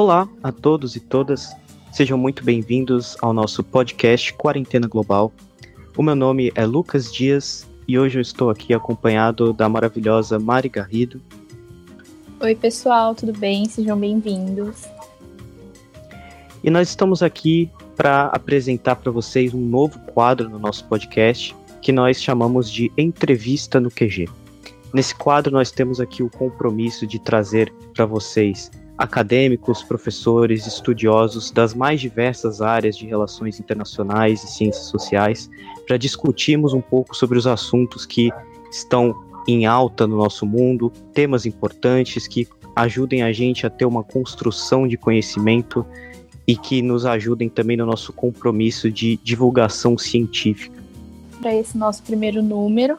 Olá 0.00 0.28
a 0.44 0.52
todos 0.52 0.94
e 0.94 1.00
todas, 1.00 1.50
sejam 1.90 2.16
muito 2.16 2.44
bem-vindos 2.44 3.16
ao 3.20 3.32
nosso 3.32 3.64
podcast 3.64 4.32
Quarentena 4.34 4.86
Global. 4.86 5.32
O 5.96 6.04
meu 6.04 6.14
nome 6.14 6.52
é 6.54 6.64
Lucas 6.64 7.12
Dias 7.12 7.68
e 7.88 7.98
hoje 7.98 8.16
eu 8.16 8.22
estou 8.22 8.48
aqui 8.48 8.72
acompanhado 8.72 9.52
da 9.52 9.68
maravilhosa 9.68 10.38
Mari 10.38 10.68
Garrido. 10.68 11.20
Oi, 12.38 12.54
pessoal, 12.54 13.12
tudo 13.12 13.36
bem? 13.36 13.68
Sejam 13.68 13.98
bem-vindos. 13.98 14.84
E 16.62 16.70
nós 16.70 16.90
estamos 16.90 17.20
aqui 17.20 17.68
para 17.96 18.26
apresentar 18.26 18.94
para 18.94 19.10
vocês 19.10 19.52
um 19.52 19.66
novo 19.66 19.98
quadro 20.14 20.48
no 20.48 20.60
nosso 20.60 20.84
podcast 20.84 21.56
que 21.82 21.90
nós 21.90 22.22
chamamos 22.22 22.70
de 22.70 22.92
Entrevista 22.96 23.80
no 23.80 23.90
QG. 23.90 24.28
Nesse 24.94 25.12
quadro, 25.12 25.52
nós 25.52 25.72
temos 25.72 25.98
aqui 25.98 26.22
o 26.22 26.30
compromisso 26.30 27.04
de 27.04 27.18
trazer 27.18 27.74
para 27.92 28.06
vocês 28.06 28.70
acadêmicos, 28.98 29.84
professores, 29.84 30.66
estudiosos 30.66 31.52
das 31.52 31.72
mais 31.72 32.00
diversas 32.00 32.60
áreas 32.60 32.96
de 32.96 33.06
relações 33.06 33.60
internacionais 33.60 34.42
e 34.42 34.48
ciências 34.48 34.86
sociais 34.86 35.48
para 35.86 35.96
discutirmos 35.96 36.72
um 36.72 36.80
pouco 36.80 37.16
sobre 37.16 37.38
os 37.38 37.46
assuntos 37.46 38.04
que 38.04 38.30
estão 38.70 39.14
em 39.46 39.64
alta 39.64 40.06
no 40.06 40.16
nosso 40.16 40.44
mundo, 40.44 40.92
temas 41.14 41.46
importantes 41.46 42.26
que 42.26 42.48
ajudem 42.74 43.22
a 43.22 43.32
gente 43.32 43.64
a 43.64 43.70
ter 43.70 43.84
uma 43.84 44.02
construção 44.02 44.86
de 44.86 44.96
conhecimento 44.96 45.86
e 46.46 46.56
que 46.56 46.82
nos 46.82 47.06
ajudem 47.06 47.48
também 47.48 47.76
no 47.76 47.86
nosso 47.86 48.12
compromisso 48.12 48.90
de 48.90 49.18
divulgação 49.22 49.96
científica. 49.96 50.76
Para 51.40 51.54
esse 51.54 51.78
nosso 51.78 52.02
primeiro 52.02 52.42
número, 52.42 52.98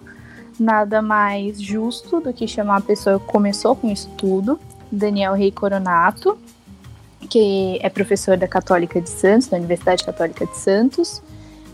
nada 0.57 1.01
mais 1.01 1.61
justo 1.61 2.21
do 2.21 2.31
que 2.31 2.47
chamar 2.47 2.77
a 2.77 2.81
pessoa 2.81 3.19
que 3.19 3.25
começou 3.25 3.75
com 3.75 3.91
isso 3.91 4.09
tudo 4.17 4.59
Daniel 4.91 5.33
Rei 5.33 5.51
Coronato, 5.51 6.37
que 7.29 7.79
é 7.81 7.89
professor 7.89 8.37
da 8.37 8.47
Católica 8.47 8.99
de 9.01 9.09
Santos, 9.09 9.47
da 9.47 9.57
Universidade 9.57 10.03
Católica 10.03 10.45
de 10.45 10.57
Santos, 10.57 11.21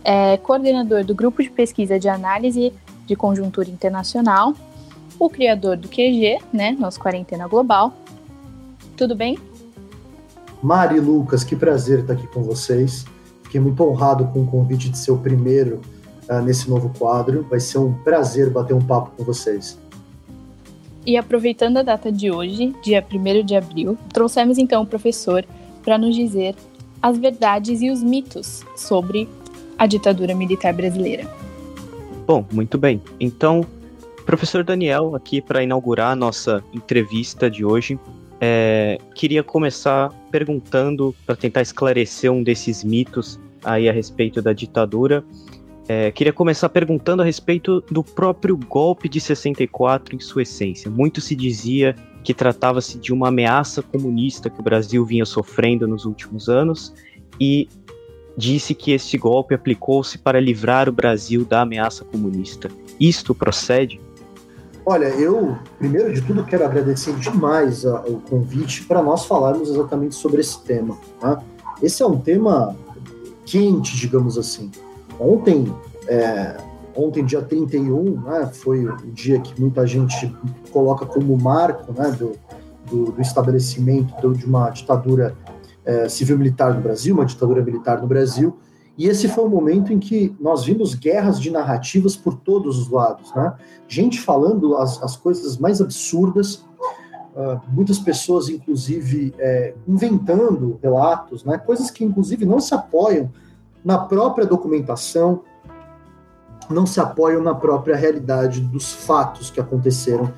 é 0.04 0.38
coordenador 0.38 1.04
do 1.04 1.16
Grupo 1.16 1.42
de 1.42 1.50
Pesquisa 1.50 2.00
de 2.00 2.08
Análise 2.08 2.74
de 3.06 3.16
Conjuntura 3.16 3.70
Internacional, 3.70 4.54
o 5.18 5.30
criador 5.30 5.78
do 5.78 5.88
QG, 5.88 6.40
né, 6.52 6.76
nosso 6.78 7.00
Quarentena 7.00 7.48
Global. 7.48 7.94
Tudo 8.98 9.16
bem? 9.16 9.38
Mari 10.62 11.00
Lucas, 11.00 11.44
que 11.44 11.56
prazer 11.56 12.00
estar 12.00 12.14
aqui 12.14 12.28
com 12.28 12.44
vocês. 12.44 13.06
Fiquei 13.44 13.60
muito 13.60 13.84
honrado 13.84 14.26
com 14.28 14.42
o 14.44 14.48
convite 14.48 14.90
de 14.90 14.98
ser 14.98 15.12
o 15.12 15.18
primeiro 15.18 15.82
uh, 16.30 16.42
nesse 16.42 16.70
novo 16.70 16.92
quadro. 16.98 17.46
Vai 17.50 17.60
ser 17.60 17.78
um 17.78 17.94
prazer 17.94 18.50
bater 18.50 18.74
um 18.74 18.82
papo 18.82 19.12
com 19.16 19.24
vocês. 19.24 19.78
E 21.06 21.18
aproveitando 21.18 21.78
a 21.78 21.84
data 21.84 22.12
de 22.12 22.32
hoje, 22.32 22.74
dia 22.84 23.06
1 23.08 23.46
de 23.46 23.56
abril, 23.56 23.98
trouxemos 24.12 24.58
então 24.58 24.82
o 24.82 24.86
professor 24.86 25.46
para 25.84 25.98
nos 25.98 26.16
dizer 26.16 26.56
as 27.02 27.18
verdades 27.18 27.82
e 27.82 27.92
os 27.92 28.02
mitos 28.02 28.66
sobre 28.76 29.30
a 29.78 29.86
ditadura 29.86 30.34
militar 30.34 30.74
brasileira. 30.74 31.30
Bom, 32.26 32.44
muito 32.52 32.78
bem. 32.78 33.00
Então, 33.20 33.64
professor 34.26 34.64
Daniel, 34.64 35.16
aqui 35.16 35.40
para 35.40 35.62
inaugurar 35.62 36.12
a 36.12 36.16
nossa 36.16 36.64
entrevista 36.74 37.52
de 37.52 37.64
hoje, 37.64 38.00
é, 38.42 38.98
queria 39.14 39.44
começar 39.44 40.10
perguntando, 40.32 41.16
para 41.24 41.36
tentar 41.36 41.62
esclarecer 41.62 42.32
um 42.32 42.42
desses 42.42 42.84
mitos 42.84 43.40
aí 43.64 43.88
a 43.88 43.92
respeito 43.92 44.42
da 44.42 44.54
ditadura, 44.54 45.24
é, 45.88 46.12
queria 46.12 46.34
começar 46.34 46.70
perguntando 46.70 47.22
a 47.22 47.26
respeito 47.26 47.82
do 47.92 48.04
próprio 48.04 48.58
golpe 48.58 49.08
de 49.08 49.22
64 49.22 50.16
em 50.16 50.20
sua 50.20 50.42
essência. 50.42 50.90
Muito 50.90 51.22
se 51.22 51.36
dizia 51.36 51.96
que 52.24 52.34
tratava-se 52.34 52.98
de 52.98 53.14
uma 53.14 53.28
ameaça 53.28 53.84
comunista 53.84 54.50
que 54.50 54.60
o 54.60 54.64
Brasil 54.64 55.06
vinha 55.06 55.26
sofrendo 55.26 55.88
nos 55.88 56.06
últimos 56.06 56.50
anos 56.50 56.92
e 57.40 57.70
disse 58.36 58.74
que 58.74 58.92
este 58.92 59.18
golpe 59.18 59.54
aplicou-se 59.54 60.18
para 60.18 60.40
livrar 60.40 60.90
o 60.90 60.92
Brasil 60.92 61.46
da 61.46 61.62
ameaça 61.62 62.04
comunista. 62.04 62.70
Isto 63.00 63.36
procede? 63.36 64.02
Olha, 64.86 65.06
eu, 65.06 65.58
primeiro 65.78 66.14
de 66.14 66.22
tudo, 66.22 66.44
quero 66.44 66.66
agradecer 66.66 67.16
demais 67.16 67.86
a, 67.86 68.02
o 68.02 68.20
convite 68.22 68.84
para 68.86 69.02
nós 69.02 69.26
falarmos 69.26 69.70
exatamente 69.70 70.16
sobre 70.16 70.42
esse 70.42 70.62
tema. 70.64 70.98
Tá? 71.20 71.42
Esse 71.82 72.02
é 72.04 72.06
um 72.06 72.20
tema 72.20 72.76
quente, 73.46 73.96
digamos 73.96 74.38
assim. 74.38 74.72
Ontem, 75.20 75.74
é, 76.08 76.58
ontem 76.96 77.24
dia 77.24 77.42
31, 77.42 78.22
né, 78.22 78.50
foi 78.52 78.86
o 78.86 78.98
dia 79.12 79.40
que 79.40 79.60
muita 79.60 79.86
gente 79.88 80.34
coloca 80.72 81.06
como 81.06 81.38
marco 81.38 81.94
né, 81.94 82.12
do, 82.12 82.34
do, 82.90 83.12
do 83.12 83.22
estabelecimento 83.22 84.34
de 84.34 84.46
uma 84.46 84.70
ditadura 84.70 85.36
é, 85.86 86.10
civil-militar 86.10 86.74
no 86.74 86.82
Brasil, 86.82 87.16
uma 87.16 87.26
ditadura 87.26 87.64
militar 87.64 88.02
no 88.02 88.08
Brasil, 88.08 88.58
e 88.98 89.08
esse 89.08 89.28
foi 89.28 89.44
o 89.44 89.50
momento 89.50 89.92
em 89.92 90.00
que 90.00 90.34
nós 90.40 90.64
vimos 90.64 90.96
guerras 90.96 91.40
de 91.40 91.52
narrativas 91.52 92.16
por 92.16 92.36
todos 92.36 92.80
os 92.80 92.90
lados, 92.90 93.34
né? 93.36 93.54
Gente 93.88 94.22
falando 94.22 94.78
as, 94.78 95.04
as 95.04 95.18
coisas 95.18 95.58
mais 95.58 95.82
absurdas, 95.82 96.66
uh, 97.36 97.60
muitas 97.68 98.00
pessoas, 98.00 98.48
inclusive, 98.48 99.34
é, 99.38 99.74
inventando 99.86 100.80
relatos, 100.82 101.44
né? 101.44 101.58
Coisas 101.58 101.92
que, 101.92 102.06
inclusive, 102.06 102.46
não 102.46 102.62
se 102.62 102.74
apoiam 102.74 103.30
na 103.86 104.00
própria 104.00 104.48
documentação, 104.48 105.44
não 106.68 106.88
se 106.88 107.00
apoiam 107.00 107.44
na 107.44 107.54
própria 107.54 107.96
realidade 107.96 108.60
dos 108.60 108.92
fatos 108.92 109.52
que 109.52 109.60
aconteceram 109.60 110.34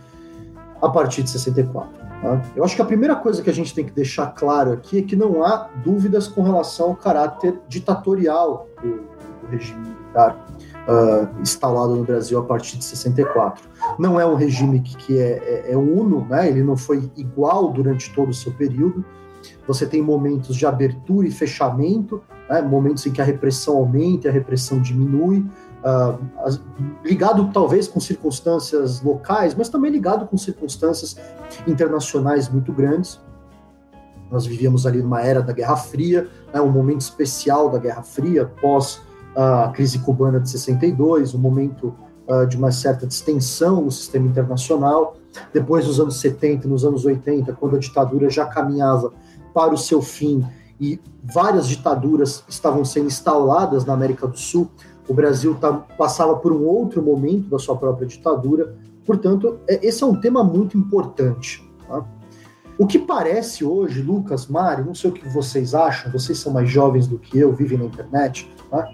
a 0.81 0.89
partir 0.89 1.23
de 1.23 1.29
64. 1.29 1.89
Tá? 2.21 2.41
Eu 2.53 2.65
acho 2.65 2.75
que 2.75 2.81
a 2.81 2.85
primeira 2.85 3.15
coisa 3.15 3.41
que 3.41 3.49
a 3.49 3.53
gente 3.53 3.73
tem 3.73 3.85
que 3.85 3.93
deixar 3.93 4.27
claro 4.27 4.73
aqui 4.73 4.99
é 4.99 5.01
que 5.01 5.15
não 5.15 5.45
há 5.45 5.69
dúvidas 5.83 6.27
com 6.27 6.43
relação 6.43 6.87
ao 6.87 6.95
caráter 6.97 7.57
ditatorial 7.69 8.67
do, 8.81 8.89
do 8.89 9.47
regime 9.49 9.79
militar 9.79 10.35
uh, 10.87 11.41
instalado 11.41 11.95
no 11.95 12.03
Brasil 12.03 12.37
a 12.39 12.43
partir 12.43 12.77
de 12.77 12.83
64. 12.83 13.63
Não 13.97 14.19
é 14.19 14.25
um 14.25 14.35
regime 14.35 14.81
que, 14.81 14.97
que 14.97 15.17
é, 15.17 15.63
é, 15.67 15.71
é 15.71 15.77
uno, 15.77 16.27
né? 16.29 16.49
ele 16.49 16.63
não 16.63 16.75
foi 16.75 17.09
igual 17.15 17.71
durante 17.71 18.13
todo 18.13 18.29
o 18.29 18.33
seu 18.33 18.51
período. 18.51 19.05
Você 19.65 19.85
tem 19.85 20.01
momentos 20.01 20.55
de 20.55 20.65
abertura 20.65 21.27
e 21.27 21.31
fechamento, 21.31 22.21
né, 22.49 22.61
momentos 22.61 23.05
em 23.05 23.11
que 23.11 23.21
a 23.21 23.25
repressão 23.25 23.77
aumenta 23.77 24.27
e 24.27 24.29
a 24.29 24.33
repressão 24.33 24.81
diminui, 24.81 25.45
uh, 25.83 26.19
as, 26.39 26.61
ligado 27.03 27.49
talvez 27.51 27.87
com 27.87 27.99
circunstâncias 27.99 29.01
locais, 29.01 29.53
mas 29.55 29.69
também 29.69 29.91
ligado 29.91 30.25
com 30.27 30.37
circunstâncias 30.37 31.17
internacionais 31.67 32.49
muito 32.49 32.71
grandes. 32.71 33.19
Nós 34.31 34.45
vivíamos 34.45 34.85
ali 34.85 35.01
numa 35.01 35.21
era 35.21 35.41
da 35.41 35.53
Guerra 35.53 35.77
Fria, 35.77 36.27
né, 36.53 36.61
um 36.61 36.71
momento 36.71 37.01
especial 37.01 37.69
da 37.69 37.77
Guerra 37.77 38.03
Fria, 38.03 38.45
pós 38.61 39.01
a 39.35 39.69
crise 39.69 39.99
cubana 39.99 40.39
de 40.39 40.49
62, 40.49 41.35
um 41.35 41.37
momento 41.37 41.93
uh, 42.27 42.47
de 42.47 42.57
uma 42.57 42.71
certa 42.71 43.05
distensão 43.05 43.81
no 43.81 43.91
sistema 43.91 44.25
internacional. 44.25 45.15
Depois 45.53 45.85
dos 45.85 45.99
anos 45.99 46.19
70 46.19 46.67
nos 46.67 46.83
anos 46.83 47.05
80, 47.05 47.53
quando 47.53 47.75
a 47.75 47.79
ditadura 47.79 48.29
já 48.31 48.47
caminhava 48.47 49.13
para 49.53 49.73
o 49.73 49.77
seu 49.77 50.01
fim 50.01 50.43
e 50.79 50.99
várias 51.23 51.67
ditaduras 51.67 52.43
estavam 52.47 52.85
sendo 52.85 53.07
instaladas 53.07 53.85
na 53.85 53.93
América 53.93 54.27
do 54.27 54.37
Sul. 54.37 54.69
O 55.07 55.13
Brasil 55.13 55.55
tá, 55.55 55.73
passava 55.73 56.35
por 56.35 56.51
um 56.51 56.65
outro 56.65 57.01
momento 57.01 57.49
da 57.49 57.57
sua 57.57 57.75
própria 57.75 58.07
ditadura. 58.07 58.75
Portanto, 59.05 59.59
é, 59.67 59.85
esse 59.85 60.03
é 60.03 60.05
um 60.05 60.19
tema 60.19 60.43
muito 60.43 60.77
importante. 60.77 61.67
Tá? 61.87 62.05
O 62.77 62.85
que 62.85 62.99
parece 62.99 63.65
hoje, 63.65 64.01
Lucas, 64.01 64.47
Mari, 64.47 64.83
não 64.83 64.93
sei 64.93 65.09
o 65.09 65.13
que 65.13 65.27
vocês 65.27 65.73
acham, 65.73 66.11
vocês 66.11 66.37
são 66.37 66.53
mais 66.53 66.69
jovens 66.69 67.07
do 67.07 67.17
que 67.17 67.39
eu, 67.39 67.51
vivem 67.51 67.79
na 67.79 67.85
internet, 67.85 68.47
tá? 68.69 68.87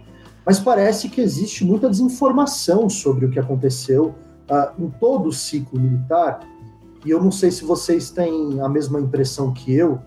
mas 0.45 0.57
parece 0.59 1.09
que 1.09 1.19
existe 1.19 1.65
muita 1.65 1.89
desinformação 1.89 2.89
sobre 2.89 3.25
o 3.25 3.29
que 3.29 3.39
aconteceu 3.39 4.15
uh, 4.49 4.81
em 4.81 4.89
todo 4.89 5.27
o 5.27 5.33
ciclo 5.33 5.79
militar. 5.79 6.39
E 7.05 7.09
eu 7.09 7.21
não 7.21 7.31
sei 7.31 7.51
se 7.51 7.65
vocês 7.65 8.09
têm 8.09 8.61
a 8.61 8.69
mesma 8.69 9.01
impressão 9.01 9.51
que 9.51 9.73
eu, 9.73 9.99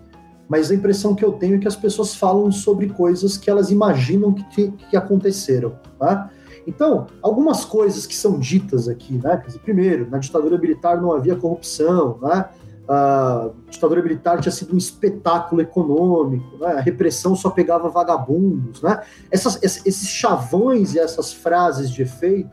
mas 0.47 0.71
a 0.71 0.75
impressão 0.75 1.13
que 1.13 1.23
eu 1.23 1.33
tenho 1.33 1.55
é 1.55 1.57
que 1.59 1.67
as 1.67 1.75
pessoas 1.75 2.15
falam 2.15 2.51
sobre 2.51 2.89
coisas 2.89 3.37
que 3.37 3.49
elas 3.49 3.69
imaginam 3.69 4.33
que, 4.33 4.71
que 4.71 4.95
aconteceram. 4.95 5.77
Tá? 5.99 6.29
Então, 6.65 7.07
algumas 7.21 7.63
coisas 7.65 8.05
que 8.05 8.15
são 8.15 8.39
ditas 8.39 8.87
aqui, 8.87 9.19
né? 9.23 9.41
Dizer, 9.45 9.59
primeiro, 9.59 10.09
na 10.09 10.17
ditadura 10.17 10.57
militar 10.57 11.01
não 11.01 11.13
havia 11.13 11.35
corrupção, 11.35 12.19
né? 12.21 12.45
A 12.89 13.49
ditadura 13.69 14.01
militar 14.01 14.39
tinha 14.39 14.51
sido 14.51 14.73
um 14.73 14.77
espetáculo 14.77 15.61
econômico, 15.61 16.57
né? 16.57 16.67
a 16.67 16.79
repressão 16.79 17.35
só 17.35 17.49
pegava 17.49 17.89
vagabundos, 17.89 18.81
né? 18.81 19.01
Essas, 19.29 19.61
esses 19.63 20.07
chavões 20.07 20.93
e 20.93 20.99
essas 20.99 21.33
frases 21.33 21.89
de 21.89 22.01
efeito, 22.01 22.49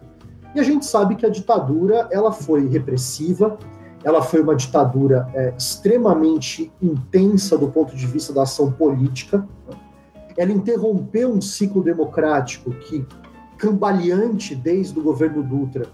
e 0.55 0.61
a 0.61 0.63
gente 0.63 0.87
sabe 0.87 1.17
que 1.17 1.27
a 1.27 1.29
ditadura 1.29 2.09
ela 2.11 2.33
foi 2.33 2.69
repressiva, 2.69 3.59
ela 4.05 4.23
foi 4.23 4.43
uma 4.43 4.55
ditadura 4.55 5.29
é, 5.35 5.55
extremamente 5.57 6.71
intensa 6.81 7.57
do 7.57 7.69
ponto 7.69 7.97
de 7.97 8.07
vista 8.07 8.33
da 8.33 8.43
ação 8.43 8.71
política. 8.71 9.49
Ela 10.37 10.53
interrompeu 10.53 11.33
um 11.33 11.41
ciclo 11.41 11.83
democrático 11.83 12.71
que, 12.71 13.07
cambaleante 13.57 14.55
desde 14.55 14.99
o 14.99 15.03
governo 15.03 15.43
Dutra, 15.43 15.87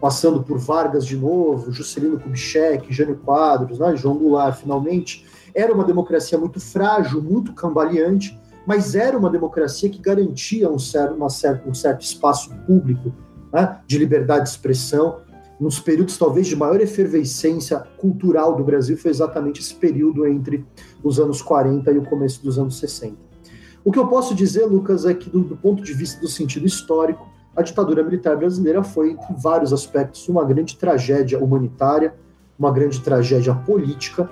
passando 0.00 0.42
por 0.42 0.58
Vargas 0.58 1.06
de 1.06 1.16
novo, 1.16 1.70
Juscelino 1.70 2.18
Kubitschek, 2.18 2.92
Jânio 2.92 3.16
Quadros, 3.24 3.78
né, 3.78 3.94
João 3.94 4.16
Goulart, 4.16 4.56
finalmente. 4.56 5.24
Era 5.54 5.72
uma 5.72 5.84
democracia 5.84 6.36
muito 6.36 6.58
frágil, 6.58 7.22
muito 7.22 7.52
cambaleante, 7.52 8.36
mas 8.66 8.96
era 8.96 9.16
uma 9.16 9.30
democracia 9.30 9.88
que 9.88 10.00
garantia 10.00 10.68
um 10.68 10.78
certo, 10.78 11.14
uma 11.14 11.30
certo, 11.30 11.68
um 11.68 11.74
certo 11.74 12.00
espaço 12.00 12.50
público 12.66 13.12
né, 13.52 13.78
de 13.86 13.98
liberdade 13.98 14.44
de 14.44 14.50
expressão. 14.50 15.20
Nos 15.62 15.78
períodos 15.78 16.18
talvez 16.18 16.48
de 16.48 16.56
maior 16.56 16.80
efervescência 16.80 17.78
cultural 17.96 18.56
do 18.56 18.64
Brasil, 18.64 18.96
foi 18.96 19.12
exatamente 19.12 19.60
esse 19.60 19.72
período 19.72 20.26
entre 20.26 20.66
os 21.04 21.20
anos 21.20 21.40
40 21.40 21.88
e 21.92 21.98
o 21.98 22.02
começo 22.02 22.42
dos 22.42 22.58
anos 22.58 22.80
60. 22.80 23.16
O 23.84 23.92
que 23.92 23.98
eu 24.00 24.08
posso 24.08 24.34
dizer, 24.34 24.64
Lucas, 24.66 25.06
é 25.06 25.14
que 25.14 25.30
do, 25.30 25.38
do 25.38 25.56
ponto 25.56 25.80
de 25.80 25.92
vista 25.92 26.20
do 26.20 26.26
sentido 26.26 26.66
histórico, 26.66 27.28
a 27.54 27.62
ditadura 27.62 28.02
militar 28.02 28.36
brasileira 28.36 28.82
foi, 28.82 29.12
em 29.12 29.40
vários 29.40 29.72
aspectos, 29.72 30.28
uma 30.28 30.44
grande 30.44 30.76
tragédia 30.76 31.38
humanitária, 31.38 32.12
uma 32.58 32.72
grande 32.72 33.00
tragédia 33.00 33.54
política, 33.54 34.28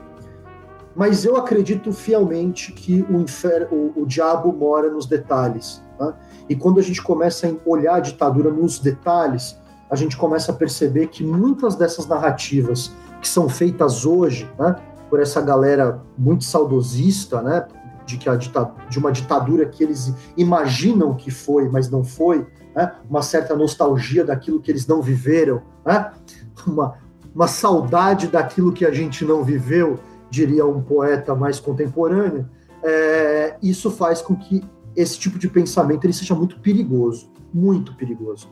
mas 0.97 1.25
eu 1.25 1.37
acredito 1.37 1.93
fielmente 1.93 2.73
que 2.73 3.07
o, 3.09 3.21
infer... 3.21 3.69
o, 3.71 4.03
o 4.03 4.05
diabo 4.05 4.53
mora 4.53 4.91
nos 4.91 5.07
detalhes. 5.07 5.81
Tá? 5.97 6.13
E 6.49 6.57
quando 6.57 6.81
a 6.81 6.83
gente 6.83 7.01
começa 7.01 7.47
a 7.47 7.71
olhar 7.71 7.95
a 7.95 8.01
ditadura 8.01 8.51
nos 8.51 8.81
detalhes, 8.81 9.57
a 9.91 9.97
gente 9.97 10.17
começa 10.17 10.53
a 10.53 10.55
perceber 10.55 11.09
que 11.09 11.25
muitas 11.25 11.75
dessas 11.75 12.07
narrativas 12.07 12.93
que 13.21 13.29
são 13.29 13.49
feitas 13.49 14.07
hoje, 14.07 14.49
né, 14.59 14.77
por 15.09 15.21
essa 15.21 15.41
galera 15.41 16.01
muito 16.17 16.45
saudosista, 16.45 17.43
né, 17.43 17.67
de 18.07 18.17
que 18.17 18.29
a 18.29 18.37
de 18.37 18.99
uma 18.99 19.13
ditadura 19.13 19.67
que 19.67 19.83
eles 19.83 20.15
imaginam 20.37 21.15
que 21.15 21.31
foi, 21.31 21.69
mas 21.69 21.91
não 21.91 22.05
foi, 22.05 22.47
né, 22.75 22.93
uma 23.09 23.23
certa 23.23 23.55
nostalgia 23.57 24.25
daquilo 24.25 24.61
que 24.61 24.71
eles 24.71 24.87
não 24.87 25.03
viveram, 25.03 25.63
né, 25.85 26.13
uma, 26.67 26.95
uma 27.35 27.49
saudade 27.49 28.29
daquilo 28.29 28.73
que 28.73 28.87
a 28.87 28.93
gente 28.93 29.25
não 29.25 29.43
viveu, 29.45 29.99
diria 30.31 30.65
um 30.65 30.81
poeta 30.81 31.35
mais 31.35 31.59
contemporâneo, 31.59 32.49
é, 32.83 33.57
isso 33.61 33.91
faz 33.91 34.23
com 34.23 34.35
que 34.37 34.63
esse 34.97 35.19
tipo 35.19 35.39
de 35.39 35.49
pensamento 35.49 36.05
ele 36.05 36.13
seja 36.13 36.35
muito 36.35 36.59
perigoso, 36.61 37.31
muito 37.53 37.95
perigoso, 37.95 38.49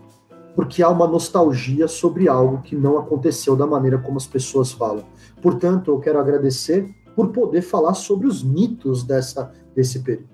porque 0.58 0.82
há 0.82 0.88
uma 0.88 1.06
nostalgia 1.06 1.86
sobre 1.86 2.28
algo 2.28 2.62
que 2.62 2.74
não 2.74 2.98
aconteceu 2.98 3.54
da 3.54 3.64
maneira 3.64 3.96
como 3.96 4.16
as 4.16 4.26
pessoas 4.26 4.72
falam. 4.72 5.04
Portanto, 5.40 5.92
eu 5.92 6.00
quero 6.00 6.18
agradecer 6.18 6.84
por 7.14 7.28
poder 7.28 7.62
falar 7.62 7.94
sobre 7.94 8.26
os 8.26 8.42
mitos 8.42 9.04
dessa, 9.04 9.52
desse 9.72 10.00
período. 10.02 10.28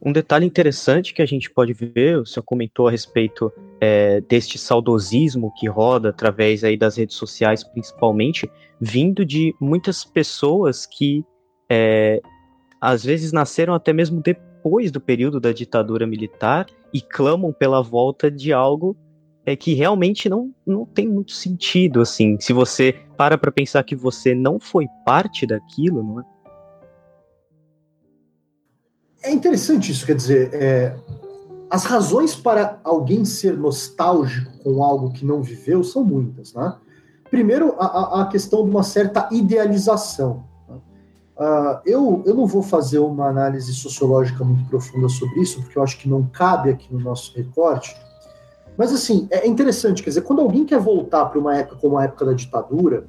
Um 0.00 0.10
detalhe 0.10 0.46
interessante 0.46 1.12
que 1.12 1.20
a 1.20 1.26
gente 1.26 1.50
pode 1.50 1.74
ver, 1.74 2.16
o 2.16 2.24
senhor 2.24 2.44
comentou 2.44 2.88
a 2.88 2.90
respeito 2.90 3.52
é, 3.78 4.22
deste 4.22 4.56
saudosismo 4.56 5.52
que 5.58 5.68
roda 5.68 6.08
através 6.08 6.64
aí 6.64 6.78
das 6.78 6.96
redes 6.96 7.16
sociais, 7.16 7.62
principalmente, 7.62 8.50
vindo 8.80 9.22
de 9.22 9.54
muitas 9.60 10.02
pessoas 10.02 10.86
que 10.86 11.22
é, 11.70 12.22
às 12.80 13.04
vezes 13.04 13.32
nasceram 13.32 13.74
até 13.74 13.92
mesmo 13.92 14.22
depois 14.22 14.51
do 14.90 15.00
período 15.00 15.40
da 15.40 15.52
ditadura 15.52 16.06
militar 16.06 16.66
e 16.92 17.00
clamam 17.00 17.52
pela 17.52 17.82
volta 17.82 18.30
de 18.30 18.52
algo 18.52 18.96
é, 19.44 19.56
que 19.56 19.74
realmente 19.74 20.28
não, 20.28 20.54
não 20.66 20.84
tem 20.84 21.08
muito 21.08 21.32
sentido, 21.32 22.00
assim, 22.00 22.38
se 22.40 22.52
você 22.52 22.94
para 23.16 23.36
para 23.36 23.50
pensar 23.50 23.82
que 23.82 23.96
você 23.96 24.34
não 24.34 24.60
foi 24.60 24.86
parte 25.04 25.46
daquilo, 25.46 26.02
não 26.02 26.20
é? 26.20 26.24
É 29.24 29.32
interessante 29.32 29.92
isso, 29.92 30.04
quer 30.04 30.16
dizer, 30.16 30.50
é, 30.52 30.96
as 31.70 31.84
razões 31.84 32.34
para 32.34 32.80
alguém 32.84 33.24
ser 33.24 33.56
nostálgico 33.56 34.58
com 34.58 34.82
algo 34.82 35.12
que 35.12 35.24
não 35.24 35.42
viveu 35.42 35.82
são 35.82 36.04
muitas, 36.04 36.52
né? 36.54 36.76
Primeiro, 37.30 37.74
a, 37.78 38.22
a 38.22 38.26
questão 38.26 38.62
de 38.62 38.70
uma 38.70 38.82
certa 38.82 39.28
idealização. 39.32 40.44
Uh, 41.36 41.80
eu, 41.86 42.22
eu 42.26 42.34
não 42.34 42.46
vou 42.46 42.62
fazer 42.62 42.98
uma 42.98 43.26
análise 43.26 43.72
sociológica 43.74 44.44
muito 44.44 44.68
profunda 44.68 45.08
sobre 45.08 45.40
isso, 45.40 45.60
porque 45.62 45.78
eu 45.78 45.82
acho 45.82 45.98
que 45.98 46.08
não 46.08 46.24
cabe 46.24 46.70
aqui 46.70 46.92
no 46.92 47.00
nosso 47.00 47.34
recorte. 47.34 47.96
Mas, 48.76 48.92
assim, 48.92 49.26
é 49.30 49.46
interessante, 49.46 50.02
quer 50.02 50.10
dizer, 50.10 50.22
quando 50.22 50.40
alguém 50.40 50.64
quer 50.64 50.78
voltar 50.78 51.26
para 51.26 51.38
uma 51.38 51.56
época 51.56 51.76
como 51.76 51.96
a 51.98 52.04
época 52.04 52.24
da 52.24 52.32
ditadura, 52.32 53.06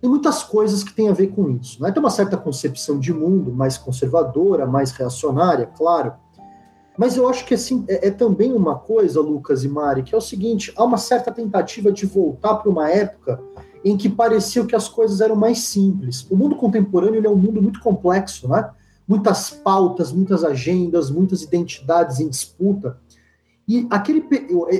tem 0.00 0.08
muitas 0.08 0.42
coisas 0.42 0.82
que 0.82 0.94
têm 0.94 1.08
a 1.08 1.12
ver 1.12 1.28
com 1.28 1.50
isso. 1.50 1.82
Né? 1.82 1.92
Tem 1.92 2.00
uma 2.00 2.10
certa 2.10 2.36
concepção 2.36 2.98
de 2.98 3.12
mundo 3.12 3.52
mais 3.52 3.76
conservadora, 3.76 4.66
mais 4.66 4.92
reacionária, 4.92 5.66
claro. 5.66 6.14
Mas 6.96 7.16
eu 7.16 7.28
acho 7.28 7.44
que 7.44 7.54
assim, 7.54 7.84
é, 7.88 8.08
é 8.08 8.10
também 8.10 8.52
uma 8.52 8.78
coisa, 8.78 9.20
Lucas 9.20 9.64
e 9.64 9.68
Mari, 9.68 10.02
que 10.02 10.14
é 10.14 10.18
o 10.18 10.20
seguinte: 10.20 10.72
há 10.76 10.84
uma 10.84 10.98
certa 10.98 11.30
tentativa 11.30 11.92
de 11.92 12.06
voltar 12.06 12.56
para 12.56 12.70
uma 12.70 12.90
época 12.90 13.40
em 13.84 13.96
que 13.96 14.08
parecia 14.08 14.64
que 14.64 14.76
as 14.76 14.88
coisas 14.88 15.20
eram 15.20 15.36
mais 15.36 15.60
simples. 15.60 16.26
O 16.30 16.36
mundo 16.36 16.56
contemporâneo 16.56 17.24
é 17.24 17.30
um 17.30 17.36
mundo 17.36 17.62
muito 17.62 17.80
complexo, 17.80 18.48
né? 18.48 18.70
Muitas 19.06 19.50
pautas, 19.50 20.12
muitas 20.12 20.44
agendas, 20.44 21.10
muitas 21.10 21.42
identidades 21.42 22.20
em 22.20 22.28
disputa. 22.28 22.98
E 23.66 23.86
aquele, 23.90 24.24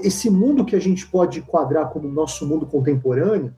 esse 0.03 0.29
mundo 0.29 0.65
que 0.65 0.77
a 0.77 0.81
gente 0.81 1.07
pode 1.07 1.39
enquadrar 1.39 1.89
como 1.91 2.09
nosso 2.09 2.47
mundo 2.47 2.67
contemporâneo, 2.67 3.55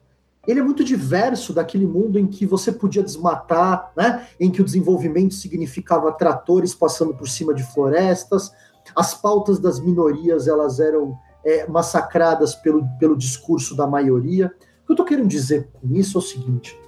ele 0.47 0.59
é 0.59 0.63
muito 0.63 0.83
diverso 0.83 1.53
daquele 1.53 1.85
mundo 1.85 2.19
em 2.19 2.27
que 2.27 2.45
você 2.45 2.71
podia 2.71 3.01
desmatar, 3.01 3.91
né? 3.95 4.27
em 4.39 4.51
que 4.51 4.61
o 4.61 4.65
desenvolvimento 4.65 5.33
significava 5.33 6.11
tratores 6.11 6.75
passando 6.75 7.13
por 7.13 7.27
cima 7.27 7.53
de 7.53 7.63
florestas, 7.63 8.51
as 8.95 9.13
pautas 9.13 9.59
das 9.59 9.79
minorias 9.79 10.47
elas 10.47 10.79
eram 10.79 11.17
é, 11.45 11.67
massacradas 11.67 12.55
pelo, 12.55 12.85
pelo 12.99 13.17
discurso 13.17 13.75
da 13.75 13.87
maioria. 13.87 14.53
Eu 14.93 14.95
estou 14.95 15.05
querendo 15.07 15.27
dizer 15.27 15.71
com 15.73 15.95
isso 15.95 16.17
é 16.17 16.19
o 16.19 16.21
seguinte: 16.21 16.79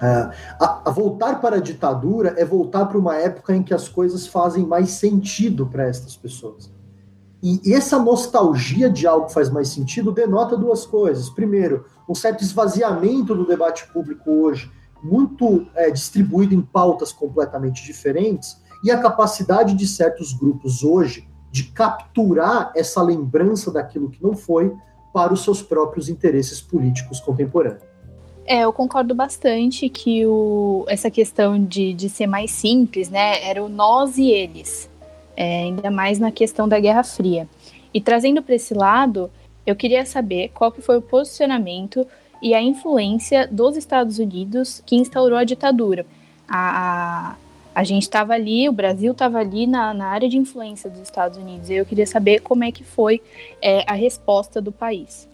é, 0.00 0.06
a, 0.60 0.82
a, 0.86 0.90
voltar 0.90 1.40
para 1.40 1.56
a 1.56 1.60
ditadura 1.60 2.34
é 2.36 2.44
voltar 2.44 2.86
para 2.86 2.96
uma 2.96 3.16
época 3.16 3.56
em 3.56 3.62
que 3.62 3.74
as 3.74 3.88
coisas 3.88 4.28
fazem 4.28 4.64
mais 4.64 4.90
sentido 4.90 5.66
para 5.66 5.88
estas 5.88 6.16
pessoas. 6.16 6.72
E 7.42 7.72
essa 7.72 7.98
nostalgia 7.98 8.88
de 8.88 9.06
algo 9.06 9.26
que 9.26 9.32
faz 9.32 9.50
mais 9.50 9.68
sentido 9.68 10.12
denota 10.12 10.56
duas 10.56 10.86
coisas. 10.86 11.28
Primeiro, 11.28 11.86
um 12.08 12.14
certo 12.14 12.42
esvaziamento 12.42 13.34
do 13.34 13.46
debate 13.46 13.86
público 13.92 14.30
hoje, 14.30 14.70
muito 15.02 15.66
é, 15.74 15.90
distribuído 15.90 16.54
em 16.54 16.60
pautas 16.60 17.12
completamente 17.12 17.84
diferentes, 17.84 18.60
e 18.82 18.92
a 18.92 18.98
capacidade 18.98 19.74
de 19.74 19.88
certos 19.88 20.32
grupos 20.32 20.84
hoje 20.84 21.28
de 21.50 21.64
capturar 21.64 22.72
essa 22.76 23.02
lembrança 23.02 23.72
daquilo 23.72 24.08
que 24.10 24.22
não 24.22 24.34
foi 24.34 24.72
para 25.18 25.34
os 25.34 25.42
seus 25.42 25.60
próprios 25.60 26.08
interesses 26.08 26.60
políticos 26.60 27.18
contemporâneos. 27.18 27.82
É, 28.46 28.60
eu 28.60 28.72
concordo 28.72 29.16
bastante 29.16 29.88
que 29.88 30.24
o, 30.24 30.84
essa 30.86 31.10
questão 31.10 31.60
de, 31.60 31.92
de 31.92 32.08
ser 32.08 32.28
mais 32.28 32.52
simples, 32.52 33.10
né, 33.10 33.44
era 33.44 33.60
o 33.60 33.68
nós 33.68 34.16
e 34.16 34.30
eles, 34.30 34.88
é, 35.36 35.62
ainda 35.64 35.90
mais 35.90 36.20
na 36.20 36.30
questão 36.30 36.68
da 36.68 36.78
Guerra 36.78 37.02
Fria. 37.02 37.48
E 37.92 38.00
trazendo 38.00 38.40
para 38.40 38.54
esse 38.54 38.72
lado, 38.74 39.28
eu 39.66 39.74
queria 39.74 40.06
saber 40.06 40.52
qual 40.54 40.70
que 40.70 40.80
foi 40.80 40.98
o 40.98 41.02
posicionamento 41.02 42.06
e 42.40 42.54
a 42.54 42.62
influência 42.62 43.48
dos 43.48 43.76
Estados 43.76 44.20
Unidos 44.20 44.80
que 44.86 44.94
instaurou 44.94 45.36
a 45.36 45.42
ditadura. 45.42 46.06
A, 46.48 47.32
a, 47.32 47.36
a 47.78 47.84
gente 47.84 48.02
estava 48.02 48.32
ali, 48.32 48.68
o 48.68 48.72
Brasil 48.72 49.12
estava 49.12 49.38
ali 49.38 49.64
na, 49.64 49.94
na, 49.94 50.06
área 50.08 50.28
de 50.28 50.36
influência 50.36 50.90
dos 50.90 51.00
Estados 51.00 51.38
Unidos. 51.38 51.70
E 51.70 51.74
eu 51.74 51.86
queria 51.86 52.08
saber 52.08 52.40
como 52.40 52.64
é 52.64 52.72
que 52.72 52.82
foi 52.82 53.22
é, 53.62 53.88
a 53.88 53.94
resposta 53.94 54.60
do 54.60 54.72
país. 54.72 55.28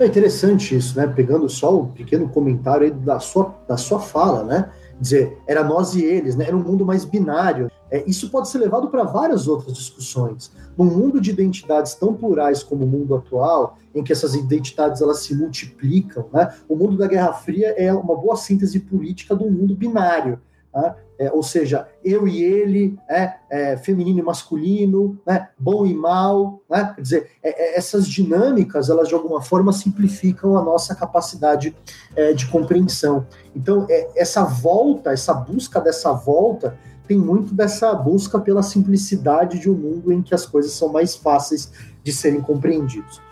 É 0.00 0.06
interessante 0.06 0.74
isso, 0.74 0.98
né? 0.98 1.06
Pegando 1.06 1.46
só 1.50 1.78
um 1.78 1.88
pequeno 1.88 2.30
comentário 2.30 2.94
da 2.94 3.20
sua, 3.20 3.54
da 3.68 3.76
sua 3.76 4.00
fala, 4.00 4.42
né? 4.42 4.70
dizer, 4.98 5.36
era 5.46 5.62
nós 5.62 5.94
e 5.94 6.02
eles, 6.02 6.34
né? 6.34 6.46
era 6.46 6.56
um 6.56 6.62
mundo 6.62 6.86
mais 6.86 7.04
binário. 7.04 7.70
É, 7.90 8.02
isso 8.08 8.30
pode 8.30 8.48
ser 8.48 8.56
levado 8.56 8.88
para 8.88 9.04
várias 9.04 9.46
outras 9.46 9.76
discussões. 9.76 10.50
Num 10.78 10.86
mundo 10.86 11.20
de 11.20 11.30
identidades 11.30 11.94
tão 11.94 12.14
plurais 12.14 12.62
como 12.62 12.86
o 12.86 12.88
mundo 12.88 13.14
atual, 13.14 13.76
em 13.94 14.02
que 14.02 14.12
essas 14.12 14.34
identidades 14.34 15.02
elas 15.02 15.18
se 15.18 15.34
multiplicam, 15.34 16.24
né? 16.32 16.54
o 16.66 16.74
mundo 16.74 16.96
da 16.96 17.06
Guerra 17.06 17.34
Fria 17.34 17.74
é 17.76 17.92
uma 17.92 18.16
boa 18.16 18.36
síntese 18.36 18.80
política 18.80 19.36
do 19.36 19.50
mundo 19.50 19.76
binário. 19.76 20.40
Né? 20.74 20.94
É, 21.18 21.32
ou 21.32 21.42
seja, 21.42 21.88
eu 22.04 22.28
e 22.28 22.42
ele, 22.42 22.98
é, 23.08 23.34
é, 23.50 23.76
feminino 23.78 24.18
e 24.18 24.22
masculino, 24.22 25.18
né, 25.26 25.48
bom 25.58 25.86
e 25.86 25.94
mal, 25.94 26.60
né, 26.68 26.92
quer 26.94 27.00
dizer, 27.00 27.30
é, 27.42 27.74
é, 27.74 27.78
essas 27.78 28.06
dinâmicas, 28.06 28.90
elas 28.90 29.08
de 29.08 29.14
alguma 29.14 29.40
forma 29.40 29.72
simplificam 29.72 30.58
a 30.58 30.62
nossa 30.62 30.94
capacidade 30.94 31.74
é, 32.14 32.34
de 32.34 32.46
compreensão. 32.46 33.26
Então, 33.54 33.86
essa 34.14 34.44
volta, 34.44 35.10
essa 35.10 35.32
busca 35.32 35.80
dessa 35.80 36.12
volta, 36.12 36.76
tem 37.08 37.16
muito 37.16 37.54
dessa 37.54 37.94
busca 37.94 38.38
pela 38.38 38.62
simplicidade 38.62 39.58
de 39.58 39.70
um 39.70 39.74
mundo 39.74 40.12
em 40.12 40.20
que 40.20 40.34
as 40.34 40.44
coisas 40.44 40.72
são 40.72 40.88
mais 40.88 41.16
fáceis 41.16 41.72
de 42.02 42.12
serem 42.12 42.40
compreendidos. 42.40 43.22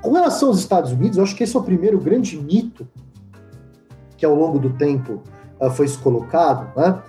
Com 0.00 0.12
relação 0.12 0.48
aos 0.48 0.58
Estados 0.58 0.90
Unidos, 0.90 1.16
eu 1.16 1.22
acho 1.22 1.36
que 1.36 1.44
esse 1.44 1.54
é 1.54 1.60
o 1.60 1.62
primeiro 1.62 2.00
grande 2.00 2.36
mito 2.36 2.88
que 4.16 4.26
ao 4.26 4.34
longo 4.34 4.58
do 4.58 4.70
tempo 4.70 5.22
uh, 5.62 5.70
foi 5.70 5.88
colocado, 5.98 6.70
né? 6.76 7.00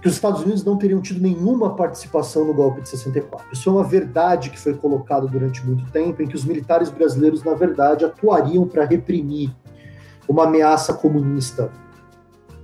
que 0.00 0.06
os 0.06 0.14
Estados 0.14 0.42
Unidos 0.42 0.64
não 0.64 0.76
teriam 0.76 1.00
tido 1.00 1.20
nenhuma 1.20 1.74
participação 1.74 2.44
no 2.44 2.54
golpe 2.54 2.80
de 2.82 2.88
64. 2.88 3.48
Isso 3.52 3.68
é 3.68 3.72
uma 3.72 3.82
verdade 3.82 4.50
que 4.50 4.58
foi 4.58 4.74
colocada 4.74 5.26
durante 5.26 5.64
muito 5.66 5.90
tempo, 5.90 6.22
em 6.22 6.28
que 6.28 6.36
os 6.36 6.44
militares 6.44 6.88
brasileiros, 6.88 7.42
na 7.42 7.54
verdade, 7.54 8.04
atuariam 8.04 8.66
para 8.66 8.84
reprimir 8.84 9.50
uma 10.28 10.44
ameaça 10.44 10.94
comunista 10.94 11.70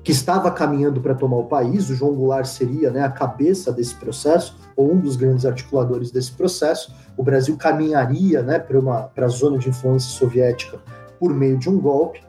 que 0.04 0.12
estava 0.12 0.50
caminhando 0.50 1.00
para 1.00 1.14
tomar 1.14 1.38
o 1.38 1.44
país. 1.44 1.88
O 1.88 1.94
João 1.94 2.14
Goulart 2.14 2.46
seria 2.46 2.90
né, 2.90 3.02
a 3.02 3.10
cabeça 3.10 3.72
desse 3.72 3.94
processo, 3.94 4.56
ou 4.76 4.92
um 4.92 5.00
dos 5.00 5.16
grandes 5.16 5.44
articuladores 5.44 6.10
desse 6.12 6.30
processo. 6.30 6.94
O 7.16 7.22
Brasil 7.24 7.56
caminharia 7.56 8.42
né, 8.42 8.58
para 8.58 9.26
a 9.26 9.28
zona 9.28 9.58
de 9.58 9.70
influência 9.70 10.10
soviética 10.10 10.78
por 11.18 11.32
meio 11.34 11.58
de 11.58 11.68
um 11.68 11.80
golpe 11.80 12.20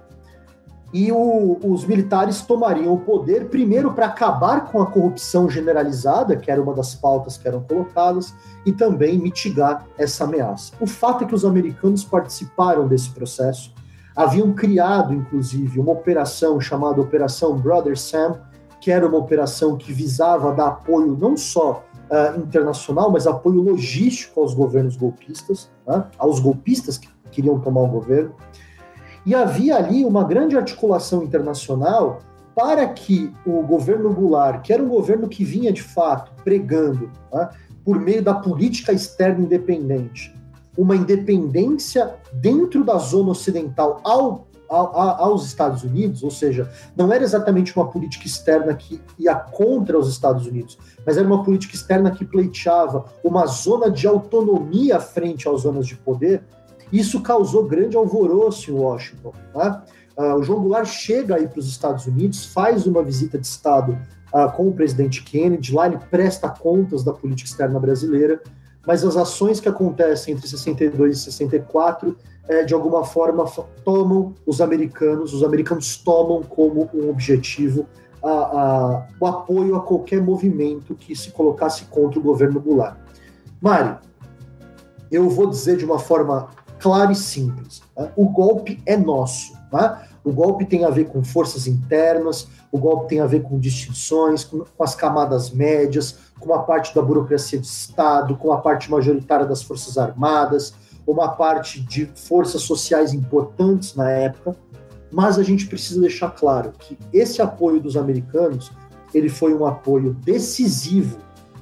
e 0.93 1.11
o, 1.11 1.57
os 1.63 1.85
militares 1.85 2.41
tomariam 2.41 2.93
o 2.93 2.99
poder, 2.99 3.49
primeiro, 3.49 3.93
para 3.93 4.05
acabar 4.05 4.71
com 4.71 4.81
a 4.81 4.85
corrupção 4.85 5.49
generalizada, 5.49 6.35
que 6.35 6.49
era 6.49 6.61
uma 6.61 6.73
das 6.73 6.95
pautas 6.95 7.37
que 7.37 7.47
eram 7.47 7.61
colocadas, 7.61 8.33
e 8.65 8.71
também 8.71 9.17
mitigar 9.17 9.85
essa 9.97 10.23
ameaça. 10.23 10.73
O 10.79 10.87
fato 10.87 11.23
é 11.23 11.27
que 11.27 11.35
os 11.35 11.43
americanos 11.43 12.03
participaram 12.03 12.87
desse 12.87 13.09
processo, 13.09 13.73
haviam 14.15 14.53
criado, 14.53 15.13
inclusive, 15.13 15.79
uma 15.79 15.91
operação 15.91 16.61
chamada 16.61 17.01
Operação 17.01 17.57
Brother 17.57 17.97
Sam, 17.97 18.39
que 18.79 18.91
era 18.91 19.07
uma 19.07 19.17
operação 19.17 19.75
que 19.75 19.91
visava 19.91 20.53
dar 20.53 20.67
apoio 20.67 21.17
não 21.19 21.35
só 21.35 21.83
uh, 22.09 22.39
internacional, 22.39 23.11
mas 23.11 23.27
apoio 23.27 23.61
logístico 23.61 24.39
aos 24.39 24.53
governos 24.53 24.95
golpistas, 24.95 25.69
né, 25.87 26.05
aos 26.17 26.39
golpistas 26.39 26.97
que 26.97 27.09
queriam 27.31 27.59
tomar 27.59 27.81
o 27.81 27.87
governo. 27.87 28.33
E 29.25 29.33
havia 29.33 29.75
ali 29.75 30.05
uma 30.05 30.23
grande 30.23 30.55
articulação 30.55 31.23
internacional 31.23 32.21
para 32.55 32.87
que 32.87 33.33
o 33.45 33.61
governo 33.63 34.13
Goulart, 34.13 34.61
que 34.61 34.71
era 34.71 34.81
um 34.81 34.87
governo 34.87 35.27
que 35.27 35.43
vinha 35.43 35.73
de 35.73 35.81
fato 35.81 36.31
pregando, 36.43 37.11
né, 37.33 37.49
por 37.83 37.99
meio 37.99 38.23
da 38.23 38.33
política 38.33 38.93
externa 38.93 39.43
independente, 39.43 40.33
uma 40.77 40.95
independência 40.95 42.15
dentro 42.33 42.83
da 42.83 42.97
zona 42.97 43.31
ocidental 43.31 43.99
ao, 44.03 44.47
ao, 44.69 44.95
aos 44.97 45.45
Estados 45.45 45.83
Unidos, 45.83 46.23
ou 46.23 46.31
seja, 46.31 46.71
não 46.95 47.11
era 47.11 47.23
exatamente 47.23 47.75
uma 47.75 47.87
política 47.87 48.25
externa 48.25 48.73
que 48.73 49.01
ia 49.19 49.35
contra 49.35 49.97
os 49.97 50.09
Estados 50.09 50.45
Unidos, 50.47 50.77
mas 51.05 51.17
era 51.17 51.27
uma 51.27 51.43
política 51.43 51.75
externa 51.75 52.11
que 52.11 52.25
pleiteava 52.25 53.05
uma 53.23 53.45
zona 53.45 53.89
de 53.89 54.07
autonomia 54.07 54.99
frente 54.99 55.47
às 55.47 55.61
zonas 55.61 55.87
de 55.87 55.95
poder, 55.95 56.43
isso 56.91 57.21
causou 57.21 57.65
grande 57.65 57.97
alvoroço 57.97 58.71
em 58.71 58.73
Washington. 58.73 59.33
Tá? 59.53 59.83
Uh, 60.17 60.35
o 60.35 60.43
João 60.43 60.61
Goulart 60.61 60.87
chega 60.87 61.35
aí 61.35 61.47
para 61.47 61.59
os 61.59 61.67
Estados 61.67 62.05
Unidos, 62.05 62.45
faz 62.45 62.85
uma 62.85 63.03
visita 63.03 63.37
de 63.37 63.45
Estado 63.45 63.97
uh, 64.33 64.51
com 64.55 64.67
o 64.67 64.73
presidente 64.73 65.23
Kennedy, 65.23 65.73
lá 65.73 65.87
ele 65.87 65.99
presta 66.09 66.49
contas 66.49 67.03
da 67.03 67.11
política 67.11 67.49
externa 67.49 67.79
brasileira, 67.79 68.41
mas 68.85 69.03
as 69.03 69.17
ações 69.17 69.59
que 69.59 69.67
acontecem 69.67 70.33
entre 70.33 70.47
62 70.47 71.17
e 71.17 71.19
64, 71.21 72.15
é, 72.47 72.63
de 72.63 72.73
alguma 72.73 73.03
forma, 73.03 73.43
tomam 73.83 74.35
os 74.45 74.61
americanos, 74.61 75.33
os 75.33 75.43
americanos 75.43 75.97
tomam 75.97 76.43
como 76.43 76.89
um 76.93 77.09
objetivo 77.09 77.87
a, 78.23 78.29
a, 78.29 79.07
o 79.19 79.25
apoio 79.25 79.75
a 79.75 79.81
qualquer 79.81 80.21
movimento 80.21 80.93
que 80.95 81.15
se 81.15 81.31
colocasse 81.31 81.85
contra 81.85 82.19
o 82.19 82.23
governo 82.23 82.59
Goulart. 82.59 82.97
Mário, 83.59 83.97
eu 85.11 85.29
vou 85.29 85.47
dizer 85.47 85.77
de 85.77 85.85
uma 85.85 85.99
forma 85.99 86.49
claro 86.79 87.11
e 87.11 87.15
simples. 87.15 87.81
Tá? 87.95 88.11
O 88.15 88.29
golpe 88.29 88.81
é 88.85 88.97
nosso. 88.97 89.53
Tá? 89.71 90.07
O 90.23 90.31
golpe 90.31 90.65
tem 90.65 90.85
a 90.85 90.89
ver 90.89 91.05
com 91.05 91.23
forças 91.23 91.67
internas, 91.67 92.47
o 92.71 92.77
golpe 92.77 93.09
tem 93.09 93.19
a 93.19 93.27
ver 93.27 93.43
com 93.43 93.59
distinções, 93.59 94.43
com, 94.43 94.65
com 94.75 94.83
as 94.83 94.95
camadas 94.95 95.51
médias, 95.51 96.17
com 96.39 96.47
uma 96.47 96.63
parte 96.63 96.93
da 96.95 97.01
burocracia 97.01 97.59
do 97.59 97.63
Estado, 97.63 98.35
com 98.35 98.51
a 98.51 98.57
parte 98.57 98.89
majoritária 98.89 99.45
das 99.45 99.61
Forças 99.61 99.97
Armadas, 99.97 100.73
uma 101.05 101.29
parte 101.29 101.79
de 101.79 102.07
forças 102.15 102.63
sociais 102.63 103.13
importantes 103.13 103.95
na 103.95 104.09
época. 104.09 104.55
Mas 105.11 105.37
a 105.37 105.43
gente 105.43 105.67
precisa 105.67 106.01
deixar 106.01 106.31
claro 106.31 106.73
que 106.77 106.97
esse 107.13 107.41
apoio 107.41 107.79
dos 107.79 107.95
americanos 107.95 108.71
ele 109.13 109.29
foi 109.29 109.53
um 109.53 109.65
apoio 109.65 110.13
decisivo, 110.25 111.19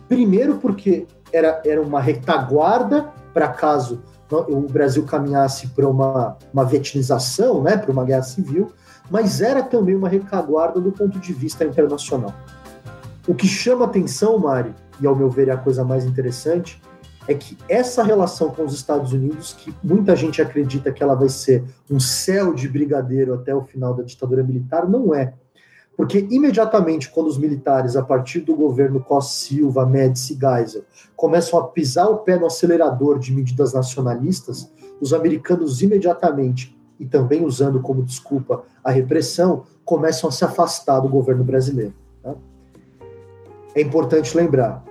primeiro 0.07 0.57
porque 0.57 1.05
era, 1.31 1.61
era 1.65 1.81
uma 1.81 1.99
retaguarda 1.99 3.11
para 3.33 3.49
caso 3.49 4.01
o 4.39 4.61
Brasil 4.61 5.03
caminhasse 5.03 5.67
para 5.67 5.87
uma, 5.87 6.37
uma 6.53 6.63
vietinização, 6.63 7.61
né, 7.61 7.77
para 7.77 7.91
uma 7.91 8.03
guerra 8.03 8.23
civil, 8.23 8.71
mas 9.09 9.41
era 9.41 9.61
também 9.61 9.95
uma 9.95 10.09
recaguarda 10.09 10.79
do 10.79 10.91
ponto 10.91 11.19
de 11.19 11.33
vista 11.33 11.63
internacional. 11.63 12.33
O 13.27 13.33
que 13.33 13.47
chama 13.47 13.85
atenção, 13.85 14.37
Mari, 14.37 14.73
e 14.99 15.07
ao 15.07 15.15
meu 15.15 15.29
ver 15.29 15.47
é 15.47 15.51
a 15.51 15.57
coisa 15.57 15.83
mais 15.83 16.05
interessante, 16.05 16.81
é 17.27 17.33
que 17.33 17.57
essa 17.69 18.03
relação 18.03 18.49
com 18.49 18.65
os 18.65 18.73
Estados 18.73 19.13
Unidos, 19.13 19.53
que 19.53 19.73
muita 19.83 20.15
gente 20.15 20.41
acredita 20.41 20.91
que 20.91 21.01
ela 21.01 21.15
vai 21.15 21.29
ser 21.29 21.63
um 21.89 21.99
céu 21.99 22.53
de 22.53 22.67
brigadeiro 22.67 23.33
até 23.33 23.55
o 23.55 23.61
final 23.61 23.93
da 23.93 24.03
ditadura 24.03 24.43
militar, 24.43 24.87
não 24.89 25.15
é. 25.15 25.33
Porque 25.95 26.27
imediatamente 26.31 27.09
quando 27.11 27.27
os 27.27 27.37
militares, 27.37 27.95
a 27.95 28.01
partir 28.01 28.39
do 28.41 28.55
governo 28.55 28.99
Costa 28.99 29.33
Silva, 29.33 29.85
Médici 29.85 30.33
e 30.33 30.39
Geisel, 30.39 30.83
começam 31.15 31.59
a 31.59 31.67
pisar 31.67 32.07
o 32.07 32.17
pé 32.17 32.37
no 32.37 32.47
acelerador 32.47 33.19
de 33.19 33.31
medidas 33.31 33.73
nacionalistas, 33.73 34.71
os 34.99 35.13
americanos 35.13 35.81
imediatamente, 35.81 36.75
e 36.99 37.05
também 37.05 37.45
usando 37.45 37.79
como 37.79 38.03
desculpa 38.03 38.63
a 38.83 38.91
repressão, 38.91 39.63
começam 39.85 40.29
a 40.29 40.31
se 40.31 40.43
afastar 40.43 40.99
do 40.99 41.09
governo 41.09 41.43
brasileiro. 41.43 41.93
Tá? 42.21 42.35
É 43.75 43.81
importante 43.81 44.35
lembrar, 44.35 44.83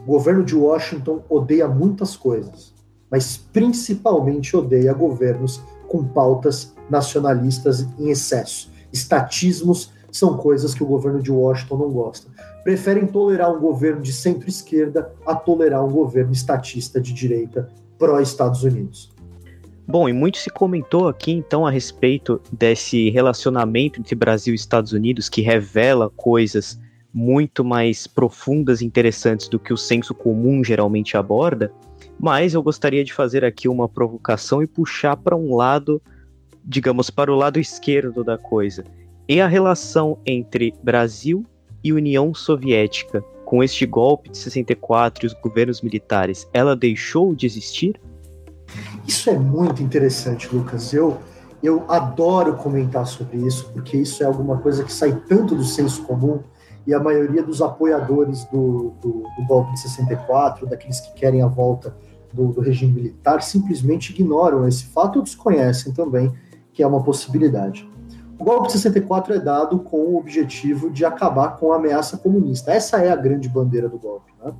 o 0.00 0.04
governo 0.04 0.44
de 0.44 0.54
Washington 0.54 1.22
odeia 1.28 1.68
muitas 1.68 2.16
coisas, 2.16 2.74
mas 3.10 3.36
principalmente 3.36 4.56
odeia 4.56 4.92
governos 4.92 5.62
com 5.88 6.02
pautas 6.04 6.74
nacionalistas 6.88 7.86
em 7.98 8.10
excesso, 8.10 8.70
estatismos 8.92 9.92
são 10.12 10.36
coisas 10.36 10.74
que 10.74 10.82
o 10.82 10.86
governo 10.86 11.20
de 11.20 11.32
Washington 11.32 11.78
não 11.78 11.90
gosta. 11.90 12.30
Preferem 12.62 13.06
tolerar 13.06 13.50
um 13.50 13.58
governo 13.58 14.02
de 14.02 14.12
centro-esquerda 14.12 15.12
a 15.26 15.34
tolerar 15.34 15.84
um 15.84 15.90
governo 15.90 16.32
estatista 16.32 17.00
de 17.00 17.12
direita 17.12 17.68
pró-Estados 17.98 18.62
Unidos. 18.62 19.10
Bom, 19.86 20.08
e 20.08 20.12
muito 20.12 20.38
se 20.38 20.50
comentou 20.50 21.08
aqui 21.08 21.32
então 21.32 21.66
a 21.66 21.70
respeito 21.70 22.40
desse 22.52 23.10
relacionamento 23.10 23.98
entre 23.98 24.14
Brasil 24.14 24.54
e 24.54 24.56
Estados 24.56 24.92
Unidos 24.92 25.28
que 25.28 25.40
revela 25.40 26.08
coisas 26.10 26.78
muito 27.12 27.64
mais 27.64 28.06
profundas 28.06 28.80
e 28.80 28.86
interessantes 28.86 29.48
do 29.48 29.58
que 29.58 29.72
o 29.72 29.76
senso 29.76 30.14
comum 30.14 30.62
geralmente 30.64 31.16
aborda, 31.16 31.72
mas 32.18 32.54
eu 32.54 32.62
gostaria 32.62 33.04
de 33.04 33.12
fazer 33.12 33.44
aqui 33.44 33.68
uma 33.68 33.88
provocação 33.88 34.62
e 34.62 34.66
puxar 34.66 35.16
para 35.16 35.36
um 35.36 35.54
lado, 35.54 36.00
digamos, 36.64 37.10
para 37.10 37.30
o 37.30 37.36
lado 37.36 37.58
esquerdo 37.58 38.24
da 38.24 38.38
coisa. 38.38 38.84
E 39.28 39.40
a 39.40 39.46
relação 39.46 40.18
entre 40.26 40.74
Brasil 40.82 41.46
e 41.82 41.92
União 41.92 42.34
Soviética, 42.34 43.22
com 43.44 43.62
este 43.62 43.86
golpe 43.86 44.30
de 44.30 44.38
64 44.38 45.24
e 45.24 45.26
os 45.26 45.34
governos 45.34 45.80
militares, 45.80 46.48
ela 46.52 46.74
deixou 46.74 47.34
de 47.34 47.46
existir? 47.46 48.00
Isso 49.06 49.30
é 49.30 49.38
muito 49.38 49.82
interessante, 49.82 50.52
Lucas. 50.52 50.92
Eu, 50.92 51.18
eu 51.62 51.84
adoro 51.88 52.56
comentar 52.56 53.06
sobre 53.06 53.38
isso, 53.38 53.70
porque 53.72 53.96
isso 53.96 54.22
é 54.22 54.26
alguma 54.26 54.58
coisa 54.58 54.82
que 54.82 54.92
sai 54.92 55.12
tanto 55.28 55.54
do 55.54 55.64
senso 55.64 56.02
comum 56.02 56.40
e 56.84 56.92
a 56.92 56.98
maioria 56.98 57.42
dos 57.42 57.62
apoiadores 57.62 58.44
do, 58.46 58.92
do, 59.00 59.22
do 59.36 59.46
golpe 59.46 59.72
de 59.74 59.80
64, 59.80 60.66
daqueles 60.66 60.98
que 60.98 61.14
querem 61.14 61.42
a 61.42 61.46
volta 61.46 61.94
do, 62.32 62.48
do 62.48 62.60
regime 62.60 62.92
militar, 62.92 63.40
simplesmente 63.40 64.10
ignoram 64.10 64.66
esse 64.66 64.84
fato 64.86 65.20
ou 65.20 65.22
desconhecem 65.22 65.92
também 65.92 66.32
que 66.72 66.82
é 66.82 66.86
uma 66.86 67.02
possibilidade. 67.02 67.88
O 68.42 68.44
golpe 68.44 68.66
de 68.66 68.72
64 68.72 69.34
é 69.34 69.38
dado 69.38 69.78
com 69.78 69.98
o 69.98 70.16
objetivo 70.18 70.90
de 70.90 71.04
acabar 71.04 71.56
com 71.58 71.72
a 71.72 71.76
ameaça 71.76 72.18
comunista. 72.18 72.72
Essa 72.72 73.00
é 73.00 73.08
a 73.08 73.14
grande 73.14 73.48
bandeira 73.48 73.88
do 73.88 73.96
golpe. 73.96 74.32
Né? 74.44 74.52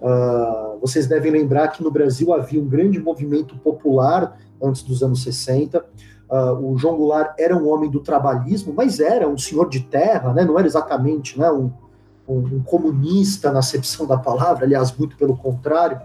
Uh, 0.00 0.80
vocês 0.80 1.06
devem 1.06 1.30
lembrar 1.30 1.68
que 1.68 1.84
no 1.84 1.90
Brasil 1.90 2.32
havia 2.32 2.58
um 2.58 2.66
grande 2.66 2.98
movimento 2.98 3.54
popular 3.58 4.38
antes 4.62 4.82
dos 4.82 5.02
anos 5.02 5.22
60. 5.24 5.78
Uh, 5.78 5.84
ah, 6.30 6.52
o 6.54 6.78
João 6.78 6.96
Goulart 6.96 7.34
era 7.38 7.54
um 7.54 7.68
homem 7.68 7.90
do 7.90 8.00
trabalhismo, 8.00 8.72
mas 8.74 8.98
era 8.98 9.28
um 9.28 9.36
senhor 9.36 9.68
de 9.68 9.80
terra, 9.80 10.32
né? 10.32 10.42
não 10.42 10.58
era 10.58 10.66
exatamente 10.66 11.38
né, 11.38 11.52
um, 11.52 11.70
um, 12.26 12.38
um 12.38 12.62
comunista 12.62 13.52
na 13.52 13.58
acepção 13.58 14.06
da 14.06 14.16
palavra, 14.16 14.64
aliás, 14.64 14.96
muito 14.96 15.18
pelo 15.18 15.36
contrário. 15.36 16.00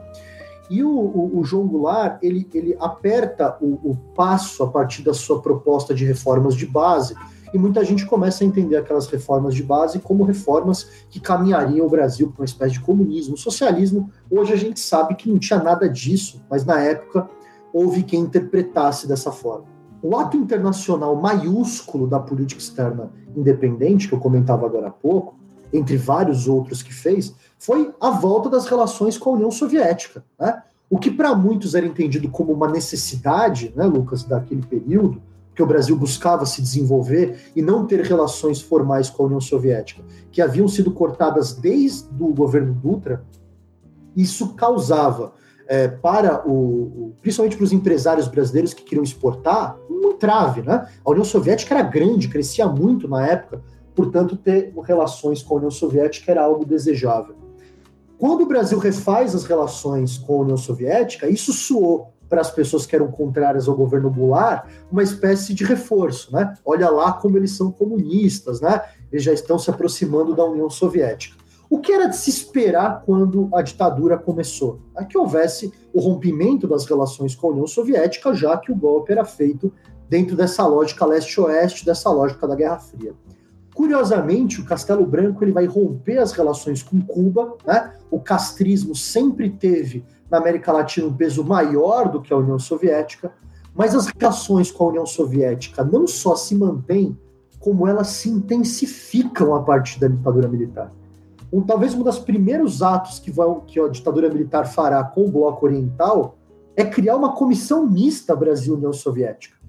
E 0.70 0.82
o, 0.84 0.90
o, 0.90 1.40
o, 1.40 1.44
João 1.44 1.68
Goulart, 1.68 2.20
ele, 2.22 2.48
ele 2.54 2.76
aperta 2.80 3.58
o, 3.62 3.92
o, 3.92 3.98
passo 4.16 4.64
a 4.64 4.68
partir 4.68 5.04
da 5.04 5.14
sua 5.14 5.42
proposta 5.42 5.94
de 5.94 6.06
reformas 6.06 6.56
de 6.56 6.66
base, 6.66 7.16
e 7.54 7.58
muita 7.58 7.84
gente 7.86 8.06
começa 8.06 8.44
a 8.44 8.48
entender 8.48 8.78
aquelas 8.78 9.08
reformas 9.08 9.54
de 9.54 9.62
base 9.62 10.00
como 10.00 10.24
reformas 10.24 11.06
que 11.10 11.20
caminhariam 11.20 11.86
o 11.86 11.90
Brasil 11.90 12.32
para 12.32 12.42
uma 12.42 12.46
espécie 12.46 12.74
de 12.74 12.80
comunismo. 12.80 13.38
Socialismo, 13.38 14.10
hoje 14.32 14.54
a 14.54 14.56
gente 14.56 14.80
sabe 14.80 15.14
que 15.16 15.30
não 15.30 15.38
tinha 15.38 15.62
nada 15.62 15.88
disso, 15.88 16.42
mas 16.50 16.66
na 16.66 16.80
época 16.80 17.30
houve 17.72 18.02
quem 18.02 18.22
interpretasse 18.22 19.08
dessa 19.08 19.32
forma. 19.32 19.66
O 20.02 20.18
ato 20.18 20.36
internacional 20.36 21.16
maiúsculo 21.16 22.08
da 22.08 22.20
política 22.20 22.60
externa 22.60 23.12
independente, 23.36 24.08
que 24.08 24.14
eu 24.14 24.20
comentava 24.20 24.66
agora 24.66 24.88
há 24.88 24.92
pouco, 24.92 25.36
entre 25.74 25.98
vários 25.98 26.48
outros 26.48 26.84
que 26.84 26.94
fez, 26.94 27.34
foi 27.58 27.92
a 28.00 28.12
volta 28.12 28.50
das 28.50 28.68
relações 28.68 29.18
com 29.18 29.32
a 29.32 29.34
União 29.34 29.52
Soviética. 29.52 30.24
Né? 30.40 30.62
O 30.90 31.00
que 31.00 31.10
para 31.10 31.34
muitos 31.34 31.74
era 31.74 31.86
entendido 31.86 32.30
como 32.30 32.54
uma 32.54 32.68
necessidade, 32.68 33.74
né, 33.76 33.84
Lucas, 33.86 34.24
daquele 34.24 34.62
período, 34.62 35.22
que 35.56 35.64
o 35.64 35.66
Brasil 35.66 35.96
buscava 35.96 36.46
se 36.46 36.62
desenvolver 36.62 37.52
e 37.56 37.62
não 37.62 37.86
ter 37.86 38.02
relações 38.02 38.62
formais 38.62 39.10
com 39.10 39.24
a 39.24 39.26
União 39.26 39.42
Soviética, 39.42 40.04
que 40.32 40.42
haviam 40.42 40.68
sido 40.68 40.92
cortadas 40.92 41.54
desde 41.54 42.08
o 42.20 42.34
governo 42.34 42.74
Dutra, 42.74 43.24
isso 44.16 44.54
causava 44.54 45.34
é, 45.68 45.88
para 45.88 46.48
o, 46.48 47.14
principalmente 47.22 47.56
para 47.56 47.64
os 47.64 47.72
empresários 47.72 48.28
brasileiros 48.28 48.74
que 48.74 48.84
queriam 48.84 49.04
exportar 49.04 49.78
um 49.90 50.12
entrave, 50.12 50.62
né? 50.62 50.88
A 51.04 51.10
União 51.10 51.24
Soviética 51.24 51.74
era 51.74 51.84
grande, 51.84 52.28
crescia 52.28 52.68
muito 52.68 53.08
na 53.08 53.26
época, 53.26 53.62
portanto 53.96 54.36
ter 54.36 54.74
relações 54.84 55.42
com 55.42 55.56
a 55.56 55.58
União 55.58 55.72
Soviética 55.72 56.32
era 56.32 56.44
algo 56.44 56.66
desejável. 56.66 57.36
Quando 58.18 58.42
o 58.42 58.46
Brasil 58.46 58.80
refaz 58.80 59.36
as 59.36 59.44
relações 59.44 60.18
com 60.18 60.38
a 60.38 60.42
União 60.44 60.58
Soviética, 60.58 61.28
isso 61.28 61.52
soou 61.52 62.14
para 62.30 62.42
as 62.42 62.50
pessoas 62.50 62.86
que 62.86 62.96
eram 62.96 63.12
contrárias 63.12 63.68
ao 63.68 63.76
governo 63.76 64.10
Goulart 64.10 64.66
uma 64.92 65.04
espécie 65.04 65.54
de 65.54 65.64
reforço, 65.64 66.34
né? 66.34 66.54
Olha 66.66 66.90
lá 66.90 67.14
como 67.14 67.38
eles 67.38 67.52
são 67.52 67.72
comunistas, 67.72 68.62
né? 68.62 68.82
Eles 69.12 69.24
já 69.24 69.34
estão 69.34 69.60
se 69.60 69.70
aproximando 69.70 70.36
da 70.36 70.44
União 70.44 70.70
Soviética. 70.70 71.38
O 71.70 71.80
que 71.80 71.92
era 71.92 72.08
de 72.08 72.16
se 72.16 72.30
esperar 72.30 73.04
quando 73.06 73.50
a 73.54 73.62
ditadura 73.62 74.18
começou? 74.18 74.80
É 74.96 75.04
que 75.04 75.18
houvesse 75.18 75.74
o 75.94 76.00
rompimento 76.00 76.68
das 76.68 76.86
relações 76.86 77.36
com 77.36 77.48
a 77.48 77.52
União 77.52 77.68
Soviética, 77.68 78.34
já 78.34 78.58
que 78.58 78.72
o 78.72 78.76
golpe 78.76 79.12
era 79.12 79.26
feito 79.26 79.72
dentro 80.10 80.36
dessa 80.36 80.66
lógica 80.66 81.06
leste-oeste, 81.06 81.86
dessa 81.86 82.10
lógica 82.10 82.48
da 82.48 82.56
Guerra 82.56 82.80
Fria. 82.80 83.14
Curiosamente, 83.74 84.62
o 84.62 84.66
Castelo 84.66 85.06
Branco 85.06 85.44
ele 85.44 85.52
vai 85.52 85.66
romper 85.66 86.20
as 86.20 86.32
relações 86.32 86.84
com 86.84 87.02
Cuba. 87.02 87.58
Né? 87.66 87.94
O 88.12 88.20
castrismo 88.20 88.96
sempre 88.96 89.50
teve 89.50 90.06
na 90.30 90.38
América 90.38 90.72
Latina 90.72 91.08
um 91.08 91.14
peso 91.14 91.44
maior 91.44 92.10
do 92.10 92.22
que 92.22 92.32
a 92.34 92.38
União 92.38 92.60
Soviética, 92.60 93.34
mas 93.74 93.96
as 93.96 94.08
relações 94.08 94.72
com 94.72 94.86
a 94.86 94.88
União 94.90 95.06
Soviética 95.06 95.84
não 95.84 96.06
só 96.06 96.36
se 96.36 96.54
mantêm, 96.56 97.18
como 97.60 97.88
elas 97.88 98.08
se 98.08 98.30
intensificam 98.30 99.56
a 99.56 99.64
partir 99.64 100.00
da 100.00 100.08
ditadura 100.08 100.48
militar. 100.48 100.92
Um, 101.52 101.62
talvez 101.62 101.94
um 101.94 102.04
dos 102.04 102.20
primeiros 102.20 102.82
atos 102.82 103.20
que, 103.20 103.32
vão, 103.32 103.62
que 103.62 103.80
a 103.80 103.88
ditadura 103.88 104.30
militar 104.30 104.66
fará 104.66 105.04
com 105.04 105.26
o 105.26 105.32
Bloco 105.32 105.66
Oriental 105.66 106.36
é 106.76 106.84
criar 106.84 107.16
uma 107.16 107.36
comissão 107.36 107.88
mista 107.88 108.36
Brasil-União 108.36 108.92
Soviética 108.92 109.63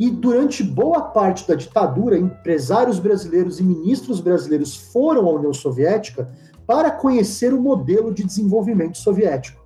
e 0.00 0.08
durante 0.10 0.64
boa 0.64 1.02
parte 1.02 1.46
da 1.46 1.54
ditadura, 1.54 2.18
empresários 2.18 2.98
brasileiros 2.98 3.60
e 3.60 3.62
ministros 3.62 4.18
brasileiros 4.18 4.74
foram 4.74 5.28
à 5.28 5.32
União 5.32 5.52
Soviética 5.52 6.32
para 6.66 6.90
conhecer 6.90 7.52
o 7.52 7.60
modelo 7.60 8.14
de 8.14 8.24
desenvolvimento 8.24 8.96
soviético. 8.96 9.62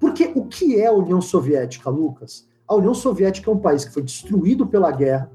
Porque 0.00 0.32
o 0.34 0.46
que 0.46 0.80
é 0.80 0.86
a 0.86 0.92
União 0.92 1.20
Soviética, 1.20 1.90
Lucas? 1.90 2.48
A 2.66 2.76
União 2.76 2.94
Soviética 2.94 3.50
é 3.50 3.54
um 3.54 3.58
país 3.58 3.84
que 3.84 3.92
foi 3.92 4.02
destruído 4.02 4.66
pela 4.66 4.90
guerra 4.90 5.30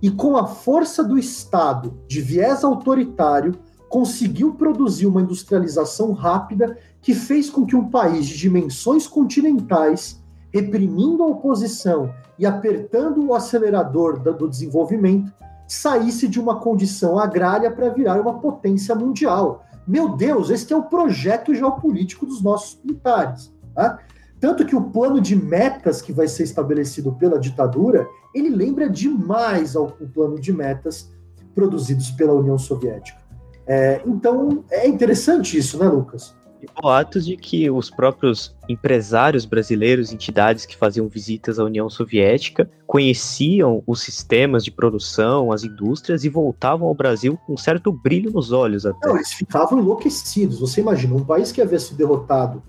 e, 0.00 0.10
com 0.10 0.38
a 0.38 0.46
força 0.46 1.04
do 1.04 1.18
Estado 1.18 1.92
de 2.06 2.22
viés 2.22 2.64
autoritário, 2.64 3.54
conseguiu 3.90 4.54
produzir 4.54 5.06
uma 5.06 5.20
industrialização 5.20 6.12
rápida 6.12 6.78
que 7.02 7.14
fez 7.14 7.50
com 7.50 7.66
que 7.66 7.76
um 7.76 7.90
país 7.90 8.26
de 8.26 8.38
dimensões 8.38 9.06
continentais, 9.06 10.24
reprimindo 10.60 11.22
a 11.22 11.26
oposição 11.26 12.12
e 12.38 12.44
apertando 12.44 13.24
o 13.24 13.34
acelerador 13.34 14.18
do 14.20 14.48
desenvolvimento, 14.48 15.32
saísse 15.66 16.26
de 16.26 16.40
uma 16.40 16.60
condição 16.60 17.18
agrária 17.18 17.70
para 17.70 17.90
virar 17.90 18.20
uma 18.20 18.38
potência 18.38 18.94
mundial. 18.94 19.64
Meu 19.86 20.16
Deus, 20.16 20.50
este 20.50 20.72
é 20.72 20.76
o 20.76 20.84
projeto 20.84 21.54
geopolítico 21.54 22.26
dos 22.26 22.42
nossos 22.42 22.80
militares. 22.82 23.52
Tá? 23.74 23.98
Tanto 24.40 24.64
que 24.64 24.74
o 24.74 24.82
plano 24.82 25.20
de 25.20 25.36
metas 25.36 26.00
que 26.00 26.12
vai 26.12 26.28
ser 26.28 26.44
estabelecido 26.44 27.12
pela 27.12 27.38
ditadura, 27.38 28.06
ele 28.34 28.50
lembra 28.50 28.88
demais 28.88 29.76
ao 29.76 29.88
plano 29.88 30.40
de 30.40 30.52
metas 30.52 31.10
produzidos 31.54 32.10
pela 32.10 32.34
União 32.34 32.56
Soviética. 32.56 33.18
É, 33.66 34.00
então, 34.06 34.64
é 34.70 34.88
interessante 34.88 35.58
isso, 35.58 35.78
né, 35.78 35.88
Lucas? 35.88 36.34
Boatos 36.80 37.26
de 37.26 37.36
que 37.36 37.70
os 37.70 37.90
próprios 37.90 38.54
empresários 38.68 39.44
brasileiros, 39.44 40.12
entidades 40.12 40.66
que 40.66 40.76
faziam 40.76 41.06
visitas 41.08 41.58
à 41.58 41.64
União 41.64 41.88
Soviética, 41.88 42.70
conheciam 42.86 43.82
os 43.86 44.00
sistemas 44.00 44.64
de 44.64 44.70
produção, 44.70 45.52
as 45.52 45.62
indústrias 45.62 46.24
e 46.24 46.28
voltavam 46.28 46.88
ao 46.88 46.94
Brasil 46.94 47.38
com 47.46 47.54
um 47.54 47.56
certo 47.56 47.92
brilho 47.92 48.30
nos 48.30 48.50
olhos 48.50 48.84
até. 48.84 49.06
Não, 49.06 49.16
eles 49.16 49.32
ficavam 49.32 49.78
enlouquecidos. 49.78 50.58
Você 50.60 50.80
imagina, 50.80 51.14
um 51.14 51.24
país 51.24 51.52
que 51.52 51.60
havia 51.60 51.78
sido 51.78 51.96
derrotado, 51.96 52.62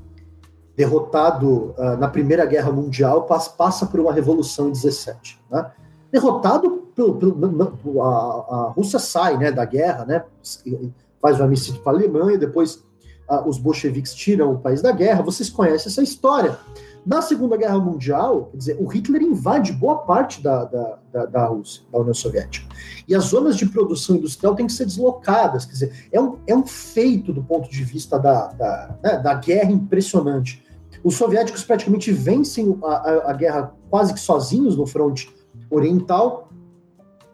derrotado 0.75 1.73
uh, 1.77 1.97
na 1.97 2.07
Primeira 2.07 2.45
Guerra 2.45 2.71
Mundial, 2.71 3.23
passa, 3.23 3.85
por 3.85 3.99
uma 3.99 4.13
revolução 4.13 4.69
em 4.69 4.71
17. 4.71 5.39
Né? 5.49 5.71
Derrotado, 6.11 6.89
pelo, 6.95 7.15
pelo, 7.15 8.03
a, 8.03 8.67
a 8.67 8.73
Rússia 8.75 8.99
sai 8.99 9.37
né, 9.37 9.51
da 9.51 9.65
guerra, 9.65 10.05
né, 10.05 10.23
faz 11.21 11.39
um 11.39 11.43
armistício 11.43 11.81
para 11.81 11.93
a 11.93 11.95
Alemanha, 11.95 12.37
depois 12.37 12.83
os 13.45 13.57
bolcheviques 13.57 14.13
tiram 14.13 14.53
o 14.53 14.59
país 14.59 14.81
da 14.81 14.91
guerra, 14.91 15.21
vocês 15.21 15.49
conhecem 15.49 15.91
essa 15.91 16.01
história. 16.01 16.57
Na 17.05 17.21
Segunda 17.21 17.55
Guerra 17.55 17.79
Mundial, 17.79 18.51
dizer, 18.53 18.77
o 18.79 18.85
Hitler 18.85 19.21
invade 19.21 19.71
boa 19.71 19.99
parte 19.99 20.43
da, 20.43 20.65
da, 20.65 20.99
da, 21.11 21.25
da 21.25 21.45
Rússia, 21.45 21.81
da 21.91 21.99
União 21.99 22.13
Soviética. 22.13 22.67
E 23.07 23.15
as 23.15 23.25
zonas 23.25 23.55
de 23.55 23.65
produção 23.65 24.17
industrial 24.17 24.53
têm 24.53 24.67
que 24.67 24.73
ser 24.73 24.85
deslocadas. 24.85 25.65
Quer 25.65 25.71
dizer, 25.71 26.07
é 26.11 26.19
um, 26.19 26.37
é 26.45 26.55
um 26.55 26.65
feito 26.65 27.31
do 27.31 27.43
ponto 27.43 27.69
de 27.69 27.83
vista 27.83 28.19
da, 28.19 28.47
da, 28.47 28.99
né, 29.01 29.17
da 29.17 29.33
guerra 29.33 29.71
impressionante. 29.71 30.63
Os 31.03 31.15
soviéticos 31.15 31.63
praticamente 31.63 32.11
vencem 32.11 32.77
a, 32.83 32.87
a, 32.87 33.31
a 33.31 33.33
guerra 33.33 33.73
quase 33.89 34.13
que 34.13 34.19
sozinhos 34.19 34.75
no 34.75 34.85
fronte 34.85 35.33
oriental. 35.69 36.49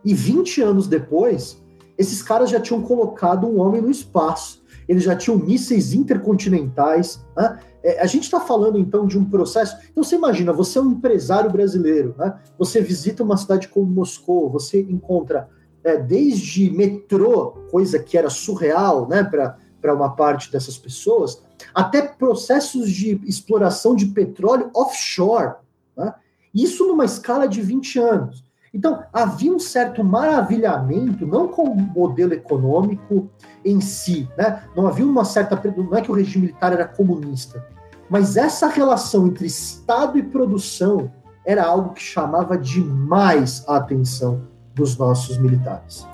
E 0.03 0.13
20 0.13 0.62
anos 0.62 0.88
depois, 0.88 1.62
esses 1.97 2.21
caras 2.21 2.51
já 2.51 2.60
tinham 2.60 2.81
colocado 2.81 3.47
um 3.47 3.60
homem 3.60 3.81
no 3.81 3.89
espaço 3.89 4.63
eles 4.88 5.04
já 5.04 5.15
tinham 5.15 5.38
mísseis 5.38 5.93
intercontinentais. 5.93 7.24
Né? 7.36 7.60
É, 7.84 8.02
a 8.02 8.06
gente 8.06 8.24
está 8.24 8.39
falando 8.39 8.78
então 8.78 9.06
de 9.06 9.17
um 9.17 9.26
processo. 9.26 9.78
Então 9.91 10.04
você 10.04 10.15
imagina, 10.15 10.54
você 10.54 10.78
é 10.78 10.82
um 10.82 10.91
empresário 10.91 11.52
brasileiro, 11.52 12.15
né? 12.17 12.38
você 12.58 12.82
visita 12.82 13.24
uma 13.24 13.38
cidade 13.38 13.67
como 13.67 13.86
Moscou, 13.86 14.50
você 14.50 14.82
encontra 14.82 15.50
é, 15.84 15.98
desde 15.98 16.71
metrô, 16.71 17.52
coisa 17.69 18.00
que 18.00 18.17
era 18.17 18.30
surreal 18.30 19.08
né, 19.08 19.24
para 19.24 19.93
uma 19.93 20.15
parte 20.15 20.52
dessas 20.52 20.78
pessoas, 20.78 21.43
até 21.74 22.02
processos 22.02 22.89
de 22.89 23.21
exploração 23.26 23.95
de 23.95 24.08
petróleo 24.08 24.71
offshore. 24.74 25.56
Né? 25.95 26.13
Isso 26.54 26.88
numa 26.88 27.06
escala 27.06 27.48
de 27.48 27.62
20 27.62 28.00
anos. 28.00 28.44
Então, 28.75 29.05
havia 29.13 29.53
um 29.53 29.57
certo 29.57 30.03
maravilhamento, 30.03 31.25
não 31.25 31.47
com 31.47 31.63
o 31.63 31.75
modelo 31.75 32.33
econômico 32.33 33.29
em 33.63 33.79
si, 33.79 34.27
né? 34.38 34.63
não 34.75 34.85
havia 34.85 35.05
uma 35.05 35.23
certa. 35.23 35.57
Não 35.77 35.95
é 35.95 36.01
que 36.01 36.11
o 36.11 36.13
regime 36.13 36.47
militar 36.47 36.73
era 36.73 36.85
comunista, 36.85 37.65
mas 38.09 38.35
essa 38.35 38.67
relação 38.67 39.27
entre 39.27 39.45
Estado 39.45 40.19
e 40.19 40.23
produção 40.23 41.09
era 41.45 41.63
algo 41.63 41.93
que 41.93 42.01
chamava 42.01 42.57
demais 42.57 43.63
a 43.65 43.77
atenção 43.77 44.41
dos 44.73 44.97
nossos 44.97 45.38
militares. 45.38 46.05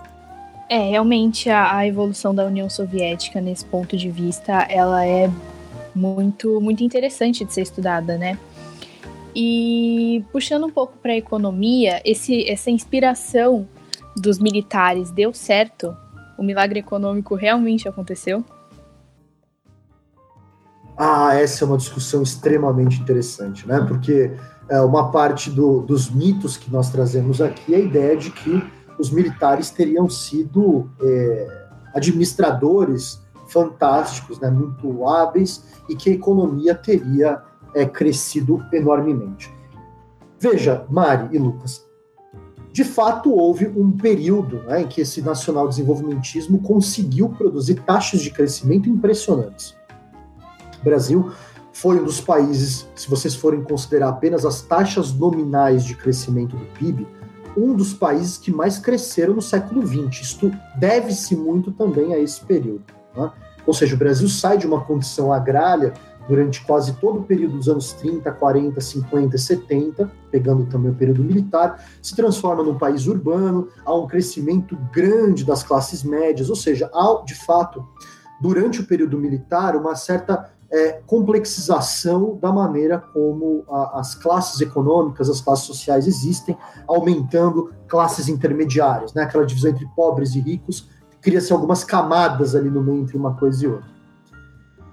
É, 0.69 0.91
realmente 0.91 1.49
a, 1.49 1.77
a 1.77 1.87
evolução 1.87 2.33
da 2.33 2.45
União 2.45 2.69
Soviética 2.69 3.41
nesse 3.41 3.65
ponto 3.65 3.97
de 3.97 4.11
vista, 4.11 4.67
ela 4.69 5.03
é 5.03 5.31
muito, 5.95 6.61
muito 6.61 6.83
interessante 6.83 7.43
de 7.43 7.51
ser 7.51 7.63
estudada, 7.63 8.19
né? 8.19 8.37
E 9.35 10.25
puxando 10.31 10.65
um 10.65 10.69
pouco 10.69 10.97
para 10.97 11.13
a 11.13 11.17
economia, 11.17 12.01
esse, 12.03 12.49
essa 12.49 12.69
inspiração 12.69 13.67
dos 14.15 14.39
militares 14.39 15.11
deu 15.11 15.33
certo? 15.33 15.95
O 16.37 16.43
milagre 16.43 16.79
econômico 16.79 17.35
realmente 17.35 17.87
aconteceu? 17.87 18.43
Ah, 20.97 21.33
essa 21.35 21.63
é 21.63 21.67
uma 21.67 21.77
discussão 21.77 22.21
extremamente 22.21 23.01
interessante, 23.01 23.67
né? 23.67 23.83
Porque 23.87 24.31
é, 24.69 24.79
uma 24.81 25.11
parte 25.11 25.49
do, 25.49 25.81
dos 25.81 26.09
mitos 26.09 26.57
que 26.57 26.71
nós 26.71 26.89
trazemos 26.91 27.41
aqui 27.41 27.73
é 27.73 27.77
a 27.77 27.81
ideia 27.81 28.17
de 28.17 28.31
que 28.31 28.63
os 28.99 29.09
militares 29.09 29.69
teriam 29.69 30.09
sido 30.09 30.89
é, 31.01 31.67
administradores 31.93 33.21
fantásticos, 33.47 34.39
né, 34.39 34.49
muito 34.49 35.07
hábeis, 35.07 35.65
e 35.89 35.95
que 35.95 36.09
a 36.09 36.13
economia 36.13 36.73
teria 36.73 37.41
é, 37.73 37.85
crescido 37.85 38.63
enormemente. 38.71 39.53
Veja, 40.39 40.85
Mari 40.89 41.35
e 41.35 41.37
Lucas, 41.37 41.85
de 42.71 42.83
fato 42.83 43.33
houve 43.33 43.67
um 43.67 43.91
período 43.91 44.63
né, 44.63 44.81
em 44.81 44.87
que 44.87 45.01
esse 45.01 45.21
nacional 45.21 45.67
desenvolvimentismo 45.67 46.59
conseguiu 46.59 47.29
produzir 47.29 47.75
taxas 47.75 48.21
de 48.21 48.31
crescimento 48.31 48.89
impressionantes. 48.89 49.75
O 50.79 50.83
Brasil 50.83 51.31
foi 51.73 51.99
um 51.99 52.03
dos 52.03 52.21
países, 52.21 52.87
se 52.95 53.09
vocês 53.09 53.35
forem 53.35 53.63
considerar 53.63 54.09
apenas 54.09 54.45
as 54.45 54.61
taxas 54.61 55.13
nominais 55.13 55.83
de 55.83 55.95
crescimento 55.95 56.55
do 56.55 56.65
PIB, 56.77 57.07
um 57.55 57.73
dos 57.73 57.93
países 57.93 58.37
que 58.37 58.51
mais 58.51 58.77
cresceram 58.77 59.33
no 59.33 59.41
século 59.41 59.85
XX. 59.85 60.21
Isto 60.21 60.51
deve-se 60.77 61.35
muito 61.35 61.71
também 61.71 62.13
a 62.13 62.19
esse 62.19 62.41
período. 62.41 62.83
Né? 63.15 63.31
Ou 63.65 63.73
seja, 63.73 63.95
o 63.95 63.97
Brasil 63.97 64.27
sai 64.29 64.57
de 64.57 64.65
uma 64.65 64.81
condição 64.81 65.31
agrária 65.31 65.93
durante 66.31 66.63
quase 66.63 66.93
todo 66.93 67.19
o 67.19 67.23
período 67.23 67.57
dos 67.57 67.67
anos 67.67 67.91
30, 67.91 68.31
40, 68.31 68.79
50, 68.79 69.37
70, 69.37 70.09
pegando 70.31 70.65
também 70.65 70.89
o 70.89 70.95
período 70.95 71.21
militar, 71.21 71.83
se 72.01 72.15
transforma 72.15 72.63
num 72.63 72.77
país 72.77 73.05
urbano, 73.05 73.67
há 73.83 73.93
um 73.93 74.07
crescimento 74.07 74.77
grande 74.93 75.43
das 75.43 75.61
classes 75.61 76.03
médias, 76.03 76.49
ou 76.49 76.55
seja, 76.55 76.89
há 76.93 77.21
de 77.25 77.35
fato, 77.35 77.85
durante 78.39 78.79
o 78.79 78.87
período 78.87 79.17
militar, 79.17 79.75
uma 79.75 79.93
certa 79.93 80.49
é, 80.71 81.01
complexização 81.05 82.37
da 82.41 82.49
maneira 82.49 82.97
como 82.97 83.65
a, 83.69 83.99
as 83.99 84.15
classes 84.15 84.61
econômicas, 84.61 85.29
as 85.29 85.41
classes 85.41 85.65
sociais 85.65 86.07
existem, 86.07 86.57
aumentando 86.87 87.73
classes 87.89 88.29
intermediárias, 88.29 89.13
né? 89.13 89.23
aquela 89.23 89.45
divisão 89.45 89.71
entre 89.71 89.85
pobres 89.97 90.33
e 90.33 90.39
ricos, 90.39 90.87
cria-se 91.19 91.51
algumas 91.51 91.83
camadas 91.83 92.55
ali 92.55 92.69
no 92.69 92.81
meio 92.81 93.01
entre 93.01 93.17
uma 93.17 93.35
coisa 93.35 93.65
e 93.65 93.67
outra. 93.67 93.90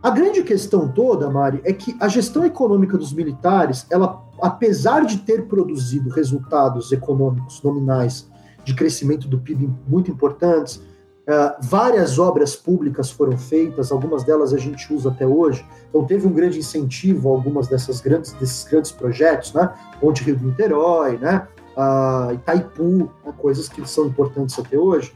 A 0.02 0.10
grande 0.10 0.42
questão 0.42 0.88
toda, 0.88 1.28
Mari, 1.28 1.60
é 1.64 1.72
que 1.72 1.96
a 1.98 2.06
gestão 2.06 2.44
econômica 2.44 2.96
dos 2.96 3.12
militares, 3.12 3.86
ela, 3.90 4.24
apesar 4.40 5.04
de 5.04 5.18
ter 5.18 5.46
produzido 5.46 6.08
resultados 6.10 6.92
econômicos 6.92 7.60
nominais 7.62 8.30
de 8.64 8.74
crescimento 8.74 9.26
do 9.26 9.38
PIB 9.38 9.68
muito 9.88 10.10
importantes, 10.10 10.80
Uh, 11.28 11.52
várias 11.60 12.18
obras 12.18 12.56
públicas 12.56 13.10
foram 13.10 13.36
feitas, 13.36 13.92
algumas 13.92 14.24
delas 14.24 14.54
a 14.54 14.56
gente 14.56 14.90
usa 14.90 15.10
até 15.10 15.26
hoje. 15.26 15.62
Então 15.90 16.06
teve 16.06 16.26
um 16.26 16.32
grande 16.32 16.58
incentivo 16.58 17.28
a 17.28 17.32
algumas 17.32 17.68
dessas 17.68 18.00
grandes, 18.00 18.32
desses 18.32 18.64
grandes 18.64 18.90
projetos, 18.92 19.52
né? 19.52 19.70
Ponte 20.00 20.24
Rio 20.24 20.38
do 20.38 20.46
Niterói, 20.46 21.18
né? 21.18 21.46
Uh, 21.76 22.32
Itaipu, 22.32 23.10
né? 23.26 23.34
coisas 23.36 23.68
que 23.68 23.86
são 23.86 24.06
importantes 24.06 24.58
até 24.58 24.78
hoje. 24.78 25.12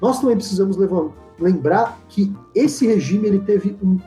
Nós 0.00 0.20
também 0.20 0.36
precisamos 0.36 0.76
levar, 0.76 1.08
lembrar 1.36 1.98
que 2.08 2.32
esse 2.54 2.86
regime 2.86 3.26
ele 3.26 3.40
teve 3.40 3.76
um, 3.82 3.98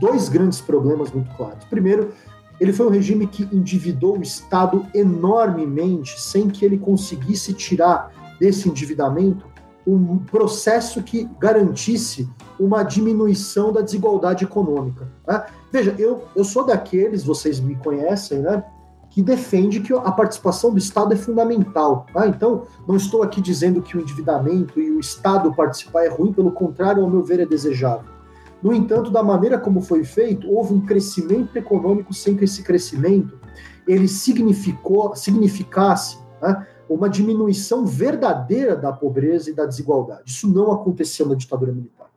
dois 0.00 0.28
grandes 0.28 0.60
problemas 0.60 1.12
muito 1.12 1.34
claros. 1.36 1.64
Primeiro, 1.64 2.12
ele 2.60 2.72
foi 2.72 2.86
um 2.86 2.90
regime 2.90 3.26
que 3.26 3.48
endividou 3.52 4.18
o 4.18 4.22
Estado 4.22 4.84
enormemente, 4.94 6.20
sem 6.20 6.48
que 6.48 6.64
ele 6.64 6.78
conseguisse 6.78 7.52
tirar 7.52 8.12
desse 8.40 8.68
endividamento 8.68 9.46
um 9.86 10.18
processo 10.18 11.02
que 11.02 11.28
garantisse 11.40 12.28
uma 12.60 12.82
diminuição 12.82 13.72
da 13.72 13.80
desigualdade 13.80 14.44
econômica. 14.44 15.08
Né? 15.26 15.46
Veja, 15.72 15.94
eu, 15.98 16.24
eu 16.36 16.44
sou 16.44 16.66
daqueles, 16.66 17.24
vocês 17.24 17.58
me 17.58 17.74
conhecem, 17.76 18.40
né, 18.40 18.62
que 19.08 19.22
defende 19.22 19.80
que 19.80 19.92
a 19.94 20.12
participação 20.12 20.72
do 20.72 20.78
Estado 20.78 21.14
é 21.14 21.16
fundamental. 21.16 22.06
Tá? 22.12 22.28
Então, 22.28 22.64
não 22.86 22.96
estou 22.96 23.22
aqui 23.22 23.40
dizendo 23.40 23.80
que 23.80 23.96
o 23.96 24.00
endividamento 24.00 24.78
e 24.78 24.90
o 24.90 25.00
Estado 25.00 25.54
participar 25.54 26.04
é 26.04 26.08
ruim, 26.08 26.32
pelo 26.32 26.52
contrário, 26.52 27.02
ao 27.02 27.08
meu 27.08 27.22
ver, 27.22 27.40
é 27.40 27.46
desejável. 27.46 28.17
No 28.62 28.72
entanto, 28.72 29.10
da 29.10 29.22
maneira 29.22 29.58
como 29.58 29.80
foi 29.80 30.04
feito, 30.04 30.50
houve 30.50 30.74
um 30.74 30.80
crescimento 30.80 31.56
econômico 31.56 32.12
sem 32.12 32.36
que 32.36 32.44
esse 32.44 32.62
crescimento 32.62 33.38
ele 33.86 34.08
significou, 34.08 35.14
significasse 35.14 36.18
né, 36.42 36.66
uma 36.88 37.08
diminuição 37.08 37.86
verdadeira 37.86 38.76
da 38.76 38.92
pobreza 38.92 39.50
e 39.50 39.54
da 39.54 39.64
desigualdade. 39.64 40.22
Isso 40.26 40.48
não 40.48 40.72
aconteceu 40.72 41.26
na 41.26 41.34
ditadura 41.34 41.72
militar. 41.72 42.10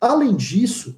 Além 0.00 0.34
disso, 0.34 0.96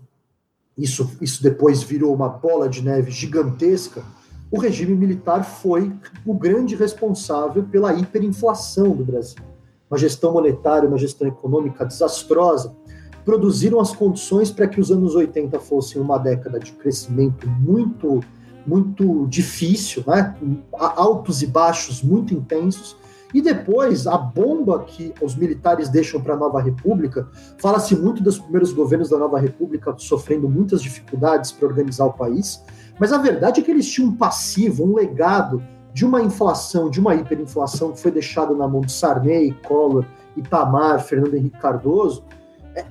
isso, 0.77 1.11
isso 1.21 1.43
depois 1.43 1.83
virou 1.83 2.15
uma 2.15 2.29
bola 2.29 2.69
de 2.69 2.83
neve 2.83 3.11
gigantesca. 3.11 4.03
O 4.51 4.59
regime 4.59 4.95
militar 4.95 5.45
foi 5.45 5.93
o 6.25 6.35
grande 6.35 6.75
responsável 6.75 7.65
pela 7.65 7.93
hiperinflação 7.93 8.91
do 8.91 9.05
Brasil. 9.05 9.43
Uma 9.91 9.99
gestão 9.99 10.33
monetária, 10.33 10.89
uma 10.89 10.99
gestão 10.99 11.27
econômica 11.27 11.85
desastrosa, 11.85 12.77
produziram 13.31 13.79
as 13.79 13.95
condições 13.95 14.51
para 14.51 14.67
que 14.67 14.81
os 14.81 14.91
anos 14.91 15.15
80 15.15 15.61
fossem 15.61 16.03
uma 16.03 16.19
década 16.19 16.59
de 16.59 16.73
crescimento 16.73 17.49
muito 17.49 18.19
muito 18.67 19.27
difícil, 19.29 20.03
né? 20.07 20.37
altos 20.73 21.41
e 21.41 21.47
baixos 21.47 22.03
muito 22.03 22.35
intensos. 22.35 22.97
E 23.33 23.41
depois, 23.41 24.07
a 24.07 24.19
bomba 24.19 24.81
que 24.81 25.15
os 25.23 25.37
militares 25.37 25.89
deixam 25.89 26.21
para 26.21 26.35
a 26.35 26.37
Nova 26.37 26.61
República, 26.61 27.29
fala-se 27.59 27.97
muito 27.97 28.23
dos 28.23 28.39
primeiros 28.39 28.73
governos 28.73 29.09
da 29.09 29.17
Nova 29.17 29.39
República 29.39 29.95
sofrendo 29.97 30.49
muitas 30.49 30.83
dificuldades 30.83 31.53
para 31.53 31.69
organizar 31.69 32.07
o 32.07 32.13
país, 32.13 32.63
mas 32.99 33.13
a 33.13 33.19
verdade 33.19 33.61
é 33.61 33.63
que 33.63 33.71
eles 33.71 33.89
tinham 33.89 34.11
um 34.11 34.17
passivo, 34.17 34.85
um 34.85 34.95
legado 34.95 35.63
de 35.95 36.05
uma 36.05 36.21
inflação, 36.21 36.91
de 36.91 36.99
uma 36.99 37.15
hiperinflação 37.15 37.93
que 37.93 38.01
foi 38.01 38.11
deixada 38.11 38.53
na 38.55 38.67
mão 38.67 38.81
de 38.81 38.93
Sarney, 38.93 39.57
Collor, 39.67 40.05
Itamar, 40.37 41.01
Fernando 41.01 41.35
Henrique 41.35 41.59
Cardoso, 41.59 42.25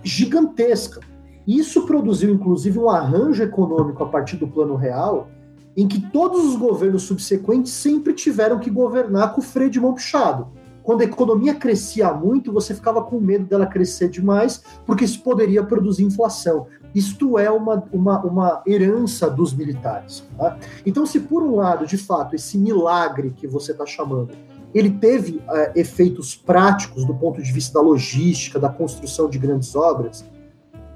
gigantesca. 0.04 1.02
Isso 1.48 1.86
produziu, 1.86 2.32
inclusive, 2.32 2.78
um 2.78 2.90
arranjo 2.90 3.44
econômico 3.44 4.04
a 4.04 4.08
partir 4.08 4.38
do 4.38 4.48
Plano 4.48 4.76
Real, 4.76 5.30
em 5.76 5.88
que 5.88 6.02
todos 6.12 6.46
os 6.46 6.56
governos 6.56 7.04
subsequentes 7.04 7.72
sempre 7.72 8.14
tiveram 8.14 8.60
que 8.60 8.70
governar 8.70 9.34
com 9.34 9.42
o 9.42 9.44
freio 9.44 9.70
de 9.70 9.80
mão 9.80 9.94
puxado. 9.94 10.48
Quando 10.84 11.02
a 11.02 11.06
economia 11.06 11.54
crescia 11.54 12.12
muito, 12.14 12.52
você 12.52 12.74
ficava 12.74 13.04
com 13.04 13.20
medo 13.20 13.46
dela 13.46 13.66
crescer 13.68 14.10
demais, 14.10 14.64
porque 14.86 15.06
isso 15.06 15.22
poderia 15.22 15.64
produzir 15.64 16.04
inflação. 16.04 16.68
Isto 16.96 17.38
é 17.38 17.50
uma, 17.50 17.84
uma, 17.92 18.20
uma 18.26 18.64
herança 18.66 19.30
dos 19.30 19.54
militares. 19.54 20.28
Tá? 20.38 20.58
Então, 20.86 21.06
se 21.06 21.20
por 21.20 21.44
um 21.44 21.56
lado, 21.56 21.86
de 21.86 21.98
fato, 21.98 22.36
esse 22.36 22.58
milagre 22.58 23.32
que 23.36 23.46
você 23.46 23.72
está 23.72 23.86
chamando, 23.86 24.32
ele 24.74 24.92
teve 24.92 25.38
uh, 25.38 25.72
efeitos 25.76 26.36
práticos 26.36 27.06
do 27.06 27.14
ponto 27.16 27.42
de 27.42 27.52
vista 27.52 27.80
da 27.80 27.86
logística, 27.86 28.60
da 28.60 28.70
construção 28.70 29.30
de 29.30 29.40
grandes 29.40 29.76
obras, 29.76 30.24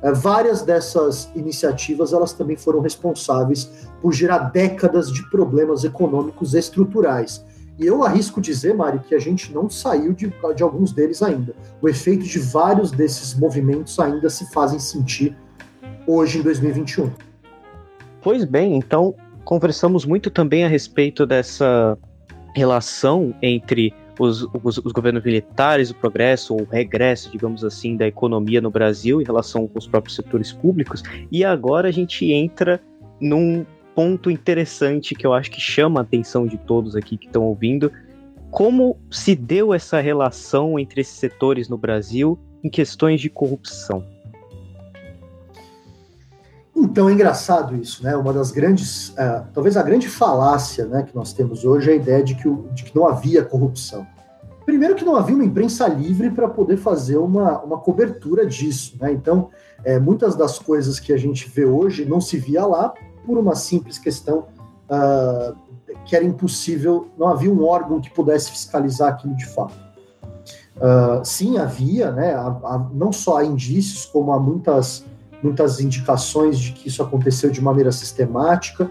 é, 0.03 0.12
várias 0.12 0.62
dessas 0.62 1.31
iniciativas 1.33 2.12
elas 2.12 2.33
também 2.33 2.57
foram 2.57 2.81
responsáveis 2.81 3.88
por 4.01 4.12
gerar 4.12 4.49
décadas 4.49 5.09
de 5.09 5.27
problemas 5.29 5.86
econômicos 5.86 6.53
estruturais. 6.53 7.43
E 7.79 7.88
eu 7.88 8.03
arrisco 8.03 8.41
dizer, 8.41 8.75
Mário, 8.75 8.99
que 8.99 9.15
a 9.15 9.19
gente 9.19 9.51
não 9.53 9.69
saiu 9.69 10.13
de, 10.13 10.31
de 10.55 10.62
alguns 10.62 10.91
deles 10.91 11.23
ainda. 11.23 11.55
O 11.81 11.88
efeito 11.88 12.23
de 12.25 12.38
vários 12.38 12.91
desses 12.91 13.33
movimentos 13.33 13.97
ainda 13.97 14.29
se 14.29 14.51
fazem 14.51 14.77
sentir 14.77 15.36
hoje 16.05 16.39
em 16.39 16.41
2021. 16.41 17.09
Pois 18.21 18.43
bem, 18.43 18.77
então 18.77 19.15
conversamos 19.43 20.05
muito 20.05 20.29
também 20.29 20.65
a 20.65 20.67
respeito 20.67 21.25
dessa 21.25 21.97
relação 22.54 23.34
entre 23.42 23.94
os, 24.20 24.44
os, 24.63 24.78
os, 24.78 24.92
governos 24.92 25.24
militares, 25.24 25.89
o 25.89 25.96
progresso 25.96 26.54
ou 26.54 26.62
o 26.62 26.66
regresso, 26.66 27.32
digamos 27.32 27.63
assim, 27.63 27.98
da 27.98 28.08
economia 28.08 28.62
no 28.62 28.70
Brasil 28.70 29.22
em 29.22 29.26
relação 29.26 29.68
com 29.68 29.80
os 29.80 29.88
próprios 29.88 30.16
setores 30.16 30.52
públicos. 30.52 31.04
E 31.32 31.44
agora 31.44 31.88
a 31.88 31.92
gente 31.92 32.32
entra 32.32 32.80
num 33.20 33.66
ponto 33.96 34.30
interessante 34.30 35.16
que 35.16 35.26
eu 35.26 35.34
acho 35.34 35.52
que 35.52 35.62
chama 35.62 36.00
a 36.00 36.04
atenção 36.04 36.46
de 36.46 36.58
todos 36.58 36.96
aqui 36.96 37.18
que 37.18 37.28
estão 37.28 37.44
ouvindo. 37.44 37.92
Como 38.52 38.98
se 39.10 39.36
deu 39.36 39.74
essa 39.74 40.00
relação 40.00 40.78
entre 40.78 41.02
esses 41.02 41.16
setores 41.16 41.68
no 41.68 41.78
Brasil 41.78 42.39
em 42.63 42.70
questões 42.70 43.20
de 43.20 43.30
corrupção? 43.30 44.06
Então 46.75 47.07
é 47.07 47.13
engraçado 47.13 47.75
isso, 47.75 48.03
né? 48.03 48.15
Uma 48.15 48.33
das 48.33 48.51
grandes, 48.51 49.09
uh, 49.09 49.45
talvez 49.53 49.77
a 49.77 49.83
grande 49.83 50.07
falácia 50.09 50.86
né, 50.86 51.03
que 51.03 51.15
nós 51.15 51.31
temos 51.31 51.63
hoje 51.63 51.91
é 51.91 51.93
a 51.93 51.95
ideia 51.95 52.23
de 52.23 52.36
que, 52.36 52.47
o, 52.47 52.67
de 52.73 52.83
que 52.83 52.95
não 52.95 53.07
havia 53.07 53.43
corrupção. 53.43 54.05
Primeiro 54.65 54.95
que 54.95 55.03
não 55.03 55.15
havia 55.15 55.36
uma 55.36 55.43
imprensa 55.43 55.88
livre 55.88 56.31
para 56.31 56.47
poder 56.47 56.77
fazer 56.77 57.17
uma, 57.17 57.62
uma 57.62 57.77
cobertura 57.77 58.45
disso, 58.45 58.95
né? 58.99 59.12
Então, 59.12 59.49
é, 59.83 59.99
muitas 59.99 60.36
das 60.36 60.57
coisas 60.57 60.99
que 60.99 61.12
a 61.12 61.17
gente 61.17 61.49
vê 61.49 61.65
hoje 61.65 62.05
não 62.05 62.21
se 62.21 62.38
via 62.38 62.65
lá 62.65 62.93
por 63.25 63.38
uma 63.38 63.55
simples 63.55 63.99
questão 63.99 64.47
uh, 64.89 65.55
que 66.05 66.15
era 66.15 66.25
impossível, 66.25 67.07
não 67.17 67.27
havia 67.27 67.51
um 67.51 67.63
órgão 67.63 68.01
que 68.01 68.09
pudesse 68.09 68.51
fiscalizar 68.51 69.09
aquilo 69.09 69.36
de 69.36 69.45
fato. 69.47 69.75
Uh, 70.77 71.23
sim, 71.23 71.57
havia, 71.57 72.12
né? 72.12 72.33
Há, 72.33 72.47
há, 72.47 72.89
não 72.93 73.12
só 73.12 73.38
há 73.38 73.45
indícios, 73.45 74.05
como 74.05 74.31
há 74.31 74.39
muitas 74.39 75.05
muitas 75.43 75.79
indicações 75.79 76.58
de 76.58 76.71
que 76.71 76.88
isso 76.88 77.03
aconteceu 77.03 77.51
de 77.51 77.62
maneira 77.62 77.91
sistemática. 77.91 78.89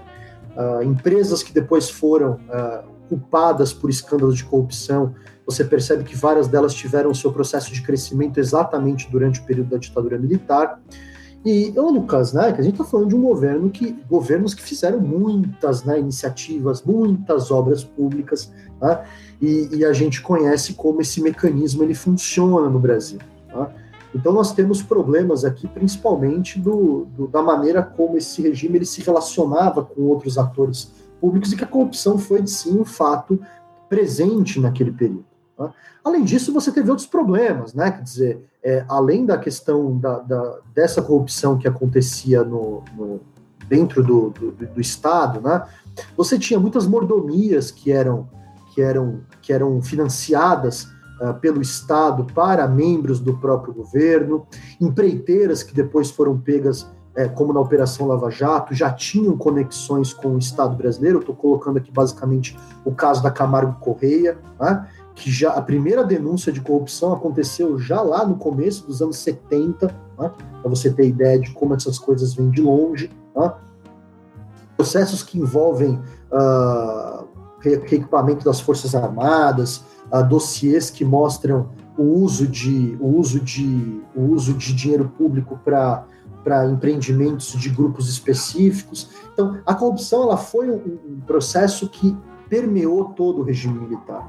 Uh, 0.56 0.82
empresas 0.82 1.42
que 1.42 1.52
depois 1.52 1.88
foram 1.88 2.32
uh, 2.32 2.84
culpadas 3.08 3.72
por 3.72 3.88
escândalos 3.88 4.36
de 4.36 4.44
corrupção, 4.44 5.14
você 5.44 5.64
percebe 5.64 6.04
que 6.04 6.16
várias 6.16 6.48
delas 6.48 6.72
tiveram 6.72 7.12
seu 7.12 7.32
processo 7.32 7.72
de 7.72 7.82
crescimento 7.82 8.38
exatamente 8.38 9.10
durante 9.10 9.40
o 9.40 9.44
período 9.44 9.70
da 9.70 9.78
ditadura 9.78 10.18
militar. 10.18 10.80
E, 11.44 11.72
Lucas, 11.76 12.32
né, 12.32 12.52
que 12.52 12.60
a 12.60 12.64
gente 12.64 12.74
está 12.74 12.84
falando 12.84 13.08
de 13.08 13.16
um 13.16 13.22
governo 13.22 13.68
que, 13.68 13.96
governos 14.08 14.54
que 14.54 14.62
fizeram 14.62 15.00
muitas 15.00 15.82
né, 15.82 15.98
iniciativas, 15.98 16.84
muitas 16.84 17.50
obras 17.50 17.82
públicas, 17.82 18.52
né, 18.80 19.04
e, 19.40 19.68
e, 19.72 19.84
a 19.84 19.92
gente 19.92 20.22
conhece 20.22 20.74
como 20.74 21.00
esse 21.00 21.20
mecanismo 21.20 21.82
ele 21.82 21.94
funciona 21.94 22.68
no 22.68 22.78
Brasil. 22.78 23.18
Tá? 24.12 24.18
Então 24.18 24.32
nós 24.32 24.52
temos 24.52 24.82
problemas 24.82 25.44
aqui, 25.44 25.66
principalmente 25.66 26.58
do, 26.58 27.06
do, 27.16 27.26
da 27.26 27.42
maneira 27.42 27.82
como 27.82 28.16
esse 28.16 28.42
regime 28.42 28.78
ele 28.78 28.86
se 28.86 29.02
relacionava 29.02 29.82
com 29.82 30.02
outros 30.02 30.38
atores 30.38 30.92
públicos 31.20 31.52
e 31.52 31.56
que 31.56 31.64
a 31.64 31.68
corrupção 31.68 32.18
foi 32.18 32.46
sim 32.46 32.80
um 32.80 32.84
fato 32.84 33.40
presente 33.88 34.60
naquele 34.60 34.92
período. 34.92 35.24
Né? 35.58 35.70
Além 36.04 36.24
disso, 36.24 36.52
você 36.52 36.72
teve 36.72 36.90
outros 36.90 37.06
problemas, 37.06 37.74
né? 37.74 37.90
Quer 37.90 38.02
dizer, 38.02 38.48
é, 38.62 38.84
além 38.88 39.24
da 39.24 39.38
questão 39.38 39.96
da, 39.98 40.18
da, 40.18 40.58
dessa 40.74 41.00
corrupção 41.00 41.56
que 41.56 41.68
acontecia 41.68 42.42
no, 42.42 42.82
no 42.96 43.20
dentro 43.68 44.02
do, 44.02 44.30
do, 44.30 44.50
do, 44.50 44.80
Estado, 44.80 45.40
né? 45.40 45.64
Você 46.16 46.38
tinha 46.38 46.58
muitas 46.58 46.86
mordomias 46.86 47.70
que 47.70 47.92
eram, 47.92 48.28
que 48.74 48.82
eram, 48.82 49.20
que 49.40 49.52
eram 49.52 49.80
financiadas 49.80 50.88
pelo 51.34 51.60
Estado 51.60 52.24
para 52.34 52.66
membros 52.66 53.20
do 53.20 53.36
próprio 53.36 53.74
governo, 53.74 54.46
empreiteiras 54.80 55.62
que 55.62 55.74
depois 55.74 56.10
foram 56.10 56.38
pegas 56.38 56.90
é, 57.14 57.28
como 57.28 57.52
na 57.52 57.60
Operação 57.60 58.06
Lava 58.06 58.30
Jato, 58.30 58.74
já 58.74 58.90
tinham 58.90 59.36
conexões 59.36 60.12
com 60.12 60.34
o 60.34 60.38
Estado 60.38 60.74
brasileiro. 60.74 61.18
Estou 61.18 61.34
colocando 61.34 61.76
aqui 61.76 61.90
basicamente 61.90 62.58
o 62.84 62.92
caso 62.92 63.22
da 63.22 63.30
Camargo 63.30 63.78
Correia, 63.80 64.38
né, 64.58 64.88
que 65.14 65.30
já 65.30 65.52
a 65.52 65.60
primeira 65.60 66.02
denúncia 66.02 66.50
de 66.50 66.60
corrupção 66.60 67.12
aconteceu 67.12 67.78
já 67.78 68.00
lá 68.00 68.24
no 68.24 68.36
começo 68.36 68.86
dos 68.86 69.02
anos 69.02 69.18
70, 69.18 69.88
né, 70.18 70.32
para 70.60 70.70
você 70.70 70.90
ter 70.90 71.06
ideia 71.06 71.38
de 71.38 71.50
como 71.52 71.74
essas 71.74 71.98
coisas 71.98 72.34
vêm 72.34 72.50
de 72.50 72.62
longe. 72.62 73.10
Né. 73.36 73.52
Processos 74.76 75.22
que 75.22 75.38
envolvem 75.38 76.00
uh, 76.32 77.28
reequipamento 77.62 78.44
das 78.44 78.60
Forças 78.60 78.94
Armadas, 78.94 79.84
uh, 80.12 80.26
dossiês 80.28 80.90
que 80.90 81.04
mostram 81.04 81.70
o 81.96 82.02
uso 82.02 82.46
de, 82.46 82.96
o 83.00 83.18
uso 83.18 83.40
de, 83.40 84.00
o 84.14 84.22
uso 84.22 84.54
de 84.54 84.74
dinheiro 84.74 85.08
público 85.16 85.58
para 85.64 86.04
para 86.42 86.68
empreendimentos 86.68 87.52
de 87.52 87.70
grupos 87.70 88.08
específicos. 88.08 89.10
Então, 89.32 89.60
a 89.64 89.74
corrupção 89.74 90.24
ela 90.24 90.36
foi 90.36 90.68
um, 90.70 90.98
um 91.08 91.20
processo 91.24 91.88
que 91.88 92.16
permeou 92.48 93.06
todo 93.10 93.40
o 93.40 93.44
regime 93.44 93.78
militar. 93.78 94.28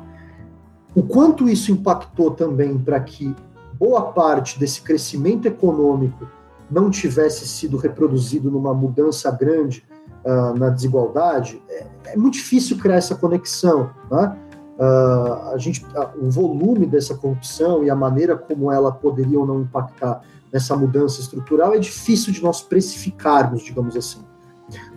O 0.96 1.02
quanto 1.02 1.50
isso 1.50 1.72
impactou 1.72 2.32
também 2.32 2.78
para 2.78 3.00
que 3.00 3.36
boa 3.80 4.13
parte 4.13 4.60
desse 4.60 4.82
crescimento 4.82 5.48
econômico 5.48 6.28
não 6.69 6.89
tivesse 6.89 7.48
sido 7.48 7.78
reproduzido 7.78 8.50
numa 8.50 8.74
mudança 8.74 9.30
grande 9.32 9.84
uh, 10.25 10.57
na 10.57 10.69
desigualdade, 10.69 11.62
é, 11.69 11.86
é, 12.05 12.17
muito 12.17 12.36
difícil 12.36 12.77
criar 12.77 12.95
essa 12.95 13.15
conexão. 13.15 13.89
Né? 14.12 14.38
Uh, 14.79 15.53
a 15.53 15.57
gente, 15.57 15.83
uh, 15.86 16.25
o 16.25 16.29
volume 16.29 16.86
dessa 16.86 17.15
corrupção 17.15 17.83
e 17.83 17.89
a 17.89 17.95
maneira 17.95 18.36
como 18.36 18.71
ela 18.71 18.91
poderia 18.91 19.39
ou 19.39 19.45
não 19.45 19.62
impactar 19.62 20.21
nessa 20.51 20.75
mudança 20.75 21.19
estrutural 21.19 21.73
é 21.73 21.79
difícil 21.79 22.31
de 22.31 22.41
nós 22.41 22.62
precificarmos, 22.62 23.63
digamos 23.63 23.95
assim. 23.95 24.21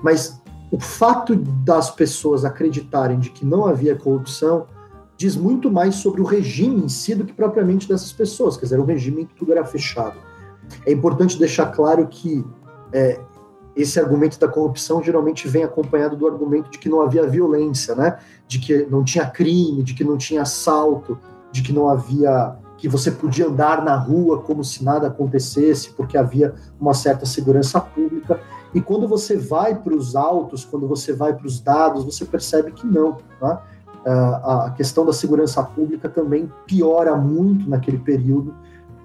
Mas 0.02 0.40
o 0.70 0.78
fato 0.78 1.34
das 1.36 1.90
pessoas 1.90 2.44
acreditarem 2.44 3.18
de 3.18 3.30
que 3.30 3.44
não 3.44 3.66
havia 3.66 3.96
corrupção 3.96 4.66
diz 5.16 5.34
muito 5.34 5.70
mais 5.70 5.94
sobre 5.96 6.20
o 6.20 6.24
regime 6.24 6.84
em 6.84 6.88
si 6.88 7.14
do 7.14 7.24
que 7.24 7.32
propriamente 7.32 7.88
dessas 7.88 8.12
pessoas, 8.12 8.56
quer 8.56 8.66
dizer, 8.66 8.78
um 8.78 8.84
regime 8.84 9.22
em 9.22 9.26
que 9.26 9.34
tudo 9.34 9.52
era 9.52 9.64
fechado. 9.64 10.18
É 10.84 10.92
importante 10.92 11.38
deixar 11.38 11.66
claro 11.66 12.06
que 12.06 12.44
é, 12.92 13.20
esse 13.76 14.00
argumento 14.00 14.40
da 14.40 14.48
corrupção 14.48 15.02
geralmente 15.02 15.46
vem 15.46 15.62
acompanhado 15.62 16.16
do 16.16 16.26
argumento 16.26 16.70
de 16.70 16.78
que 16.78 16.88
não 16.88 17.02
havia 17.02 17.26
violência, 17.26 17.94
né? 17.94 18.18
De 18.48 18.58
que 18.58 18.86
não 18.86 19.04
tinha 19.04 19.26
crime, 19.26 19.82
de 19.82 19.92
que 19.92 20.02
não 20.02 20.16
tinha 20.16 20.42
assalto, 20.42 21.18
de 21.52 21.62
que 21.62 21.72
não 21.72 21.88
havia 21.88 22.56
que 22.78 22.88
você 22.88 23.10
podia 23.10 23.46
andar 23.46 23.82
na 23.82 23.96
rua 23.96 24.40
como 24.42 24.62
se 24.62 24.84
nada 24.84 25.06
acontecesse, 25.06 25.90
porque 25.90 26.16
havia 26.16 26.54
uma 26.80 26.92
certa 26.92 27.24
segurança 27.24 27.80
pública. 27.80 28.40
E 28.74 28.80
quando 28.80 29.08
você 29.08 29.36
vai 29.36 29.74
para 29.74 29.94
os 29.94 30.14
autos, 30.14 30.64
quando 30.64 30.86
você 30.86 31.12
vai 31.12 31.34
para 31.34 31.46
os 31.46 31.58
dados, 31.60 32.04
você 32.04 32.24
percebe 32.24 32.72
que 32.72 32.86
não. 32.86 33.16
Tá? 33.40 33.62
A 34.04 34.74
questão 34.76 35.06
da 35.06 35.12
segurança 35.12 35.62
pública 35.62 36.08
também 36.08 36.50
piora 36.66 37.16
muito 37.16 37.68
naquele 37.68 37.98
período. 37.98 38.54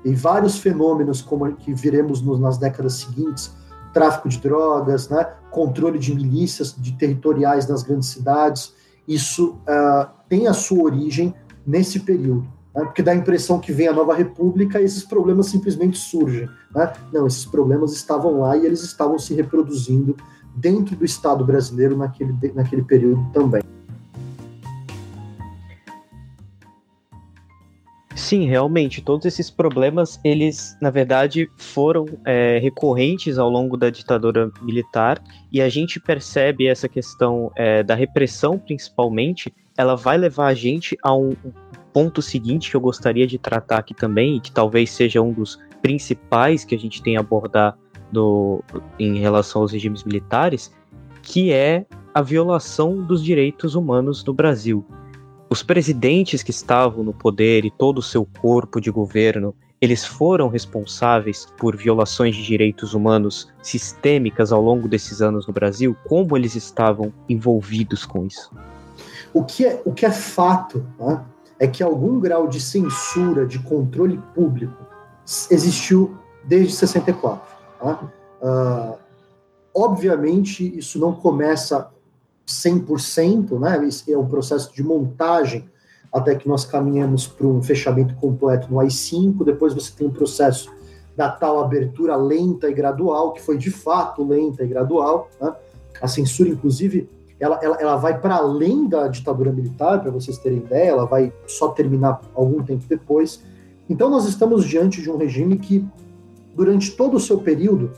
E 0.04 0.14
vários 0.14 0.58
fenômenos, 0.58 1.22
como 1.22 1.52
que 1.56 1.74
viremos 1.74 2.22
nas 2.40 2.58
décadas 2.58 2.94
seguintes, 2.94 3.56
tráfico 3.94 4.30
de 4.30 4.40
drogas, 4.40 5.10
né, 5.10 5.26
controle 5.50 6.00
de 6.00 6.14
milícias 6.14 6.76
de 6.78 6.94
territoriais 6.94 7.68
nas 7.68 7.84
grandes 7.84 8.10
cidades, 8.10 8.74
isso 9.08 9.58
uh, 9.68 10.10
tem 10.30 10.48
a 10.48 10.54
sua 10.54 10.84
origem 10.84 11.34
nesse 11.66 12.00
período 12.00 12.48
né? 12.74 12.84
porque 12.84 13.04
dá 13.04 13.12
a 13.12 13.16
impressão 13.16 13.60
que 13.60 13.72
vem 13.72 13.88
a 13.88 13.94
nova 13.94 14.16
república 14.16 14.82
e 14.82 14.86
esses 14.86 15.04
problemas 15.04 15.48
simplesmente 15.48 15.98
surgem. 15.98 16.50
Né? 16.74 16.92
Não, 17.14 17.28
esses 17.28 17.46
problemas 17.46 17.94
estavam 17.94 18.40
lá 18.40 18.56
e 18.58 18.66
eles 18.66 18.82
estavam 18.84 19.20
se 19.20 19.34
reproduzindo 19.34 20.16
dentro 20.56 20.96
do 20.96 21.06
Estado 21.06 21.46
brasileiro 21.46 21.98
naquele, 21.98 22.36
naquele 22.54 22.84
período 22.84 23.26
também. 23.32 23.62
Sim, 28.32 28.46
realmente, 28.46 29.02
todos 29.02 29.26
esses 29.26 29.52
problemas, 29.52 30.18
eles, 30.24 30.78
na 30.82 30.90
verdade, 30.90 31.52
foram 31.58 32.06
é, 32.26 32.60
recorrentes 32.60 33.38
ao 33.38 33.50
longo 33.50 33.76
da 33.76 33.90
ditadura 33.90 34.50
militar, 34.62 35.22
e 35.52 35.62
a 35.62 35.68
gente 35.68 36.00
percebe 36.00 36.66
essa 36.66 36.88
questão 36.88 37.52
é, 37.58 37.84
da 37.84 37.94
repressão, 37.94 38.58
principalmente, 38.58 39.54
ela 39.78 39.96
vai 39.96 40.18
levar 40.18 40.48
a 40.48 40.54
gente 40.54 40.98
a 41.04 41.14
um, 41.14 41.36
ponto 41.92 42.22
seguinte 42.22 42.72
que 42.72 42.78
eu 42.78 42.80
gostaria 42.80 43.28
de 43.28 43.38
tratar 43.38 43.80
aqui 43.80 43.94
também, 43.94 44.38
e 44.38 44.40
que 44.40 44.50
talvez 44.50 44.92
seja 44.92 45.22
um 45.22 45.34
dos 45.34 45.60
principais 45.82 46.64
que 46.64 46.74
a 46.74 46.80
gente 46.80 47.04
tem 47.04 47.18
a 47.18 47.20
abordar 47.20 47.78
em 48.98 49.20
relação 49.20 49.62
aos 49.62 49.74
regimes 49.74 50.06
militares, 50.06 50.74
que 51.22 51.52
é 51.52 51.86
a 52.14 52.22
violação 52.22 52.96
dos 53.04 53.22
direitos 53.22 53.76
humanos 53.76 54.24
no 54.24 54.34
Brasil. 54.34 54.86
Os 55.52 55.62
presidentes 55.62 56.42
que 56.42 56.50
estavam 56.50 57.04
no 57.04 57.12
poder 57.12 57.66
e 57.66 57.70
todo 57.70 57.98
o 57.98 58.02
seu 58.02 58.26
corpo 58.40 58.80
de 58.80 58.90
governo, 58.90 59.54
eles 59.82 60.06
foram 60.06 60.48
responsáveis 60.48 61.46
por 61.58 61.76
violações 61.76 62.38
de 62.38 62.42
direitos 62.42 62.94
humanos 62.94 63.52
sistêmicas 63.62 64.54
ao 64.54 64.62
longo 64.62 64.88
desses 64.88 65.22
anos 65.22 65.46
no 65.46 65.52
Brasil? 65.52 65.94
Como 66.08 66.38
eles 66.38 66.56
estavam 66.56 67.12
envolvidos 67.28 68.06
com 68.06 68.26
isso? 68.26 68.50
O 69.34 69.44
que 69.44 69.66
é, 69.66 69.82
o 69.84 69.92
que 69.92 70.06
é 70.06 70.12
fato 70.12 70.88
né, 70.98 71.22
é 71.60 71.68
que 71.68 71.84
algum 71.84 72.18
grau 72.18 72.48
de 72.48 72.62
censura, 72.62 73.46
de 73.46 73.60
controle 73.60 74.22
público, 74.34 74.86
existiu 75.50 76.16
desde 76.46 76.72
64. 76.76 77.42
Tá? 77.78 78.00
Uh, 78.42 78.98
obviamente, 79.76 80.78
isso 80.78 80.98
não 80.98 81.12
começa 81.12 81.92
100%, 82.48 83.60
né? 83.60 83.88
Esse 83.88 84.12
é 84.12 84.18
um 84.18 84.28
processo 84.28 84.74
de 84.74 84.84
montagem 84.84 85.70
até 86.12 86.36
que 86.36 86.48
nós 86.48 86.66
caminhamos 86.66 87.26
para 87.26 87.48
um 87.48 87.64
fechamento 87.64 88.14
completo 88.16 88.70
no 88.70 88.80
AI-5, 88.80 89.46
depois 89.46 89.74
você 89.74 89.92
tem 89.96 90.08
um 90.08 90.12
processo 90.12 90.70
da 91.16 91.30
tal 91.30 91.60
abertura 91.60 92.16
lenta 92.16 92.70
e 92.70 92.74
gradual, 92.74 93.32
que 93.32 93.42
foi 93.42 93.58
de 93.58 93.72
fato 93.72 94.24
lenta 94.24 94.64
e 94.64 94.68
gradual. 94.68 95.30
Né? 95.40 95.54
A 96.02 96.08
censura, 96.08 96.50
inclusive, 96.50 97.10
ela, 97.40 97.60
ela, 97.62 97.78
ela 97.80 97.96
vai 97.96 98.20
para 98.20 98.36
além 98.36 98.88
da 98.88 99.08
ditadura 99.08 99.52
militar, 99.52 100.02
para 100.02 100.12
vocês 100.12 100.38
terem 100.38 100.60
ideia, 100.60 100.90
ela 100.90 101.06
vai 101.06 101.34
só 101.48 101.70
terminar 101.70 102.22
algum 102.36 102.62
tempo 102.62 102.84
depois. 102.88 103.42
Então, 103.90 104.10
nós 104.10 104.28
estamos 104.28 104.66
diante 104.66 105.02
de 105.02 105.10
um 105.10 105.18
regime 105.18 105.58
que, 105.58 105.86
durante 106.56 106.92
todo 106.92 107.16
o 107.16 107.20
seu 107.20 107.38
período, 107.40 107.92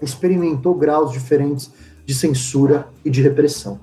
experimentou 0.00 0.74
graus 0.74 1.12
diferentes 1.12 1.70
de 2.06 2.14
censura 2.14 2.88
e 3.04 3.10
de 3.10 3.20
repressão. 3.20 3.80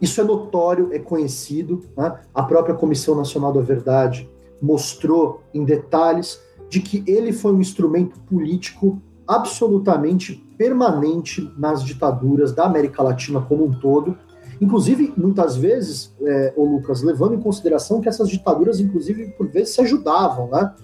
Isso 0.00 0.20
é 0.20 0.24
notório, 0.24 0.90
é 0.92 0.98
conhecido. 0.98 1.82
Né? 1.96 2.20
A 2.32 2.42
própria 2.42 2.74
Comissão 2.74 3.16
Nacional 3.16 3.52
da 3.52 3.60
Verdade 3.60 4.28
mostrou 4.62 5.42
em 5.52 5.64
detalhes 5.64 6.40
de 6.70 6.80
que 6.80 7.02
ele 7.06 7.32
foi 7.32 7.52
um 7.52 7.60
instrumento 7.60 8.18
político 8.20 9.00
absolutamente 9.26 10.34
permanente 10.56 11.52
nas 11.56 11.84
ditaduras 11.84 12.52
da 12.52 12.64
América 12.64 13.02
Latina 13.02 13.40
como 13.40 13.64
um 13.64 13.72
todo. 13.78 14.16
Inclusive, 14.60 15.12
muitas 15.16 15.56
vezes, 15.56 16.14
é, 16.22 16.52
o 16.56 16.64
Lucas, 16.64 17.02
levando 17.02 17.34
em 17.34 17.40
consideração 17.40 18.00
que 18.00 18.08
essas 18.08 18.28
ditaduras, 18.28 18.80
inclusive, 18.80 19.28
por 19.32 19.46
vezes 19.48 19.74
se 19.74 19.80
ajudavam, 19.80 20.48
né? 20.50 20.74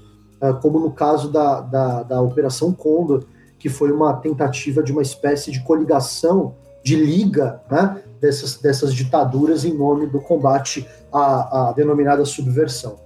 É, 0.41 0.53
como 0.53 0.79
no 0.79 0.93
caso 0.93 1.31
da, 1.31 1.61
da, 1.61 2.03
da 2.03 2.21
Operação 2.21 2.73
Condor, 2.73 3.25
que 3.65 3.71
foi 3.71 3.91
uma 3.91 4.13
tentativa 4.13 4.83
de 4.83 4.93
uma 4.93 5.01
espécie 5.01 5.51
de 5.51 5.65
coligação, 5.65 6.55
de 6.83 6.97
liga, 6.97 7.63
né? 7.71 8.03
Dessas, 8.21 8.59
dessas 8.59 8.93
ditaduras 8.93 9.65
em 9.65 9.73
nome 9.73 10.07
do 10.07 10.21
combate 10.21 10.87
à, 11.11 11.71
à 11.71 11.73
denominada 11.73 12.27
subversão 12.27 12.99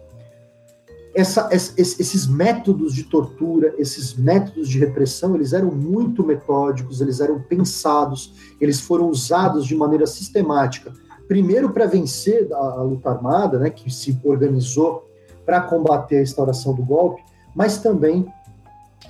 essa, 1.14 1.48
esses 1.52 2.26
métodos 2.26 2.92
de 2.92 3.04
tortura, 3.04 3.72
esses 3.78 4.14
métodos 4.14 4.68
de 4.68 4.78
repressão, 4.78 5.36
eles 5.36 5.52
eram 5.52 5.70
muito 5.70 6.24
metódicos, 6.24 7.00
eles 7.00 7.20
eram 7.20 7.40
pensados, 7.40 8.34
eles 8.60 8.80
foram 8.80 9.08
usados 9.08 9.64
de 9.64 9.76
maneira 9.76 10.06
sistemática. 10.06 10.92
Primeiro 11.28 11.70
para 11.70 11.86
vencer 11.86 12.48
a, 12.52 12.56
a, 12.56 12.82
luta 12.82 13.10
armada, 13.10 13.58
né, 13.58 13.70
que 13.70 13.90
se 13.90 14.18
organizou 14.24 15.08
para 15.44 15.60
combater 15.60 16.18
a 16.18 16.22
instauração 16.22 16.74
do 16.74 16.82
golpe, 16.82 17.22
mas 17.54 17.78
também 17.78 18.26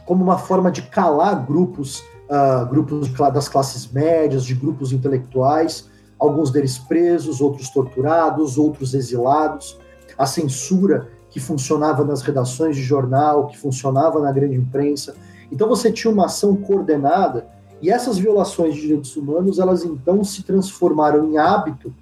como 0.08 0.24
uma 0.24 0.38
forma 0.38 0.70
de 0.70 0.80
calar 0.80 1.44
grupos, 1.44 2.00
uh, 2.30 2.66
grupos 2.66 3.10
das 3.30 3.46
classes 3.46 3.86
médias, 3.92 4.42
de 4.42 4.54
grupos 4.54 4.90
intelectuais, 4.90 5.86
alguns 6.18 6.50
deles 6.50 6.78
presos, 6.78 7.42
outros 7.42 7.68
torturados, 7.68 8.56
outros 8.56 8.94
exilados 8.94 9.78
a 10.16 10.26
censura 10.26 11.08
que 11.30 11.38
funcionava 11.38 12.04
nas 12.04 12.22
redações 12.22 12.74
de 12.74 12.82
jornal, 12.82 13.46
que 13.46 13.56
funcionava 13.56 14.18
na 14.18 14.32
grande 14.32 14.56
imprensa. 14.56 15.14
Então 15.52 15.68
você 15.68 15.92
tinha 15.92 16.12
uma 16.12 16.24
ação 16.24 16.56
coordenada 16.56 17.46
e 17.80 17.90
essas 17.90 18.18
violações 18.18 18.74
de 18.74 18.80
direitos 18.80 19.14
humanos, 19.14 19.58
elas 19.58 19.84
então 19.84 20.24
se 20.24 20.42
transformaram 20.42 21.30
em 21.30 21.38
hábito, 21.38 21.94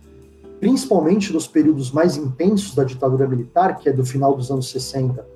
principalmente 0.58 1.32
nos 1.32 1.46
períodos 1.46 1.90
mais 1.90 2.16
intensos 2.16 2.74
da 2.74 2.84
ditadura 2.84 3.28
militar, 3.28 3.76
que 3.76 3.88
é 3.88 3.92
do 3.92 4.06
final 4.06 4.34
dos 4.34 4.50
anos 4.50 4.70
60 4.70 5.26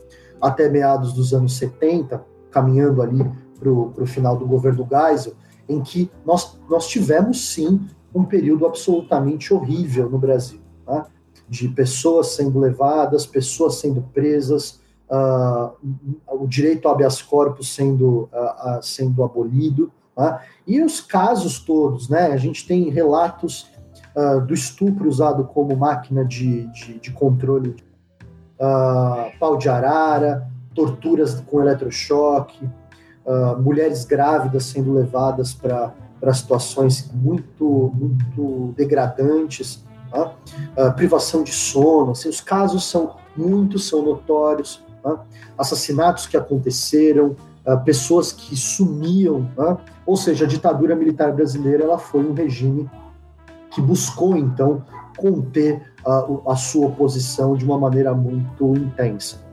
até 0.41 0.71
meados 0.71 1.13
dos 1.13 1.35
anos 1.35 1.59
70, 1.59 2.25
caminhando 2.51 3.03
ali 3.03 3.25
para 3.59 3.71
o 3.71 4.07
final 4.07 4.37
do 4.37 4.47
governo 4.47 4.87
Geisel, 4.91 5.35
em 5.69 5.81
que 5.81 6.11
nós, 6.25 6.59
nós 6.69 6.89
tivemos 6.89 7.49
sim 7.53 7.87
um 8.15 8.25
período 8.25 8.67
absolutamente 8.67 9.55
horrível 9.55 10.11
no 10.11 10.19
Brasil, 10.19 10.61
tá? 10.85 11.07
de 11.49 11.69
pessoas 11.69 12.29
sendo 12.29 12.59
levadas, 12.59 13.27
pessoas 13.27 13.77
sendo 13.77 14.03
presas, 14.03 14.81
uh, 15.11 15.73
o 16.29 16.47
direito 16.47 16.87
ao 16.87 16.95
habeas 16.95 17.23
corpus 17.23 17.75
sendo, 17.75 18.29
uh, 18.33 18.79
uh, 18.79 18.83
sendo 18.83 19.23
abolido, 19.23 19.93
tá? 20.15 20.43
e 20.67 20.83
os 20.83 21.01
casos 21.01 21.61
todos, 21.61 22.09
né? 22.09 22.27
A 22.27 22.37
gente 22.37 22.67
tem 22.67 22.89
relatos 22.91 23.69
do 24.47 24.53
estupro 24.53 25.09
usado 25.09 25.45
como 25.45 25.75
máquina 25.77 26.25
de, 26.25 26.67
de, 26.73 26.99
de 26.99 27.13
controle, 27.13 27.77
pau 29.39 29.57
de 29.57 29.69
arara, 29.69 30.51
torturas 30.75 31.41
com 31.41 31.61
eletrochoque, 31.61 32.69
mulheres 33.61 34.05
grávidas 34.05 34.65
sendo 34.65 34.93
levadas 34.93 35.53
para 35.53 35.95
situações 36.33 37.11
muito, 37.13 37.93
muito 37.95 38.73
degradantes, 38.77 39.85
uh, 40.13 40.93
privação 40.95 41.43
de 41.43 41.53
sono. 41.53 42.13
Assim, 42.13 42.29
os 42.29 42.41
casos 42.41 42.85
são 42.85 43.17
muitos, 43.37 43.89
são 43.89 44.03
notórios. 44.03 44.85
Tá? 45.03 45.25
Assassinatos 45.57 46.27
que 46.27 46.37
aconteceram, 46.37 47.37
uh, 47.67 47.83
pessoas 47.85 48.33
que 48.33 48.57
sumiam. 48.57 49.49
Tá? 49.57 49.79
Ou 50.05 50.17
seja, 50.17 50.45
a 50.45 50.49
ditadura 50.49 50.95
militar 50.95 51.33
brasileira 51.33 51.85
ela 51.85 51.99
foi 51.99 52.25
um 52.25 52.35
regime 52.35 52.91
que 53.71 53.81
buscou, 53.81 54.37
então, 54.37 54.85
conter 55.17 55.93
uh, 56.05 56.51
a 56.51 56.57
sua 56.57 56.89
oposição 56.89 57.57
de 57.57 57.65
uma 57.65 57.79
maneira 57.79 58.13
muito 58.15 58.75
intensa. 58.77 59.49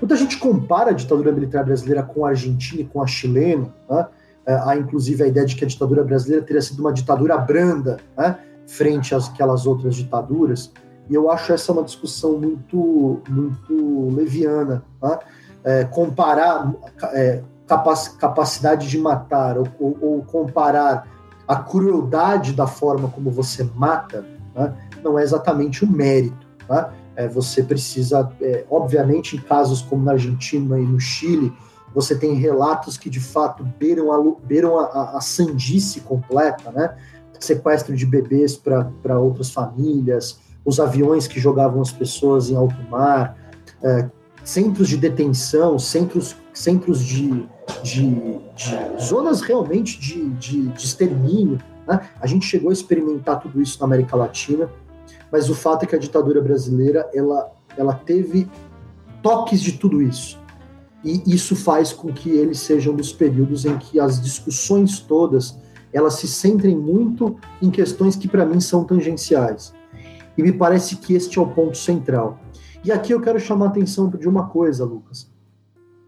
Tá? 0.00 0.06
Quando 0.06 0.12
a 0.12 0.16
gente 0.16 0.38
compara 0.38 0.90
a 0.90 0.94
ditadura 0.94 1.30
militar 1.32 1.64
brasileira 1.64 2.02
com 2.02 2.24
a 2.24 2.30
argentina 2.30 2.82
e 2.82 2.84
com 2.84 3.02
a 3.02 3.06
chilena, 3.06 3.72
tá? 3.86 4.08
É, 4.46 4.54
há 4.54 4.76
inclusive 4.76 5.22
a 5.22 5.26
ideia 5.26 5.46
de 5.46 5.54
que 5.54 5.64
a 5.64 5.68
ditadura 5.68 6.02
brasileira 6.02 6.44
teria 6.44 6.62
sido 6.62 6.80
uma 6.80 6.92
ditadura 6.92 7.36
branda, 7.36 7.98
né, 8.16 8.38
frente 8.66 9.14
àquelas 9.14 9.66
outras 9.66 9.94
ditaduras, 9.94 10.72
e 11.08 11.14
eu 11.14 11.30
acho 11.30 11.52
essa 11.52 11.72
uma 11.72 11.82
discussão 11.82 12.38
muito, 12.38 13.20
muito 13.28 14.08
leviana. 14.14 14.82
Né? 15.02 15.18
É, 15.62 15.84
comparar 15.84 16.72
é, 17.12 17.42
capac, 17.66 18.16
capacidade 18.16 18.88
de 18.88 18.96
matar 18.96 19.58
ou, 19.58 19.68
ou, 19.78 19.98
ou, 20.00 20.22
comparar 20.22 21.06
a 21.46 21.56
crueldade 21.56 22.54
da 22.54 22.66
forma 22.66 23.08
como 23.08 23.30
você 23.30 23.68
mata 23.74 24.24
né, 24.54 24.72
não 25.02 25.18
é 25.18 25.22
exatamente 25.22 25.84
o 25.84 25.88
um 25.88 25.90
mérito. 25.90 26.46
Né? 26.68 26.88
É, 27.16 27.28
você 27.28 27.62
precisa, 27.62 28.30
é, 28.40 28.64
obviamente, 28.70 29.36
em 29.36 29.40
casos 29.40 29.82
como 29.82 30.04
na 30.04 30.12
Argentina 30.12 30.78
e 30.78 30.84
no 30.84 31.00
Chile, 31.00 31.52
você 31.94 32.16
tem 32.16 32.34
relatos 32.34 32.96
que 32.96 33.10
de 33.10 33.20
fato 33.20 33.64
beiram 33.78 34.12
a, 34.12 34.36
beiram 34.44 34.78
a, 34.78 35.16
a 35.16 35.20
sandice 35.20 36.00
completa, 36.00 36.70
né? 36.70 36.96
Sequestro 37.38 37.96
de 37.96 38.04
bebês 38.04 38.54
para 38.56 39.18
outras 39.18 39.50
famílias, 39.50 40.38
os 40.64 40.78
aviões 40.78 41.26
que 41.26 41.40
jogavam 41.40 41.80
as 41.80 41.90
pessoas 41.90 42.50
em 42.50 42.54
alto 42.54 42.76
mar, 42.90 43.34
é, 43.82 44.10
centros 44.44 44.88
de 44.88 44.96
detenção, 44.96 45.78
centros, 45.78 46.36
centros 46.52 47.00
de, 47.02 47.46
de, 47.82 48.38
de 48.54 49.02
zonas 49.02 49.40
realmente 49.40 49.98
de, 49.98 50.28
de, 50.30 50.68
de 50.68 50.84
extermínio. 50.84 51.58
Né? 51.86 52.00
A 52.20 52.26
gente 52.26 52.46
chegou 52.46 52.70
a 52.70 52.72
experimentar 52.72 53.40
tudo 53.40 53.60
isso 53.60 53.78
na 53.80 53.86
América 53.86 54.16
Latina, 54.16 54.68
mas 55.30 55.48
o 55.48 55.54
fato 55.54 55.84
é 55.84 55.86
que 55.86 55.94
a 55.94 55.98
ditadura 55.98 56.40
brasileira 56.40 57.08
ela, 57.14 57.50
ela 57.76 57.94
teve 57.94 58.48
toques 59.22 59.60
de 59.60 59.72
tudo 59.72 60.02
isso 60.02 60.40
e 61.04 61.22
isso 61.34 61.56
faz 61.56 61.92
com 61.92 62.12
que 62.12 62.30
eles 62.30 62.58
sejam 62.60 62.94
dos 62.94 63.12
períodos 63.12 63.64
em 63.64 63.76
que 63.78 63.98
as 63.98 64.20
discussões 64.20 65.00
todas 65.00 65.58
elas 65.92 66.14
se 66.14 66.28
centrem 66.28 66.76
muito 66.76 67.36
em 67.60 67.70
questões 67.70 68.14
que 68.14 68.28
para 68.28 68.46
mim 68.46 68.60
são 68.60 68.84
tangenciais. 68.84 69.72
E 70.38 70.42
me 70.42 70.52
parece 70.52 70.96
que 70.96 71.14
este 71.14 71.38
é 71.38 71.42
o 71.42 71.48
ponto 71.48 71.76
central. 71.76 72.38
E 72.84 72.92
aqui 72.92 73.12
eu 73.12 73.20
quero 73.20 73.40
chamar 73.40 73.66
a 73.66 73.68
atenção 73.70 74.08
de 74.08 74.28
uma 74.28 74.46
coisa, 74.46 74.84
Lucas. 74.84 75.28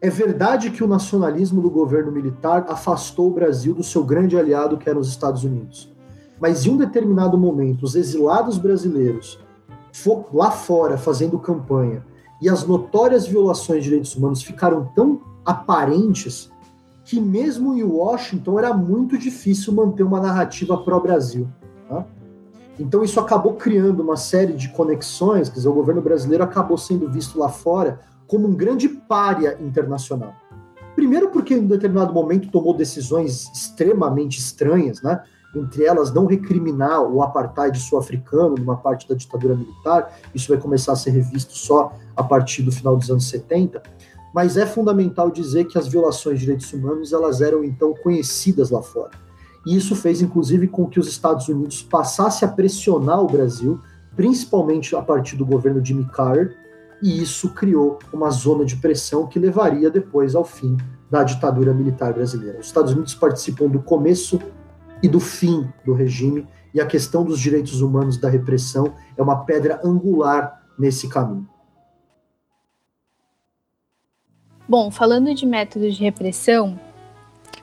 É 0.01 0.09
verdade 0.09 0.71
que 0.71 0.85
o 0.85 0.87
nacionalismo 0.87 1.61
do 1.61 1.71
governo 1.71 2.13
militar 2.13 2.67
afastou 2.69 3.29
o 3.29 3.35
Brasil 3.35 3.75
do 3.75 3.83
seu 3.83 4.05
grande 4.05 4.37
aliado, 4.37 4.77
que 4.77 4.89
eram 4.89 5.01
os 5.01 5.09
Estados 5.09 5.45
Unidos. 5.45 5.93
Mas 6.43 6.67
em 6.67 6.71
um 6.71 6.77
determinado 6.77 7.39
momento, 7.39 7.85
os 7.85 7.95
exilados 7.95 8.59
brasileiros 8.59 9.39
lá 10.35 10.51
fora 10.51 10.99
fazendo 10.99 11.39
campanha 11.39 12.05
e 12.41 12.49
as 12.49 12.67
notórias 12.67 13.25
violações 13.25 13.85
de 13.85 13.91
direitos 13.91 14.17
humanos 14.17 14.43
ficaram 14.43 14.91
tão 14.93 15.21
aparentes 15.45 16.51
que 17.05 17.21
mesmo 17.21 17.77
em 17.77 17.85
Washington 17.85 18.59
era 18.59 18.75
muito 18.75 19.17
difícil 19.17 19.73
manter 19.73 20.03
uma 20.03 20.21
narrativa 20.21 20.77
pró-Brasil. 20.79 21.47
Tá? 21.89 22.05
Então 22.77 23.05
isso 23.05 23.21
acabou 23.21 23.55
criando 23.55 24.01
uma 24.01 24.17
série 24.17 24.55
de 24.55 24.69
conexões, 24.71 25.49
quer 25.49 25.57
dizer, 25.57 25.69
o 25.69 25.75
governo 25.75 26.03
brasileiro 26.03 26.43
acabou 26.43 26.77
sendo 26.77 27.09
visto 27.09 27.39
lá 27.39 27.51
fora 27.51 28.01
como 28.27 28.49
um 28.49 28.55
grande 28.55 28.89
pária 28.89 29.57
internacional. 29.61 30.35
Primeiro 30.97 31.31
porque 31.31 31.55
em 31.55 31.61
um 31.61 31.69
determinado 31.69 32.13
momento 32.13 32.51
tomou 32.51 32.75
decisões 32.75 33.49
extremamente 33.55 34.41
estranhas, 34.41 35.01
né? 35.03 35.23
Entre 35.55 35.85
elas 35.85 36.13
não 36.13 36.27
recriminar 36.27 37.03
o 37.03 37.23
apartheid 37.23 37.79
sul-africano 37.79 38.55
numa 38.57 38.77
parte 38.77 39.09
da 39.09 39.15
ditadura 39.15 39.55
militar, 39.55 40.19
isso 40.35 40.49
vai 40.49 40.59
começar 40.61 40.93
a 40.93 40.97
ser 40.97 41.11
revisto 41.11 41.57
só 41.57 41.93
a 42.17 42.23
partir 42.23 42.63
do 42.63 42.73
final 42.73 42.97
dos 42.97 43.11
anos 43.11 43.29
70, 43.29 43.83
mas 44.35 44.57
é 44.57 44.65
fundamental 44.65 45.31
dizer 45.31 45.67
que 45.67 45.77
as 45.77 45.87
violações 45.87 46.39
de 46.39 46.47
direitos 46.47 46.73
humanos 46.73 47.13
elas 47.13 47.41
eram 47.41 47.63
então 47.63 47.95
conhecidas 48.03 48.71
lá 48.71 48.83
fora. 48.83 49.11
E 49.67 49.77
isso 49.77 49.95
fez 49.95 50.23
inclusive 50.23 50.67
com 50.69 50.87
que 50.87 50.99
os 50.99 51.07
Estados 51.07 51.49
Unidos 51.49 51.83
passassem 51.83 52.49
a 52.49 52.51
pressionar 52.51 53.21
o 53.21 53.27
Brasil, 53.27 53.79
principalmente 54.17 54.97
a 54.97 55.03
partir 55.03 55.37
do 55.37 55.47
governo 55.47 55.85
Jimmy 55.85 56.07
Carter, 56.07 56.57
e 57.03 57.21
isso 57.21 57.51
criou 57.51 57.99
uma 58.13 58.31
zona 58.31 58.65
de 58.65 58.77
pressão 58.77 59.27
que 59.27 59.39
levaria 59.39 59.91
depois 59.91 60.35
ao 60.35 60.45
fim 60.45 60.77
da 61.11 61.25
ditadura 61.25 61.75
militar 61.75 62.13
brasileira. 62.15 62.61
Os 62.61 62.67
Estados 62.67 62.93
Unidos 62.93 63.15
participam 63.15 63.67
do 63.67 63.83
começo 63.83 64.41
e 65.03 65.09
do 65.09 65.21
fim 65.21 65.69
do 65.85 65.93
regime, 65.93 66.47
e 66.73 66.81
a 66.81 66.87
questão 66.87 67.25
dos 67.25 67.39
direitos 67.39 67.83
humanos 67.83 68.17
da 68.17 68.29
repressão 68.29 68.95
é 69.17 69.23
uma 69.23 69.45
pedra 69.45 69.81
angular 69.85 70.63
nesse 70.79 71.09
caminho. 71.09 71.47
Bom, 74.69 74.91
falando 74.91 75.35
de 75.35 75.45
métodos 75.45 75.97
de 75.97 76.05
repressão, 76.05 76.79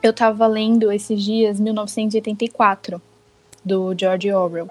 eu 0.02 0.10
estava 0.10 0.46
lendo 0.46 0.92
esses 0.92 1.22
dias 1.22 1.58
1984, 1.58 3.02
do 3.64 3.94
George 3.98 4.32
Orwell. 4.32 4.70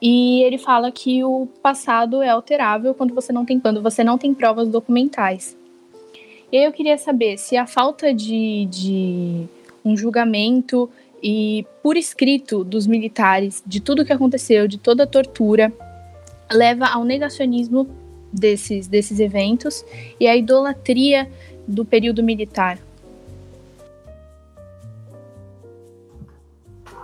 E 0.00 0.42
ele 0.42 0.58
fala 0.58 0.92
que 0.92 1.24
o 1.24 1.48
passado 1.62 2.22
é 2.22 2.28
alterável 2.28 2.94
quando 2.94 3.14
você 3.14 3.32
não 3.32 3.44
tem, 3.44 3.58
quando 3.58 3.82
você 3.82 4.04
não 4.04 4.18
tem 4.18 4.34
provas 4.34 4.68
documentais. 4.68 5.56
E 6.52 6.56
eu 6.56 6.72
queria 6.72 6.96
saber 6.96 7.38
se 7.38 7.56
a 7.56 7.66
falta 7.66 8.14
de, 8.14 8.66
de 8.66 9.46
um 9.84 9.96
julgamento 9.96 10.88
e 11.22 11.66
por 11.82 11.96
escrito 11.96 12.62
dos 12.64 12.86
militares 12.86 13.62
de 13.66 13.80
tudo 13.80 14.04
que 14.04 14.12
aconteceu, 14.12 14.68
de 14.68 14.78
toda 14.78 15.04
a 15.04 15.06
tortura, 15.06 15.72
leva 16.52 16.86
ao 16.86 17.04
negacionismo 17.04 17.88
desses, 18.32 18.86
desses 18.86 19.18
eventos 19.18 19.84
e 20.20 20.26
à 20.26 20.36
idolatria 20.36 21.28
do 21.66 21.84
período 21.84 22.22
militar. 22.22 22.78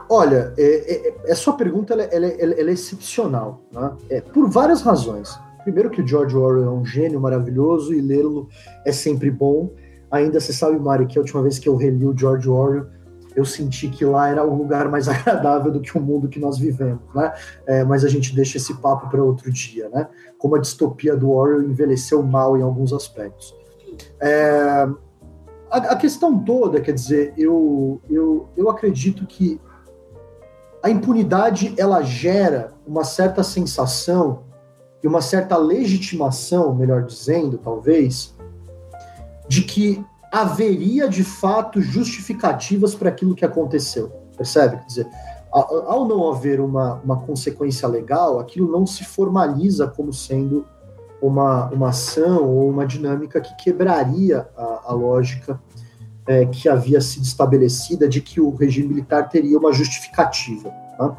Olha, 0.08 0.52
é, 0.58 1.08
é, 1.08 1.14
é 1.24 1.34
sua 1.34 1.54
pergunta 1.54 1.94
ela, 1.94 2.02
ela, 2.02 2.26
ela, 2.26 2.52
ela 2.52 2.70
é 2.70 2.72
excepcional, 2.74 3.62
né? 3.72 3.92
é, 4.10 4.20
por 4.20 4.48
várias 4.48 4.82
razões. 4.82 5.34
Primeiro 5.62 5.88
que 5.90 6.02
o 6.02 6.06
George 6.06 6.36
Orwell 6.36 6.66
é 6.66 6.70
um 6.70 6.84
gênio 6.84 7.20
maravilhoso 7.20 7.94
e 7.94 8.00
lê-lo 8.00 8.48
é 8.84 8.92
sempre 8.92 9.30
bom. 9.30 9.70
Ainda 10.10 10.38
você 10.38 10.52
sabe, 10.52 10.78
Mari, 10.78 11.06
que 11.06 11.16
a 11.16 11.22
última 11.22 11.42
vez 11.42 11.58
que 11.58 11.68
eu 11.68 11.76
reli 11.76 12.04
o 12.04 12.16
George 12.16 12.48
Orwell, 12.48 12.86
eu 13.34 13.44
senti 13.44 13.88
que 13.88 14.04
lá 14.04 14.28
era 14.28 14.44
um 14.44 14.54
lugar 14.54 14.88
mais 14.88 15.08
agradável 15.08 15.70
do 15.70 15.80
que 15.80 15.96
o 15.96 16.00
mundo 16.00 16.28
que 16.28 16.38
nós 16.38 16.58
vivemos, 16.58 17.02
né? 17.14 17.32
É, 17.66 17.84
mas 17.84 18.04
a 18.04 18.08
gente 18.08 18.34
deixa 18.34 18.56
esse 18.56 18.74
papo 18.74 19.08
para 19.08 19.22
outro 19.22 19.50
dia, 19.50 19.88
né? 19.88 20.08
Como 20.38 20.56
a 20.56 20.58
distopia 20.58 21.16
do 21.16 21.30
Orwell 21.30 21.62
envelheceu 21.62 22.22
mal 22.22 22.56
em 22.56 22.62
alguns 22.62 22.92
aspectos. 22.92 23.54
É, 24.20 24.88
a, 25.70 25.76
a, 25.76 25.96
questão 25.96 26.38
toda, 26.38 26.80
quer 26.80 26.92
dizer, 26.92 27.32
eu, 27.36 28.00
eu, 28.10 28.48
eu 28.56 28.70
acredito 28.70 29.26
que 29.26 29.60
a 30.82 30.90
impunidade 30.90 31.74
ela 31.78 32.02
gera 32.02 32.72
uma 32.86 33.04
certa 33.04 33.42
sensação 33.42 34.44
e 35.02 35.06
uma 35.06 35.20
certa 35.20 35.56
legitimação, 35.56 36.74
melhor 36.74 37.04
dizendo, 37.04 37.58
talvez, 37.58 38.34
de 39.48 39.62
que 39.62 40.04
haveria 40.32 41.06
de 41.06 41.22
fato 41.22 41.82
justificativas 41.82 42.94
para 42.94 43.10
aquilo 43.10 43.34
que 43.34 43.44
aconteceu. 43.44 44.10
Percebe? 44.34 44.78
Quer 44.78 44.86
dizer, 44.86 45.08
ao 45.52 46.08
não 46.08 46.32
haver 46.32 46.58
uma, 46.58 46.94
uma 47.04 47.20
consequência 47.20 47.86
legal, 47.86 48.40
aquilo 48.40 48.72
não 48.72 48.86
se 48.86 49.04
formaliza 49.04 49.86
como 49.86 50.10
sendo 50.10 50.66
uma, 51.20 51.68
uma 51.68 51.90
ação 51.90 52.48
ou 52.48 52.70
uma 52.70 52.86
dinâmica 52.86 53.42
que 53.42 53.54
quebraria 53.56 54.48
a, 54.56 54.84
a 54.86 54.92
lógica 54.94 55.60
é, 56.26 56.46
que 56.46 56.66
havia 56.68 57.00
sido 57.00 57.24
estabelecida 57.24 58.08
de 58.08 58.22
que 58.22 58.40
o 58.40 58.54
regime 58.54 58.88
militar 58.88 59.28
teria 59.28 59.58
uma 59.58 59.72
justificativa. 59.72 60.70
Tá? 60.96 61.14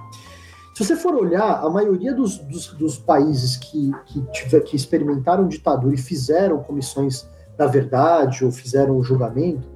Se 0.74 0.84
você 0.84 0.96
for 0.96 1.14
olhar, 1.14 1.64
a 1.64 1.70
maioria 1.70 2.16
dos, 2.16 2.40
dos, 2.40 2.74
dos 2.74 2.98
países 2.98 3.58
que, 3.58 3.92
que, 4.08 4.22
tiver, 4.32 4.62
que 4.62 4.76
experimentaram 4.76 5.48
ditadura 5.48 5.94
e 5.94 6.00
fizeram 6.00 6.64
comissões 6.64 7.28
da 7.58 7.68
verdade 7.68 8.44
ou 8.44 8.52
fizeram 8.52 8.98
o 8.98 9.04
julgamento, 9.04 9.68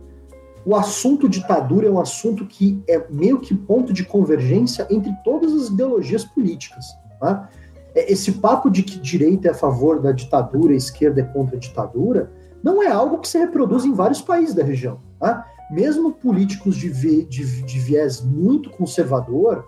o 0.65 0.75
assunto 0.75 1.29
ditadura 1.29 1.87
é 1.87 1.89
um 1.89 1.99
assunto 1.99 2.45
que 2.45 2.83
é 2.89 3.01
meio 3.09 3.39
que 3.39 3.55
ponto 3.55 3.93
de 3.93 4.03
convergência 4.03 4.85
entre 4.89 5.13
todas 5.23 5.53
as 5.53 5.69
ideologias 5.69 6.25
políticas. 6.25 6.85
Tá? 7.21 7.49
É, 7.95 8.11
esse 8.11 8.33
papo 8.33 8.69
de 8.69 8.83
que 8.83 8.99
direita 8.99 9.47
é 9.47 9.51
a 9.51 9.55
favor 9.55 10.01
da 10.01 10.11
ditadura, 10.11 10.73
esquerda 10.75 11.21
é 11.21 11.23
contra 11.23 11.55
a 11.55 11.59
ditadura, 11.59 12.31
não 12.61 12.83
é 12.83 12.87
algo 12.87 13.19
que 13.19 13.29
se 13.29 13.37
reproduz 13.37 13.85
em 13.85 13.93
vários 13.93 14.21
países 14.21 14.53
da 14.53 14.63
região. 14.63 14.99
Tá? 15.19 15.45
Mesmo 15.71 16.11
políticos 16.11 16.75
de, 16.75 16.89
vi, 16.89 17.23
de, 17.23 17.61
de 17.63 17.79
viés 17.79 18.21
muito 18.21 18.69
conservador, 18.71 19.65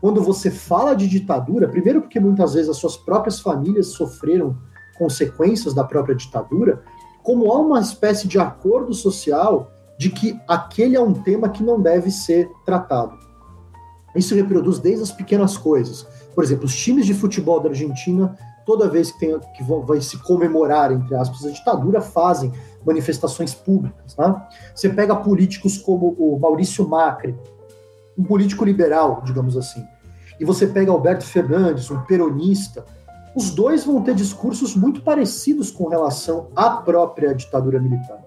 quando 0.00 0.22
você 0.22 0.50
fala 0.50 0.94
de 0.94 1.06
ditadura, 1.06 1.68
primeiro 1.68 2.00
porque 2.00 2.18
muitas 2.18 2.54
vezes 2.54 2.70
as 2.70 2.76
suas 2.76 2.96
próprias 2.96 3.38
famílias 3.38 3.88
sofreram 3.88 4.56
consequências 4.98 5.74
da 5.74 5.84
própria 5.84 6.14
ditadura, 6.14 6.82
como 7.30 7.52
há 7.52 7.58
uma 7.58 7.78
espécie 7.78 8.26
de 8.26 8.40
acordo 8.40 8.92
social 8.92 9.70
de 9.96 10.10
que 10.10 10.36
aquele 10.48 10.96
é 10.96 11.00
um 11.00 11.12
tema 11.12 11.48
que 11.48 11.62
não 11.62 11.80
deve 11.80 12.10
ser 12.10 12.50
tratado. 12.66 13.16
Isso 14.16 14.34
reproduz 14.34 14.80
desde 14.80 15.04
as 15.04 15.12
pequenas 15.12 15.56
coisas. 15.56 16.04
Por 16.34 16.42
exemplo, 16.42 16.64
os 16.64 16.74
times 16.74 17.06
de 17.06 17.14
futebol 17.14 17.60
da 17.60 17.68
Argentina, 17.68 18.36
toda 18.66 18.88
vez 18.88 19.12
que, 19.12 19.20
tem, 19.20 19.38
que 19.56 19.62
vão, 19.62 19.82
vai 19.82 20.00
se 20.00 20.18
comemorar, 20.18 20.90
entre 20.90 21.14
aspas, 21.14 21.46
a 21.46 21.52
ditadura, 21.52 22.00
fazem 22.00 22.52
manifestações 22.84 23.54
públicas. 23.54 24.12
Tá? 24.14 24.48
Você 24.74 24.88
pega 24.88 25.14
políticos 25.14 25.78
como 25.78 26.16
o 26.18 26.36
Maurício 26.36 26.88
Macri, 26.88 27.38
um 28.18 28.24
político 28.24 28.64
liberal, 28.64 29.22
digamos 29.24 29.56
assim, 29.56 29.84
e 30.40 30.44
você 30.44 30.66
pega 30.66 30.90
Alberto 30.90 31.24
Fernandes, 31.24 31.92
um 31.92 32.00
peronista, 32.00 32.84
os 33.34 33.50
dois 33.50 33.84
vão 33.84 34.02
ter 34.02 34.14
discursos 34.14 34.74
muito 34.74 35.02
parecidos 35.02 35.70
com 35.70 35.88
relação 35.88 36.48
à 36.54 36.70
própria 36.70 37.34
ditadura 37.34 37.78
militar. 37.78 38.18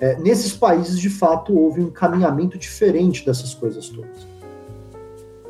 É, 0.00 0.16
nesses 0.18 0.52
países, 0.52 0.98
de 0.98 1.10
fato, 1.10 1.56
houve 1.56 1.80
um 1.80 1.86
encaminhamento 1.88 2.58
diferente 2.58 3.24
dessas 3.24 3.54
coisas 3.54 3.88
todas. 3.88 4.26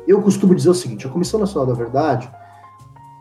Eu 0.07 0.21
costumo 0.21 0.53
dizer 0.53 0.69
o 0.69 0.75
seguinte: 0.75 1.07
a 1.07 1.09
Comissão 1.09 1.39
Nacional 1.39 1.67
da 1.67 1.73
Verdade, 1.73 2.31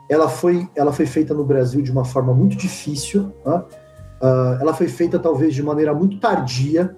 ela 0.08 0.28
foi, 0.28 0.68
ela 0.74 0.92
foi 0.92 1.06
feita 1.06 1.32
no 1.32 1.44
Brasil 1.44 1.80
de 1.80 1.90
uma 1.90 2.04
forma 2.04 2.34
muito 2.34 2.56
difícil, 2.56 3.32
né? 3.44 3.56
uh, 3.56 4.60
ela 4.60 4.74
foi 4.74 4.88
feita 4.88 5.18
talvez 5.18 5.54
de 5.54 5.62
maneira 5.62 5.94
muito 5.94 6.18
tardia, 6.18 6.94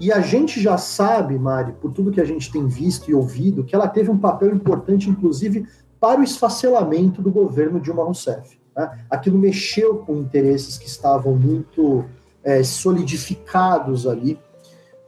e 0.00 0.12
a 0.12 0.20
gente 0.20 0.60
já 0.60 0.78
sabe, 0.78 1.36
Mari, 1.36 1.72
por 1.72 1.92
tudo 1.92 2.12
que 2.12 2.20
a 2.20 2.24
gente 2.24 2.52
tem 2.52 2.66
visto 2.66 3.10
e 3.10 3.14
ouvido, 3.14 3.64
que 3.64 3.74
ela 3.74 3.88
teve 3.88 4.10
um 4.10 4.18
papel 4.18 4.54
importante, 4.54 5.10
inclusive, 5.10 5.66
para 6.00 6.20
o 6.20 6.24
esfacelamento 6.24 7.20
do 7.20 7.30
governo 7.30 7.80
Dilma 7.80 8.04
Rousseff. 8.04 8.58
Né? 8.76 9.04
Aquilo 9.10 9.38
mexeu 9.38 9.98
com 9.98 10.16
interesses 10.16 10.78
que 10.78 10.86
estavam 10.86 11.34
muito 11.34 12.04
é, 12.42 12.62
solidificados 12.62 14.06
ali 14.06 14.38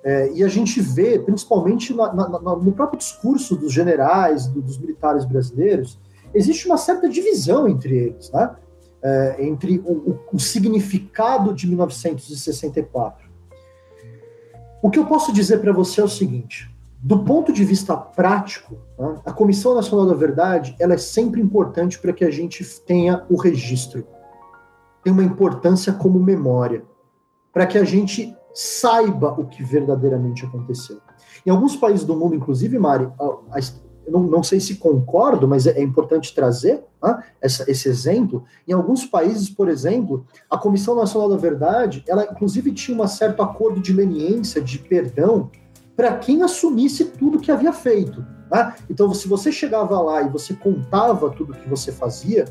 é, 0.03 0.33
e 0.33 0.43
a 0.43 0.49
gente 0.49 0.81
vê, 0.81 1.19
principalmente 1.19 1.93
na, 1.93 2.13
na, 2.13 2.29
no 2.29 2.73
próprio 2.73 2.99
discurso 2.99 3.55
dos 3.55 3.73
generais, 3.73 4.47
do, 4.47 4.63
dos 4.63 4.79
militares 4.79 5.25
brasileiros, 5.25 5.99
existe 6.33 6.67
uma 6.67 6.79
certa 6.79 7.09
divisão 7.09 7.69
entre 7.69 7.97
eles, 7.97 8.31
né? 8.31 8.55
É, 9.03 9.37
entre 9.47 9.79
o, 9.79 10.19
o, 10.31 10.39
significado 10.39 11.55
de 11.55 11.67
1964. 11.67 13.31
O 14.83 14.91
que 14.91 14.99
eu 14.99 15.07
posso 15.07 15.33
dizer 15.33 15.59
para 15.59 15.73
você 15.73 16.03
é 16.03 16.05
o 16.05 16.09
seguinte: 16.09 16.70
do 17.03 17.25
ponto 17.25 17.51
de 17.53 17.65
vista 17.65 17.97
prático, 17.97 18.77
né, 18.99 19.21
a 19.25 19.33
Comissão 19.33 19.75
Nacional 19.75 20.07
da 20.07 20.15
Verdade 20.15 20.77
ela 20.79 20.95
é 20.95 20.99
sempre 20.99 21.41
importante 21.41 21.99
para 21.99 22.13
que 22.13 22.25
a 22.25 22.31
gente 22.31 22.63
tenha 22.81 23.25
o 23.31 23.37
registro, 23.37 24.07
tem 25.03 25.13
uma 25.13 25.25
importância 25.25 25.95
como 25.95 26.21
memória, 26.21 26.85
para 27.53 27.67
que 27.67 27.79
a 27.79 27.85
gente 27.85 28.37
saiba 28.53 29.33
o 29.33 29.47
que 29.47 29.63
verdadeiramente 29.63 30.45
aconteceu. 30.45 30.99
Em 31.47 31.51
alguns 31.51 31.75
países 31.75 32.05
do 32.05 32.15
mundo, 32.15 32.35
inclusive, 32.35 32.79
Mari, 32.79 33.09
a, 33.19 33.25
a, 33.25 33.61
não, 34.11 34.25
não, 34.25 34.43
sei 34.43 34.61
se 34.61 34.75
concordo, 34.75 35.49
mas 35.49 35.67
é, 35.67 35.79
é 35.79 35.83
importante 35.83 36.35
trazer 36.35 36.85
né, 37.03 37.23
essa, 37.41 37.71
esse 37.71 37.89
exemplo. 37.89 38.45
Em 38.69 38.73
alguns 38.73 39.07
países, 39.07 39.49
por 39.49 39.69
exemplo, 39.69 40.27
a 40.51 40.59
Comissão 40.59 40.95
Nacional 40.95 41.31
da 41.31 41.37
Verdade, 41.37 42.05
ela 42.07 42.25
inclusive 42.31 42.73
tinha 42.73 43.01
um 43.01 43.07
certo 43.07 43.43
acordo 43.43 43.81
de 43.81 43.93
leniência, 43.93 44.61
de 44.61 44.79
perdão, 44.79 45.51
para 46.01 46.17
quem 46.17 46.43
assumisse 46.43 47.05
tudo 47.05 47.39
que 47.39 47.53
havia 47.53 47.75
feito. 47.75 48.25
Né? 48.51 48.75
Então, 48.89 49.13
se 49.13 49.29
você 49.29 49.53
chegava 49.53 50.01
lá 50.01 50.23
e 50.23 50.31
você 50.31 50.55
contava 50.55 51.29
tudo 51.29 51.53
que 51.53 51.69
você 51.69 51.93
fazia, 51.93 52.47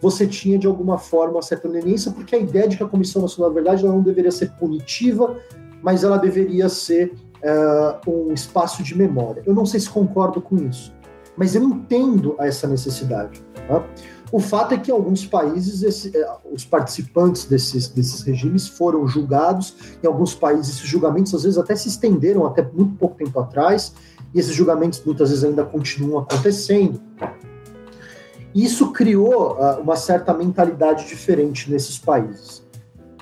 você 0.00 0.26
tinha 0.26 0.58
de 0.58 0.66
alguma 0.66 0.96
forma 0.96 1.42
certa 1.42 1.68
leniência, 1.68 2.10
porque 2.10 2.34
a 2.34 2.38
ideia 2.38 2.66
de 2.66 2.78
que 2.78 2.82
a 2.82 2.88
Comissão 2.88 3.20
Nacional 3.20 3.50
da 3.50 3.54
Verdade 3.56 3.84
não 3.84 4.00
deveria 4.00 4.30
ser 4.30 4.52
punitiva, 4.52 5.36
mas 5.82 6.02
ela 6.02 6.16
deveria 6.16 6.66
ser 6.70 7.12
um 8.08 8.32
espaço 8.32 8.82
de 8.82 8.96
memória. 8.96 9.42
Eu 9.44 9.52
não 9.52 9.66
sei 9.66 9.80
se 9.80 9.90
concordo 9.90 10.40
com 10.40 10.56
isso, 10.56 10.90
mas 11.36 11.54
eu 11.54 11.62
entendo 11.62 12.36
essa 12.38 12.66
necessidade. 12.66 13.44
Tá? 13.68 13.86
O 14.32 14.40
fato 14.40 14.74
é 14.74 14.78
que 14.78 14.90
em 14.90 14.94
alguns 14.94 15.24
países 15.26 15.82
esse, 15.82 16.16
eh, 16.16 16.36
os 16.52 16.64
participantes 16.64 17.44
desses, 17.44 17.88
desses 17.88 18.22
regimes 18.22 18.66
foram 18.66 19.06
julgados, 19.06 19.76
em 20.02 20.06
alguns 20.06 20.34
países 20.34 20.76
esses 20.76 20.88
julgamentos 20.88 21.34
às 21.34 21.42
vezes 21.42 21.58
até 21.58 21.76
se 21.76 21.88
estenderam 21.88 22.46
até 22.46 22.62
muito 22.62 22.96
pouco 22.96 23.16
tempo 23.16 23.38
atrás, 23.38 23.92
e 24.34 24.40
esses 24.40 24.54
julgamentos 24.54 25.02
muitas 25.04 25.30
vezes 25.30 25.44
ainda 25.44 25.64
continuam 25.64 26.20
acontecendo. 26.20 27.00
Isso 28.54 28.92
criou 28.92 29.54
uh, 29.54 29.80
uma 29.80 29.96
certa 29.96 30.32
mentalidade 30.32 31.06
diferente 31.06 31.70
nesses 31.70 31.98
países. 31.98 32.64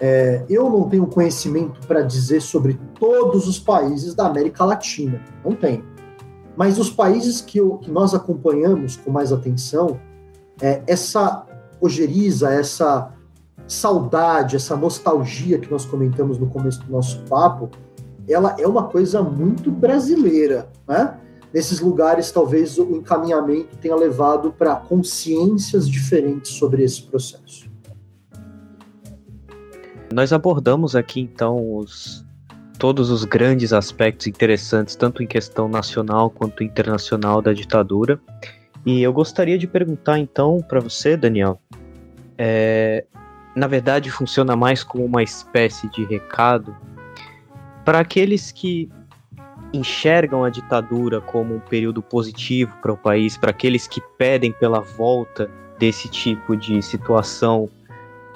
É, 0.01 0.45
eu 0.49 0.69
não 0.69 0.89
tenho 0.89 1.07
conhecimento 1.07 1.87
para 1.87 2.03
dizer 2.03 2.43
sobre 2.43 2.79
todos 2.99 3.47
os 3.47 3.59
países 3.59 4.15
da 4.15 4.27
América 4.27 4.65
Latina, 4.65 5.23
não 5.45 5.55
tenho. 5.55 5.85
Mas 6.57 6.79
os 6.79 6.91
países 6.91 7.41
que, 7.41 7.59
eu, 7.59 7.79
que 7.79 7.91
nós 7.91 8.15
acompanhamos 8.15 8.97
com 8.97 9.11
mais 9.11 9.33
atenção, 9.33 10.01
é, 10.61 10.83
essa 10.87 11.47
ojeriza, 11.81 12.53
essa 12.53 13.13
saudade, 13.67 14.57
essa 14.57 14.77
nostalgia 14.77 15.59
que 15.59 15.71
nós 15.71 15.85
comentamos 15.85 16.39
no 16.39 16.49
começo 16.49 16.83
do 16.85 16.93
nosso 16.93 17.21
papo, 17.23 17.71
ela 18.29 18.55
é 18.59 18.67
uma 18.67 18.85
coisa 18.85 19.23
muito 19.23 19.71
brasileira, 19.71 20.69
né? 20.87 21.19
nesses 21.53 21.81
lugares 21.81 22.31
talvez 22.31 22.79
o 22.79 22.97
encaminhamento 22.97 23.77
tenha 23.77 23.95
levado 23.95 24.53
para 24.53 24.77
consciências 24.77 25.89
diferentes 25.89 26.53
sobre 26.53 26.83
esse 26.83 27.03
processo. 27.03 27.71
Nós 30.13 30.33
abordamos 30.33 30.95
aqui 30.95 31.21
então 31.21 31.77
os, 31.77 32.25
todos 32.79 33.11
os 33.11 33.25
grandes 33.25 33.73
aspectos 33.73 34.27
interessantes, 34.27 34.95
tanto 34.95 35.23
em 35.23 35.27
questão 35.27 35.69
nacional 35.69 36.31
quanto 36.31 36.63
internacional 36.63 37.41
da 37.41 37.53
ditadura. 37.53 38.21
E 38.85 39.03
eu 39.03 39.13
gostaria 39.13 39.57
de 39.57 39.67
perguntar 39.67 40.19
então 40.19 40.61
para 40.69 40.81
você, 40.81 41.17
Daniel, 41.17 41.61
é, 42.37 43.05
na 43.55 43.67
verdade 43.67 44.11
funciona 44.11 44.57
mais 44.57 44.83
como 44.83 45.05
uma 45.05 45.23
espécie 45.23 45.89
de 45.89 46.05
recado 46.05 46.77
para 47.85 48.01
aqueles 48.01 48.51
que 48.51 48.91
enxergam 49.73 50.45
a 50.45 50.51
ditadura 50.51 51.21
como 51.21 51.55
um 51.55 51.61
período 51.61 52.03
positivo 52.03 52.77
para 52.83 52.93
o 52.93 52.97
país, 52.97 53.37
para 53.37 53.51
aqueles 53.51 53.87
que 53.87 54.01
pedem 54.19 54.53
pela 54.53 54.81
volta 54.81 55.51
desse 55.79 56.09
tipo 56.09 56.57
de 56.57 56.83
situação 56.83 57.69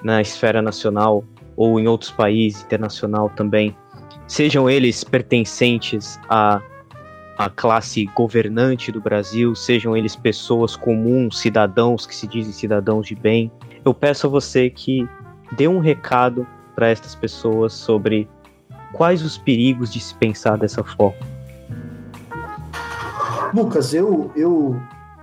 na 0.02 0.20
esfera 0.20 0.62
nacional 0.62 1.24
ou 1.56 1.78
em 1.80 1.86
outros 1.86 2.10
países, 2.10 2.62
internacional 2.62 3.30
também, 3.30 3.76
sejam 4.26 4.68
eles 4.68 5.04
pertencentes 5.04 6.18
à, 6.28 6.60
à 7.36 7.50
classe 7.50 8.06
governante 8.14 8.90
do 8.90 9.00
Brasil, 9.00 9.54
sejam 9.54 9.96
eles 9.96 10.16
pessoas 10.16 10.74
comuns, 10.74 11.38
cidadãos 11.38 12.06
que 12.06 12.14
se 12.14 12.26
dizem 12.26 12.52
cidadãos 12.52 13.06
de 13.06 13.14
bem, 13.14 13.50
eu 13.84 13.92
peço 13.92 14.26
a 14.26 14.30
você 14.30 14.70
que 14.70 15.06
dê 15.52 15.68
um 15.68 15.78
recado 15.78 16.46
para 16.74 16.88
estas 16.88 17.14
pessoas 17.14 17.72
sobre 17.72 18.28
quais 18.92 19.22
os 19.22 19.36
perigos 19.36 19.92
de 19.92 20.00
se 20.00 20.14
pensar 20.14 20.56
dessa 20.56 20.82
forma? 20.82 21.18
Lucas, 23.54 23.94
eu, 23.94 24.30
eu 24.34 24.80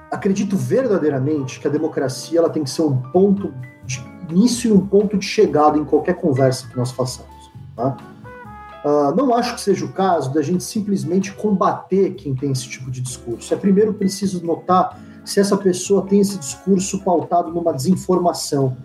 acredito 0.10 0.56
verdadeiramente 0.56 1.60
que 1.60 1.68
a 1.68 1.72
democracia 1.72 2.40
ela 2.40 2.50
tem 2.50 2.64
que 2.64 2.70
ser 2.70 2.84
um 2.84 2.98
ponto 2.98 3.54
de 3.86 4.02
início 4.30 4.70
e 4.70 4.74
um 4.74 4.86
ponto 4.86 5.18
de 5.18 5.26
chegada 5.26 5.78
em 5.78 5.84
qualquer 5.84 6.16
conversa 6.16 6.68
que 6.68 6.78
nós 6.78 6.92
façamos. 6.92 7.32
Tá? 7.76 7.98
Uh, 8.84 9.16
não 9.16 9.34
acho 9.34 9.56
que 9.56 9.62
seja 9.62 9.86
o 9.86 9.94
caso 9.94 10.34
da 10.34 10.42
gente 10.42 10.64
simplesmente 10.64 11.32
combater 11.34 12.16
quem 12.16 12.36
tem 12.36 12.52
esse 12.52 12.68
tipo 12.68 12.92
de 12.92 13.00
discurso. 13.00 13.54
É 13.54 13.58
primeiro 13.58 13.94
preciso 13.94 14.46
notar 14.46 15.00
se 15.24 15.40
essa 15.40 15.56
pessoa 15.56 16.06
tem 16.06 16.20
esse 16.20 16.38
discurso 16.38 17.02
pautado 17.02 17.50
numa 17.50 17.74
desinformação. 17.74 18.76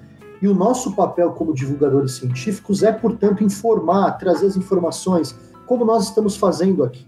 E 0.40 0.46
o 0.46 0.54
nosso 0.54 0.94
papel 0.94 1.32
como 1.32 1.52
divulgadores 1.52 2.12
científicos 2.12 2.84
é, 2.84 2.92
portanto, 2.92 3.42
informar, 3.42 4.12
trazer 4.12 4.46
as 4.46 4.56
informações, 4.56 5.36
como 5.66 5.84
nós 5.84 6.04
estamos 6.04 6.36
fazendo 6.36 6.84
aqui. 6.84 7.04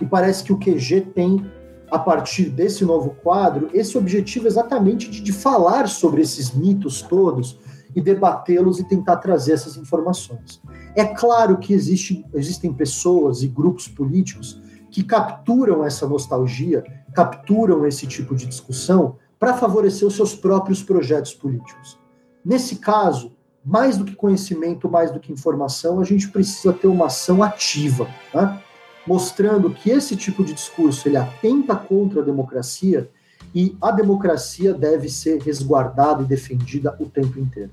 E 0.00 0.06
parece 0.06 0.44
que 0.44 0.52
o 0.52 0.58
QG 0.58 1.12
tem, 1.12 1.44
a 1.90 1.98
partir 1.98 2.50
desse 2.50 2.84
novo 2.84 3.16
quadro, 3.20 3.68
esse 3.74 3.98
objetivo 3.98 4.46
exatamente 4.46 5.10
de, 5.10 5.20
de 5.20 5.32
falar 5.32 5.88
sobre 5.88 6.22
esses 6.22 6.52
mitos 6.54 7.02
todos 7.02 7.58
e 7.94 8.00
debatê-los 8.00 8.78
e 8.78 8.84
tentar 8.84 9.16
trazer 9.16 9.52
essas 9.52 9.76
informações. 9.76 10.60
É 10.94 11.04
claro 11.04 11.58
que 11.58 11.72
existe, 11.72 12.24
existem 12.34 12.72
pessoas 12.72 13.42
e 13.42 13.48
grupos 13.48 13.88
políticos 13.88 14.60
que 14.90 15.02
capturam 15.02 15.84
essa 15.84 16.06
nostalgia, 16.06 16.84
capturam 17.14 17.86
esse 17.86 18.06
tipo 18.06 18.34
de 18.34 18.46
discussão 18.46 19.16
para 19.38 19.54
favorecer 19.54 20.06
os 20.06 20.16
seus 20.16 20.34
próprios 20.34 20.82
projetos 20.82 21.34
políticos. 21.34 21.98
Nesse 22.44 22.76
caso, 22.76 23.32
mais 23.64 23.96
do 23.96 24.04
que 24.04 24.14
conhecimento, 24.14 24.88
mais 24.88 25.10
do 25.10 25.20
que 25.20 25.32
informação, 25.32 26.00
a 26.00 26.04
gente 26.04 26.28
precisa 26.28 26.72
ter 26.72 26.86
uma 26.86 27.06
ação 27.06 27.42
ativa, 27.42 28.08
né? 28.34 28.62
mostrando 29.06 29.70
que 29.70 29.90
esse 29.90 30.16
tipo 30.16 30.44
de 30.44 30.52
discurso 30.52 31.08
ele 31.08 31.16
atenta 31.16 31.74
contra 31.74 32.20
a 32.20 32.24
democracia 32.24 33.10
e 33.54 33.76
a 33.80 33.90
democracia 33.90 34.74
deve 34.74 35.08
ser 35.08 35.40
resguardada 35.40 36.22
e 36.22 36.26
defendida 36.26 36.96
o 36.98 37.06
tempo 37.06 37.38
inteiro. 37.38 37.70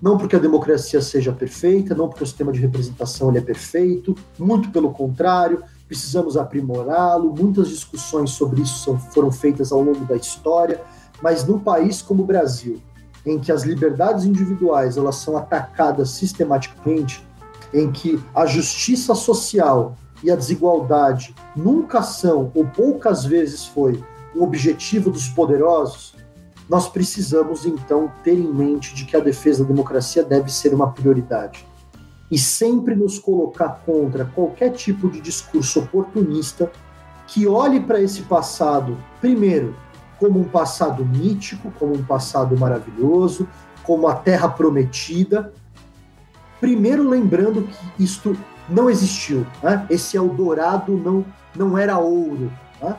Não 0.00 0.18
porque 0.18 0.34
a 0.34 0.38
democracia 0.40 1.00
seja 1.00 1.32
perfeita, 1.32 1.94
não 1.94 2.08
porque 2.08 2.24
o 2.24 2.26
sistema 2.26 2.50
de 2.50 2.58
representação 2.58 3.28
ele 3.28 3.38
é 3.38 3.42
perfeito, 3.42 4.16
muito 4.36 4.70
pelo 4.70 4.90
contrário, 4.90 5.62
precisamos 5.86 6.36
aprimorá-lo. 6.36 7.32
Muitas 7.32 7.68
discussões 7.68 8.30
sobre 8.30 8.62
isso 8.62 8.82
são, 8.82 8.98
foram 8.98 9.30
feitas 9.30 9.70
ao 9.70 9.80
longo 9.80 10.04
da 10.04 10.16
história, 10.16 10.82
mas 11.22 11.46
num 11.46 11.58
país 11.58 12.02
como 12.02 12.24
o 12.24 12.26
Brasil, 12.26 12.82
em 13.24 13.38
que 13.38 13.52
as 13.52 13.62
liberdades 13.62 14.24
individuais 14.24 14.96
elas 14.96 15.16
são 15.16 15.36
atacadas 15.36 16.10
sistematicamente, 16.10 17.24
em 17.72 17.92
que 17.92 18.20
a 18.34 18.44
justiça 18.44 19.14
social 19.14 19.96
e 20.22 20.30
a 20.30 20.36
desigualdade 20.36 21.34
nunca 21.54 22.02
são 22.02 22.50
ou 22.54 22.66
poucas 22.66 23.24
vezes 23.24 23.64
foi 23.66 24.02
o 24.34 24.42
objetivo 24.42 25.10
dos 25.10 25.28
poderosos, 25.28 26.14
nós 26.68 26.88
precisamos 26.88 27.66
então 27.66 28.10
ter 28.22 28.34
em 28.34 28.52
mente 28.52 28.94
de 28.94 29.04
que 29.04 29.16
a 29.16 29.20
defesa 29.20 29.62
da 29.62 29.68
democracia 29.68 30.24
deve 30.24 30.52
ser 30.52 30.72
uma 30.72 30.90
prioridade 30.90 31.66
e 32.30 32.38
sempre 32.38 32.94
nos 32.94 33.18
colocar 33.18 33.82
contra 33.84 34.24
qualquer 34.24 34.70
tipo 34.70 35.10
de 35.10 35.20
discurso 35.20 35.80
oportunista 35.80 36.72
que 37.26 37.46
olhe 37.46 37.78
para 37.78 38.00
esse 38.00 38.22
passado, 38.22 38.96
primeiro, 39.20 39.76
como 40.18 40.40
um 40.40 40.44
passado 40.44 41.04
mítico, 41.04 41.70
como 41.78 41.94
um 41.94 42.02
passado 42.02 42.56
maravilhoso, 42.56 43.46
como 43.82 44.08
a 44.08 44.14
terra 44.14 44.48
prometida. 44.48 45.52
Primeiro, 46.58 47.06
lembrando 47.06 47.64
que 47.64 48.02
isto 48.02 48.36
não 48.68 48.88
existiu, 48.88 49.46
né? 49.62 49.86
esse 49.90 50.16
Eldorado 50.16 50.96
não, 50.96 51.24
não 51.54 51.76
era 51.76 51.98
ouro. 51.98 52.50
Né? 52.80 52.96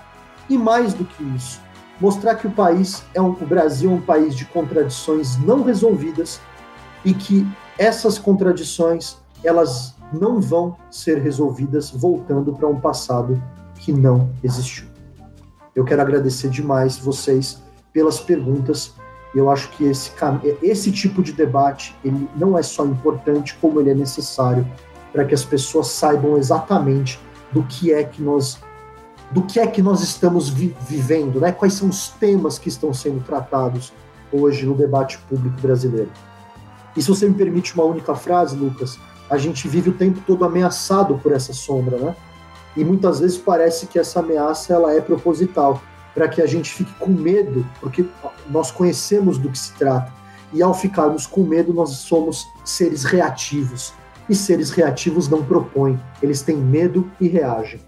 E 0.50 0.58
mais 0.58 0.94
do 0.94 1.06
que 1.06 1.24
isso, 1.36 1.62
mostrar 2.00 2.36
que 2.36 2.48
o 2.48 2.52
país 2.52 3.04
é 3.14 3.22
um, 3.22 3.32
o 3.32 3.46
Brasil 3.46 3.92
é 3.92 3.94
um 3.94 4.02
país 4.02 4.36
de 4.36 4.46
contradições 4.46 5.38
não 5.38 5.64
resolvidas 5.64 6.42
e 7.06 7.14
que 7.14 7.48
essas 7.78 8.18
contradições 8.18 9.18
elas 9.44 9.96
não 10.12 10.40
vão 10.40 10.78
ser 10.90 11.20
resolvidas 11.20 11.90
voltando 11.90 12.54
para 12.54 12.68
um 12.68 12.80
passado 12.80 13.42
que 13.76 13.92
não 13.92 14.30
existiu. 14.44 14.88
Eu 15.76 15.84
quero 15.84 16.02
agradecer 16.02 16.50
demais 16.50 16.98
vocês 16.98 17.62
pelas 17.92 18.20
perguntas. 18.20 18.94
Eu 19.34 19.50
acho 19.50 19.70
que 19.72 19.86
esse, 19.86 20.12
esse 20.62 20.92
tipo 20.92 21.24
de 21.24 21.34
debate 21.34 21.96
ele 22.06 22.30
não 22.36 22.58
é 22.58 22.62
só 22.62 22.86
importante, 22.86 23.58
como 23.60 23.80
ele 23.80 23.90
é 23.90 23.96
necessário 23.96 24.66
para 25.12 25.26
que 25.26 25.34
as 25.34 25.44
pessoas 25.44 25.88
saibam 25.88 26.38
exatamente 26.38 27.20
do 27.52 27.64
que 27.64 27.94
é 27.94 28.04
que 28.04 28.22
nós 28.22 28.60
do 29.32 29.44
que 29.44 29.60
é 29.60 29.68
que 29.68 29.82
nós 29.82 30.02
estamos 30.02 30.50
vi 30.50 30.76
vivendo, 30.88 31.40
né? 31.40 31.52
Quais 31.52 31.74
são 31.74 31.90
os 31.90 32.10
temas 32.10 32.60
que 32.60 32.70
estão 32.70 32.94
sendo 32.94 33.24
tratados 33.24 33.92
hoje 34.34 34.66
no 34.66 34.74
debate 34.74 35.20
público 35.30 35.62
brasileiro. 35.62 36.10
E 36.98 37.02
se 37.02 37.08
você 37.08 37.28
me 37.28 37.36
permite 37.36 37.74
uma 37.76 37.84
única 37.84 38.16
frase, 38.16 38.56
Lucas, 38.56 39.00
a 39.30 39.38
gente 39.38 39.68
vive 39.68 39.90
o 39.90 39.94
tempo 39.94 40.22
todo 40.26 40.44
ameaçado 40.44 41.18
por 41.20 41.32
essa 41.32 41.54
sombra, 41.54 41.98
né? 41.98 42.16
E 42.76 42.84
muitas 42.84 43.20
vezes 43.20 43.38
parece 43.38 43.86
que 43.86 44.00
essa 44.00 44.20
ameaça 44.20 44.74
ela 44.74 44.94
é 44.94 45.00
proposital, 45.00 45.82
para 46.14 46.28
que 46.28 46.42
a 46.42 46.46
gente 46.46 46.72
fique 46.72 46.94
com 46.94 47.10
medo, 47.10 47.66
porque 47.80 48.06
nós 48.50 48.72
conhecemos 48.72 49.38
do 49.38 49.50
que 49.50 49.58
se 49.58 49.74
trata. 49.74 50.12
E 50.52 50.62
ao 50.62 50.74
ficarmos 50.74 51.26
com 51.26 51.44
medo, 51.44 51.74
nós 51.74 51.90
somos 51.92 52.48
seres 52.64 53.04
reativos. 53.04 53.94
E 54.30 54.36
seres 54.36 54.70
reativos 54.70 55.28
não 55.28 55.44
propõem, 55.44 56.00
eles 56.22 56.42
têm 56.42 56.56
medo 56.56 57.12
e 57.20 57.28
reagem. 57.28 57.80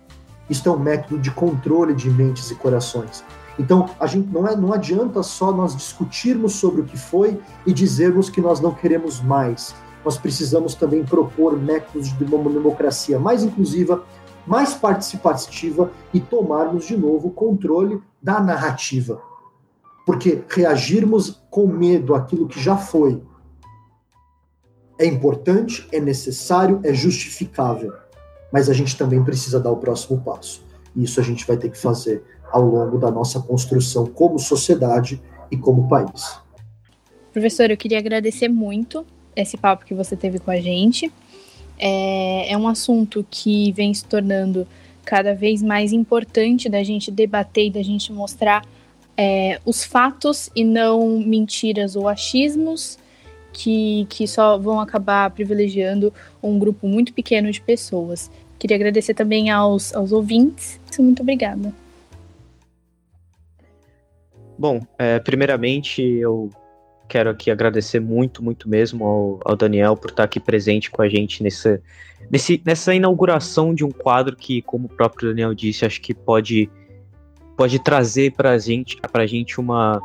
Isto 0.49 0.69
é 0.69 0.71
um 0.71 0.79
método 0.79 1.19
de 1.19 1.31
controle 1.31 1.93
de 1.93 2.09
mentes 2.09 2.51
e 2.51 2.55
corações. 2.55 3.23
Então, 3.57 3.89
a 3.99 4.05
gente 4.05 4.27
não, 4.31 4.47
é, 4.47 4.55
não 4.55 4.73
adianta 4.73 5.23
só 5.23 5.51
nós 5.51 5.75
discutirmos 5.75 6.53
sobre 6.53 6.81
o 6.81 6.85
que 6.85 6.97
foi 6.97 7.39
e 7.65 7.71
dizermos 7.71 8.29
que 8.29 8.41
nós 8.41 8.59
não 8.59 8.73
queremos 8.73 9.21
mais 9.21 9.73
nós 10.05 10.19
precisamos 10.19 10.75
também 10.75 11.03
propor 11.03 11.59
métodos 11.59 12.15
de 12.15 12.23
uma 12.23 12.51
democracia 12.51 13.19
mais 13.19 13.43
inclusiva, 13.43 14.03
mais 14.45 14.75
participativa 14.75 15.91
e 16.13 16.19
tomarmos 16.19 16.85
de 16.85 16.95
novo 16.95 17.29
o 17.29 17.31
controle 17.31 17.99
da 18.21 18.39
narrativa. 18.39 19.19
Porque 20.05 20.43
reagirmos 20.47 21.41
com 21.49 21.65
medo 21.65 22.13
àquilo 22.13 22.47
que 22.47 22.61
já 22.61 22.77
foi 22.77 23.23
é 24.97 25.05
importante, 25.05 25.87
é 25.91 25.99
necessário, 25.99 26.79
é 26.83 26.93
justificável. 26.93 27.91
Mas 28.55 28.69
a 28.69 28.73
gente 28.73 28.95
também 28.95 29.21
precisa 29.21 29.59
dar 29.59 29.69
o 29.69 29.75
próximo 29.75 30.21
passo. 30.21 30.63
E 30.95 31.03
isso 31.03 31.19
a 31.19 31.23
gente 31.23 31.45
vai 31.45 31.57
ter 31.57 31.69
que 31.69 31.77
fazer 31.77 32.23
ao 32.49 32.63
longo 32.63 32.97
da 32.97 33.11
nossa 33.11 33.37
construção 33.41 34.05
como 34.05 34.39
sociedade 34.39 35.21
e 35.51 35.57
como 35.57 35.89
país. 35.89 36.39
Professor, 37.33 37.69
eu 37.69 37.75
queria 37.75 37.99
agradecer 37.99 38.47
muito 38.47 39.05
esse 39.35 39.57
papo 39.57 39.83
que 39.83 39.93
você 39.93 40.15
teve 40.15 40.39
com 40.39 40.51
a 40.51 40.61
gente. 40.61 41.11
É, 41.77 42.53
é 42.53 42.57
um 42.57 42.65
assunto 42.65 43.27
que 43.29 43.73
vem 43.73 43.93
se 43.93 44.05
tornando 44.05 44.65
cada 45.03 45.35
vez 45.35 45.61
mais 45.61 45.91
importante 45.91 46.69
da 46.69 46.81
gente 46.81 47.11
debater 47.11 47.65
e 47.65 47.71
da 47.71 47.83
gente 47.83 48.09
mostrar 48.13 48.65
é, 49.17 49.59
os 49.65 49.83
fatos 49.83 50.49
e 50.55 50.63
não 50.63 51.19
mentiras 51.19 51.97
ou 51.97 52.07
achismos 52.07 52.97
que, 53.51 54.05
que 54.09 54.25
só 54.25 54.57
vão 54.57 54.79
acabar 54.79 55.29
privilegiando 55.31 56.13
um 56.41 56.57
grupo 56.57 56.87
muito 56.87 57.13
pequeno 57.13 57.51
de 57.51 57.59
pessoas. 57.59 58.31
Queria 58.57 58.77
agradecer 58.77 59.13
também 59.13 59.49
aos, 59.49 59.93
aos 59.93 60.11
ouvintes. 60.11 60.79
Muito 60.97 61.21
obrigada. 61.21 61.73
Bom, 64.57 64.81
é, 64.97 65.19
primeiramente 65.19 66.01
eu 66.01 66.49
quero 67.07 67.29
aqui 67.29 67.51
agradecer 67.51 67.99
muito, 67.99 68.43
muito 68.43 68.67
mesmo 68.69 69.05
ao, 69.05 69.39
ao, 69.45 69.55
Daniel 69.55 69.95
por 69.95 70.09
estar 70.09 70.23
aqui 70.23 70.39
presente 70.39 70.89
com 70.89 71.01
a 71.01 71.09
gente 71.09 71.43
nessa, 71.43 71.81
nesse, 72.31 72.61
nessa 72.65 72.95
inauguração 72.95 73.73
de 73.73 73.83
um 73.83 73.91
quadro 73.91 74.35
que, 74.35 74.61
como 74.61 74.85
o 74.85 74.89
próprio 74.89 75.29
Daniel 75.29 75.53
disse, 75.53 75.85
acho 75.85 76.01
que 76.01 76.13
pode, 76.13 76.69
pode 77.55 77.79
trazer 77.79 78.31
para 78.31 78.51
a 78.51 78.57
gente, 78.57 78.97
a 79.13 79.25
gente 79.25 79.59
uma, 79.59 80.01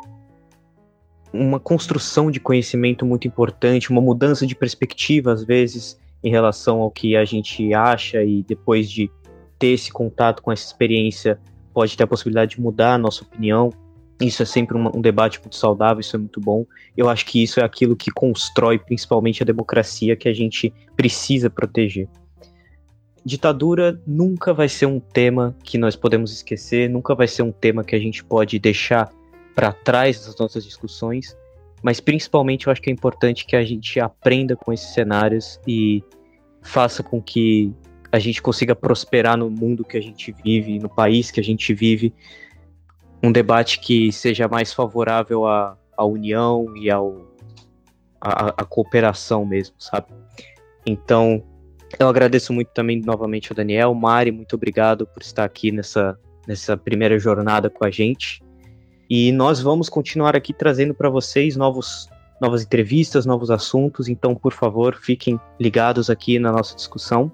uma 1.32 1.60
construção 1.60 2.30
de 2.30 2.40
conhecimento 2.40 3.06
muito 3.06 3.26
importante, 3.26 3.90
uma 3.90 4.00
mudança 4.00 4.46
de 4.46 4.54
perspectiva, 4.54 5.32
às 5.32 5.44
vezes, 5.44 5.98
em 6.22 6.30
relação 6.30 6.80
ao 6.80 6.90
que 6.90 7.16
a 7.16 7.24
gente 7.24 7.72
acha 7.72 8.22
e 8.22 8.42
depois 8.42 8.90
de 8.90 9.10
ter 9.58 9.68
esse 9.68 9.92
contato 9.92 10.42
com 10.42 10.50
essa 10.50 10.66
experiência, 10.66 11.38
pode 11.72 11.96
ter 11.96 12.04
a 12.04 12.06
possibilidade 12.06 12.56
de 12.56 12.60
mudar 12.60 12.94
a 12.94 12.98
nossa 12.98 13.22
opinião. 13.22 13.70
Isso 14.20 14.42
é 14.42 14.46
sempre 14.46 14.76
um, 14.76 14.86
um, 14.94 15.00
debate 15.00 15.40
muito 15.40 15.56
saudável, 15.56 16.00
isso 16.00 16.16
é 16.16 16.18
muito 16.18 16.40
bom. 16.40 16.66
Eu 16.96 17.08
acho 17.08 17.24
que 17.24 17.42
isso 17.42 17.60
é 17.60 17.64
aquilo 17.64 17.96
que 17.96 18.10
constrói 18.10 18.78
principalmente 18.78 19.42
a 19.42 19.46
democracia 19.46 20.16
que 20.16 20.28
a 20.28 20.34
gente 20.34 20.72
precisa 20.96 21.48
proteger. 21.48 22.08
Ditadura 23.24 24.00
nunca 24.06 24.52
vai 24.52 24.68
ser 24.68 24.86
um 24.86 24.98
tema 24.98 25.54
que 25.62 25.76
nós 25.76 25.94
podemos 25.94 26.32
esquecer, 26.32 26.88
nunca 26.88 27.14
vai 27.14 27.28
ser 27.28 27.42
um 27.42 27.52
tema 27.52 27.84
que 27.84 27.94
a 27.94 27.98
gente 27.98 28.24
pode 28.24 28.58
deixar 28.58 29.10
para 29.54 29.72
trás 29.72 30.24
das 30.24 30.36
nossas 30.38 30.64
discussões, 30.64 31.36
mas 31.82 32.00
principalmente 32.00 32.66
eu 32.66 32.72
acho 32.72 32.80
que 32.80 32.90
é 32.90 32.92
importante 32.92 33.46
que 33.46 33.56
a 33.56 33.64
gente 33.64 33.98
aprenda 33.98 34.56
com 34.56 34.72
esses 34.72 34.92
cenários 34.92 35.60
e 35.66 36.02
faça 36.62 37.02
com 37.02 37.20
que 37.22 37.72
a 38.12 38.18
gente 38.18 38.42
consiga 38.42 38.74
prosperar 38.74 39.36
no 39.36 39.50
mundo 39.50 39.84
que 39.84 39.96
a 39.96 40.00
gente 40.00 40.34
vive, 40.44 40.78
no 40.78 40.88
país 40.88 41.30
que 41.30 41.40
a 41.40 41.44
gente 41.44 41.72
vive, 41.72 42.12
um 43.22 43.30
debate 43.30 43.80
que 43.80 44.10
seja 44.12 44.48
mais 44.48 44.72
favorável 44.72 45.46
à, 45.46 45.76
à 45.96 46.04
união 46.04 46.66
e 46.76 46.90
ao, 46.90 47.30
à, 48.20 48.48
à 48.48 48.64
cooperação 48.64 49.44
mesmo, 49.44 49.76
sabe? 49.78 50.08
Então, 50.84 51.42
eu 51.98 52.08
agradeço 52.08 52.52
muito 52.52 52.68
também 52.68 53.00
novamente 53.00 53.52
ao 53.52 53.56
Daniel. 53.56 53.94
Mari, 53.94 54.32
muito 54.32 54.54
obrigado 54.56 55.06
por 55.06 55.22
estar 55.22 55.44
aqui 55.44 55.70
nessa, 55.70 56.18
nessa 56.46 56.76
primeira 56.76 57.18
jornada 57.18 57.70
com 57.70 57.84
a 57.84 57.90
gente. 57.90 58.42
E 59.10 59.32
nós 59.32 59.60
vamos 59.60 59.88
continuar 59.88 60.36
aqui 60.36 60.52
trazendo 60.52 60.94
para 60.94 61.10
vocês 61.10 61.56
novos, 61.56 62.08
novas 62.40 62.62
entrevistas, 62.62 63.26
novos 63.26 63.50
assuntos. 63.50 64.06
Então, 64.08 64.36
por 64.36 64.52
favor, 64.52 64.94
fiquem 64.94 65.38
ligados 65.58 66.08
aqui 66.08 66.38
na 66.38 66.52
nossa 66.52 66.76
discussão. 66.76 67.30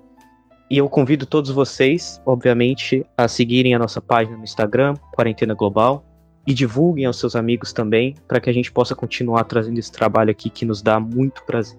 E 0.70 0.78
eu 0.78 0.88
convido 0.88 1.26
todos 1.26 1.50
vocês, 1.50 2.18
obviamente, 2.24 3.04
a 3.14 3.28
seguirem 3.28 3.74
a 3.74 3.78
nossa 3.78 4.00
página 4.00 4.38
no 4.38 4.42
Instagram, 4.42 4.94
Quarentena 5.14 5.52
Global, 5.52 6.02
e 6.46 6.54
divulguem 6.54 7.04
aos 7.04 7.18
seus 7.18 7.36
amigos 7.36 7.74
também, 7.74 8.14
para 8.26 8.40
que 8.40 8.48
a 8.48 8.52
gente 8.54 8.72
possa 8.72 8.94
continuar 8.94 9.44
trazendo 9.44 9.78
esse 9.78 9.92
trabalho 9.92 10.30
aqui 10.30 10.48
que 10.48 10.64
nos 10.64 10.80
dá 10.80 10.98
muito 10.98 11.44
prazer. 11.44 11.78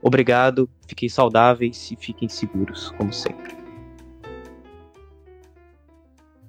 Obrigado, 0.00 0.70
fiquem 0.86 1.08
saudáveis 1.08 1.90
e 1.90 1.96
fiquem 1.96 2.28
seguros, 2.28 2.90
como 2.96 3.12
sempre. 3.12 3.65